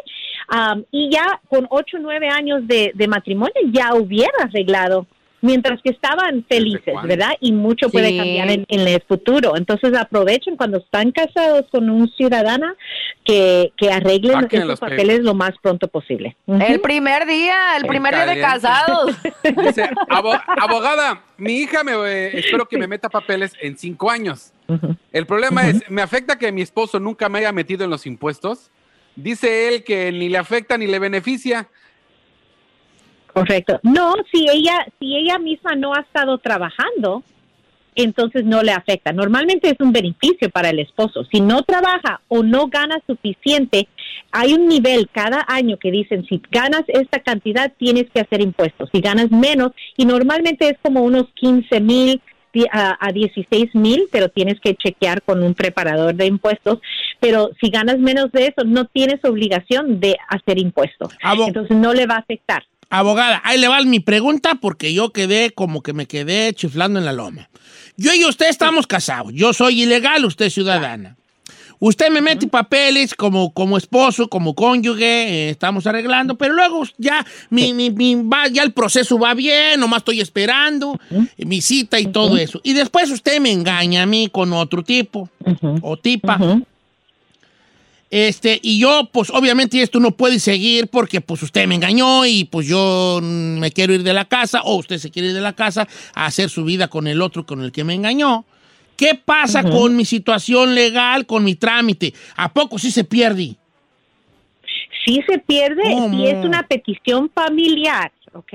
Am, 0.46 0.84
y 0.92 1.10
ya 1.10 1.40
con 1.48 1.66
ocho 1.70 1.96
o 1.96 2.00
nueve 2.00 2.28
años 2.28 2.66
de, 2.68 2.92
de 2.94 3.08
matrimonio 3.08 3.54
ya 3.72 3.94
hubiera 3.94 4.44
arreglado 4.44 5.08
mientras 5.46 5.80
que 5.82 5.90
estaban 5.90 6.44
felices, 6.48 6.94
¿verdad? 7.04 7.30
Y 7.40 7.52
mucho 7.52 7.88
puede 7.88 8.08
Sí. 8.10 8.16
cambiar 8.18 8.50
en, 8.50 8.64
en 8.68 8.86
el 8.86 9.00
futuro. 9.08 9.56
Entonces 9.56 9.94
aprovechen 9.96 10.56
cuando 10.56 10.78
están 10.78 11.12
casados 11.12 11.64
con 11.70 11.88
un 11.88 12.08
ciudadana 12.10 12.74
que, 13.24 13.72
que 13.76 13.90
arreglen 13.90 14.42
Saquen 14.42 14.58
esos 14.58 14.68
los 14.68 14.80
pe- 14.80 14.88
papeles 14.90 15.20
lo 15.20 15.34
más 15.34 15.52
pronto 15.62 15.88
posible. 15.88 16.36
El 16.46 16.80
primer 16.80 17.26
día, 17.26 17.56
el 17.80 17.86
primer 17.86 18.14
día 18.14 18.26
de 18.26 18.40
casados. 18.40 19.16
Dice, 19.66 19.88
"Abo- 20.08 20.40
abogada, 20.60 21.22
mi 21.38 21.54
hija 21.58 21.82
me 21.82 21.92
eh, 21.92 22.38
espero 22.38 22.66
que 22.68 22.76
me 22.78 22.86
meta 22.86 23.08
papeles 23.08 23.52
en 23.62 23.78
cinco 23.78 24.10
años. 24.10 24.52
El 25.12 25.26
problema 25.26 25.68
es, 25.68 25.88
¿me 25.88 26.02
afecta 26.02 26.36
que 26.38 26.50
mi 26.52 26.60
esposo 26.62 26.98
nunca 26.98 27.28
me 27.28 27.38
haya 27.38 27.52
metido 27.52 27.84
en 27.84 27.90
los 27.90 28.04
impuestos? 28.06 28.70
Dice 29.14 29.68
él 29.68 29.84
que 29.84 30.10
ni 30.12 30.28
le 30.28 30.38
afecta 30.38 30.76
ni 30.76 30.86
le 30.86 30.98
beneficia. 30.98 31.68
Correcto. 33.36 33.78
No, 33.82 34.14
si 34.32 34.48
ella, 34.48 34.86
si 34.98 35.14
ella 35.14 35.38
misma 35.38 35.74
no 35.74 35.92
ha 35.92 36.00
estado 36.00 36.38
trabajando, 36.38 37.22
entonces 37.94 38.46
no 38.46 38.62
le 38.62 38.72
afecta. 38.72 39.12
Normalmente 39.12 39.68
es 39.68 39.76
un 39.78 39.92
beneficio 39.92 40.48
para 40.48 40.70
el 40.70 40.78
esposo. 40.78 41.22
Si 41.30 41.42
no 41.42 41.62
trabaja 41.62 42.22
o 42.28 42.42
no 42.42 42.68
gana 42.68 42.98
suficiente, 43.06 43.88
hay 44.32 44.54
un 44.54 44.66
nivel 44.66 45.10
cada 45.12 45.44
año 45.48 45.76
que 45.76 45.90
dicen, 45.90 46.24
si 46.24 46.40
ganas 46.50 46.84
esta 46.88 47.20
cantidad, 47.20 47.70
tienes 47.76 48.08
que 48.10 48.20
hacer 48.20 48.40
impuestos. 48.40 48.88
Si 48.90 49.02
ganas 49.02 49.30
menos, 49.30 49.72
y 49.98 50.06
normalmente 50.06 50.70
es 50.70 50.78
como 50.80 51.02
unos 51.02 51.26
15 51.34 51.80
mil 51.80 52.22
a, 52.72 52.96
a 53.06 53.12
16 53.12 53.74
mil, 53.74 54.08
pero 54.10 54.30
tienes 54.30 54.58
que 54.60 54.74
chequear 54.76 55.20
con 55.20 55.42
un 55.42 55.52
preparador 55.52 56.14
de 56.14 56.24
impuestos. 56.24 56.78
Pero 57.20 57.50
si 57.60 57.68
ganas 57.68 57.98
menos 57.98 58.32
de 58.32 58.46
eso, 58.46 58.64
no 58.64 58.86
tienes 58.86 59.22
obligación 59.26 60.00
de 60.00 60.16
hacer 60.26 60.58
impuestos. 60.58 61.12
Entonces 61.46 61.76
no 61.76 61.92
le 61.92 62.06
va 62.06 62.14
a 62.14 62.20
afectar. 62.20 62.64
Abogada, 62.90 63.40
ahí 63.44 63.58
le 63.58 63.68
va 63.68 63.82
mi 63.82 64.00
pregunta 64.00 64.54
porque 64.56 64.92
yo 64.94 65.10
quedé 65.12 65.50
como 65.50 65.82
que 65.82 65.92
me 65.92 66.06
quedé 66.06 66.52
chiflando 66.54 66.98
en 66.98 67.04
la 67.04 67.12
loma. 67.12 67.48
Yo 67.96 68.12
y 68.14 68.24
usted 68.24 68.48
estamos 68.48 68.86
casados. 68.86 69.32
Yo 69.34 69.52
soy 69.52 69.82
ilegal, 69.82 70.24
usted 70.24 70.46
es 70.46 70.54
ciudadana. 70.54 71.16
Usted 71.78 72.08
me 72.10 72.22
mete 72.22 72.46
papeles 72.46 73.14
como, 73.14 73.52
como 73.52 73.76
esposo, 73.76 74.28
como 74.28 74.54
cónyuge, 74.54 75.04
eh, 75.04 75.50
estamos 75.50 75.86
arreglando, 75.86 76.36
pero 76.38 76.54
luego 76.54 76.84
ya, 76.96 77.26
mi, 77.50 77.74
mi- 77.74 77.90
mi- 77.90 78.14
va- 78.14 78.48
ya 78.48 78.62
el 78.62 78.72
proceso 78.72 79.18
va 79.18 79.34
bien, 79.34 79.78
nomás 79.80 79.98
estoy 79.98 80.22
esperando 80.22 80.98
eh, 81.10 81.44
mi 81.44 81.60
cita 81.60 82.00
y 82.00 82.06
todo 82.06 82.38
eso. 82.38 82.60
Y 82.64 82.72
después 82.72 83.10
usted 83.10 83.40
me 83.40 83.52
engaña 83.52 84.04
a 84.04 84.06
mí 84.06 84.30
con 84.32 84.54
otro 84.54 84.82
tipo 84.82 85.28
o 85.82 85.96
tipa. 85.98 86.38
Este, 88.10 88.60
y 88.62 88.78
yo, 88.78 89.08
pues 89.12 89.30
obviamente 89.30 89.82
esto 89.82 89.98
no 89.98 90.12
puede 90.12 90.38
seguir 90.38 90.86
porque 90.88 91.20
pues 91.20 91.42
usted 91.42 91.66
me 91.66 91.74
engañó 91.74 92.24
y 92.24 92.44
pues 92.44 92.66
yo 92.66 93.20
me 93.22 93.72
quiero 93.72 93.92
ir 93.92 94.02
de 94.04 94.12
la 94.12 94.26
casa 94.26 94.62
o 94.62 94.76
usted 94.76 94.98
se 94.98 95.10
quiere 95.10 95.28
ir 95.28 95.34
de 95.34 95.40
la 95.40 95.54
casa 95.54 95.88
a 96.14 96.26
hacer 96.26 96.48
su 96.48 96.64
vida 96.64 96.88
con 96.88 97.06
el 97.08 97.20
otro 97.20 97.44
con 97.44 97.62
el 97.62 97.72
que 97.72 97.84
me 97.84 97.94
engañó. 97.94 98.44
¿Qué 98.96 99.14
pasa 99.14 99.62
con 99.62 99.94
mi 99.94 100.04
situación 100.04 100.74
legal, 100.74 101.26
con 101.26 101.44
mi 101.44 101.54
trámite? 101.54 102.14
¿A 102.36 102.52
poco 102.52 102.78
sí 102.78 102.90
se 102.90 103.04
pierde? 103.04 103.56
sí 105.06 105.22
se 105.26 105.38
pierde 105.38 105.82
¿Cómo? 105.84 106.10
si 106.10 106.26
es 106.26 106.44
una 106.44 106.64
petición 106.64 107.30
familiar, 107.30 108.12
¿ok? 108.32 108.52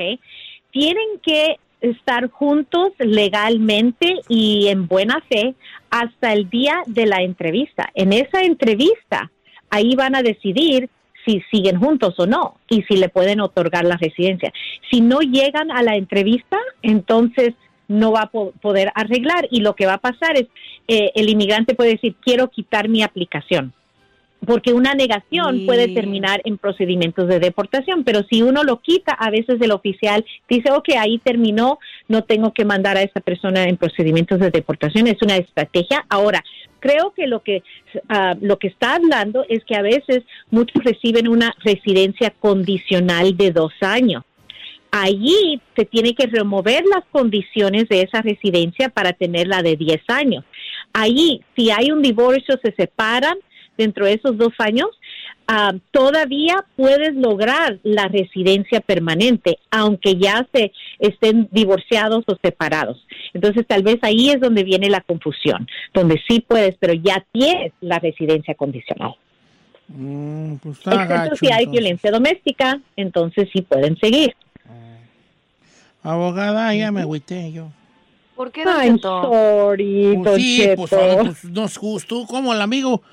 Tienen 0.72 1.20
que 1.24 1.58
estar 1.80 2.30
juntos 2.30 2.92
legalmente 3.00 4.16
y 4.28 4.68
en 4.68 4.88
buena 4.88 5.22
fe 5.30 5.56
hasta 5.90 6.34
el 6.34 6.50
día 6.50 6.84
de 6.86 7.08
la 7.08 7.24
entrevista. 7.24 7.90
En 7.96 8.14
esa 8.14 8.44
entrevista, 8.44 9.32
ahí 9.72 9.96
van 9.96 10.16
a 10.16 10.22
decidir 10.22 10.90
si 11.26 11.42
siguen 11.52 11.80
juntos 11.80 12.16
o 12.18 12.26
no 12.26 12.58
y 12.70 12.84
si 12.84 12.98
le 12.98 13.10
pueden 13.10 13.42
otorgar 13.42 13.86
la 13.86 13.98
residencia. 13.98 14.52
Si 14.90 15.02
no 15.02 15.20
llegan 15.22 15.72
a 15.72 15.84
la 15.84 15.96
entrevista, 15.96 16.58
entonces 16.82 17.54
no 17.88 18.12
va 18.12 18.22
a 18.22 18.30
po- 18.32 18.54
poder 18.62 18.92
arreglar 18.96 19.48
y 19.52 19.60
lo 19.62 19.76
que 19.76 19.86
va 19.86 19.96
a 19.96 19.98
pasar 20.00 20.36
es 20.38 20.48
eh, 20.88 21.12
el 21.16 21.30
inmigrante 21.30 21.76
puede 21.76 21.92
decir 21.92 22.16
quiero 22.24 22.48
quitar 22.50 22.88
mi 22.90 23.04
aplicación 23.04 23.74
porque 24.46 24.74
una 24.74 24.96
negación 24.96 25.66
puede 25.66 25.90
terminar 25.90 26.42
en 26.46 26.58
procedimientos 26.58 27.28
de 27.28 27.40
deportación, 27.40 28.04
pero 28.04 28.24
si 28.30 28.42
uno 28.42 28.64
lo 28.64 28.80
quita, 28.82 29.14
a 29.14 29.30
veces 29.30 29.62
el 29.62 29.72
oficial 29.72 30.26
dice, 30.50 30.72
ok, 30.72 30.90
ahí 30.98 31.20
terminó, 31.20 31.80
no 32.08 32.24
tengo 32.24 32.52
que 32.54 32.66
mandar 32.66 32.98
a 32.98 33.04
esa 33.04 33.20
persona 33.20 33.66
en 33.66 33.78
procedimientos 33.78 34.40
de 34.40 34.50
deportación, 34.50 35.08
es 35.08 35.22
una 35.22 35.38
estrategia. 35.38 36.06
Ahora, 36.10 36.44
creo 36.80 37.14
que 37.16 37.28
lo 37.28 37.42
que, 37.44 37.64
ah, 38.10 38.36
lo 38.42 38.58
que 38.58 38.68
está 38.68 38.96
hablando 38.96 39.46
es 39.48 39.64
que 39.64 39.76
a 39.76 39.84
veces 39.84 40.24
muchos 40.50 40.84
reciben 40.84 41.28
una 41.28 41.54
residencia 41.64 42.32
condicional 42.32 43.38
de 43.38 43.52
dos 43.52 43.74
años. 43.82 44.24
Allí 44.92 45.62
se 45.76 45.86
tiene 45.86 46.14
que 46.16 46.28
remover 46.28 46.84
las 46.86 47.06
condiciones 47.12 47.88
de 47.88 48.02
esa 48.02 48.22
residencia 48.22 48.90
para 48.90 49.14
tenerla 49.14 49.64
de 49.64 49.78
10 49.78 50.02
años. 50.10 50.44
Allí, 50.92 51.42
si 51.56 51.72
hay 51.72 51.92
un 51.92 52.02
divorcio, 52.02 52.60
se 52.62 52.74
separan 52.74 53.38
dentro 53.78 54.06
de 54.06 54.14
esos 54.14 54.38
dos 54.38 54.54
años, 54.60 54.88
ah, 55.48 55.74
todavía 55.92 56.66
puedes 56.76 57.16
lograr 57.16 57.80
la 57.84 58.08
residencia 58.08 58.80
permanente, 58.82 59.58
aunque 59.72 60.16
ya 60.18 60.48
se 60.54 60.72
estén 61.00 61.48
divorciados 61.52 62.24
o 62.28 62.38
separados. 62.42 63.06
Entonces, 63.34 63.66
tal 63.68 63.84
vez 63.84 63.98
ahí 64.02 64.30
es 64.30 64.40
donde 64.40 64.64
viene 64.64 64.90
la 64.90 65.02
confusión, 65.02 65.68
donde 65.94 66.22
sí 66.28 66.42
puedes, 66.42 66.76
pero 66.80 66.94
ya 66.94 67.26
tienes 67.32 67.74
la 67.82 68.00
residencia 68.00 68.54
condicional. 68.56 69.16
Mm, 69.88 70.56
pues 70.58 70.78
está 70.78 70.92
Excepto 70.94 71.14
gacho, 71.16 71.36
si 71.36 71.46
hay 71.48 71.52
entonces. 71.64 71.72
violencia 71.72 72.12
doméstica, 72.12 72.80
entonces 72.96 73.50
sí 73.52 73.62
pueden 73.62 73.98
seguir. 73.98 74.36
Abogada, 76.04 76.74
ya 76.74 76.92
me 76.92 77.02
agüité 77.02 77.52
yo. 77.52 77.68
¿Por 78.36 78.52
qué, 78.52 78.64
I'm 78.64 78.98
sorry, 79.00 80.14
Pues 80.16 80.24
Don 80.24 80.40
sí, 80.40 80.58
Cheto. 80.58 80.76
pues, 80.78 80.94
ah, 80.94 81.18
pues, 81.22 81.44
no 81.46 81.66
es 81.66 81.78
justo. 81.78 82.26
¿Cómo 82.28 82.54
el 82.54 82.62
amigo 82.62 83.04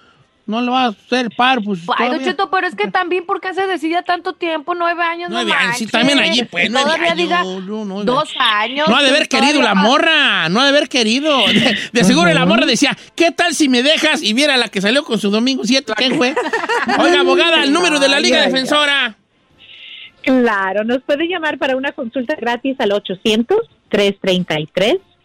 no 0.48 0.62
le 0.62 0.70
va 0.70 0.84
a 0.84 0.88
hacer 0.88 1.28
par? 1.36 1.62
Pues, 1.62 1.80
Ay, 1.96 2.06
todavía- 2.06 2.26
Cheto, 2.28 2.50
pero 2.50 2.66
es 2.66 2.74
que 2.74 2.90
también, 2.90 3.26
¿por 3.26 3.40
qué 3.40 3.52
se 3.52 3.66
decía 3.66 4.02
tanto 4.02 4.32
tiempo? 4.32 4.74
Nueve 4.74 5.02
años, 5.02 5.28
Nueve 5.30 5.50
no 5.52 5.56
años, 5.56 5.76
sí, 5.76 5.86
también 5.86 6.18
allí, 6.18 6.42
pues, 6.44 6.70
nueve 6.70 6.86
Todavía 6.86 7.12
años, 7.12 7.16
diga 7.18 7.42
no, 7.44 7.84
no, 7.84 8.04
dos 8.04 8.32
años. 8.38 8.88
No 8.88 8.96
ha 8.96 9.02
de 9.02 9.10
haber 9.10 9.28
querido 9.28 9.60
la 9.60 9.74
morra, 9.74 10.48
no 10.48 10.60
ha 10.60 10.64
de 10.64 10.70
haber 10.70 10.88
querido. 10.88 11.46
De, 11.48 11.78
de 11.92 12.04
seguro 12.04 12.32
la 12.32 12.46
morra 12.46 12.64
decía, 12.66 12.96
¿qué 13.14 13.30
tal 13.30 13.54
si 13.54 13.68
me 13.68 13.82
dejas? 13.82 14.22
Y 14.22 14.32
viera 14.32 14.56
la 14.56 14.68
que 14.68 14.80
salió 14.80 15.04
con 15.04 15.18
su 15.18 15.30
domingo 15.30 15.64
7, 15.64 15.92
¿qué 15.96 16.14
fue? 16.14 16.34
Oiga, 16.98 17.20
abogada, 17.20 17.62
el 17.62 17.72
número 17.72 18.00
de 18.00 18.08
la 18.08 18.18
Liga 18.18 18.40
Defensora. 18.40 19.16
Claro, 20.22 20.84
nos 20.84 21.02
puede 21.02 21.28
llamar 21.28 21.58
para 21.58 21.76
una 21.76 21.92
consulta 21.92 22.34
gratis 22.36 22.76
al 22.80 22.92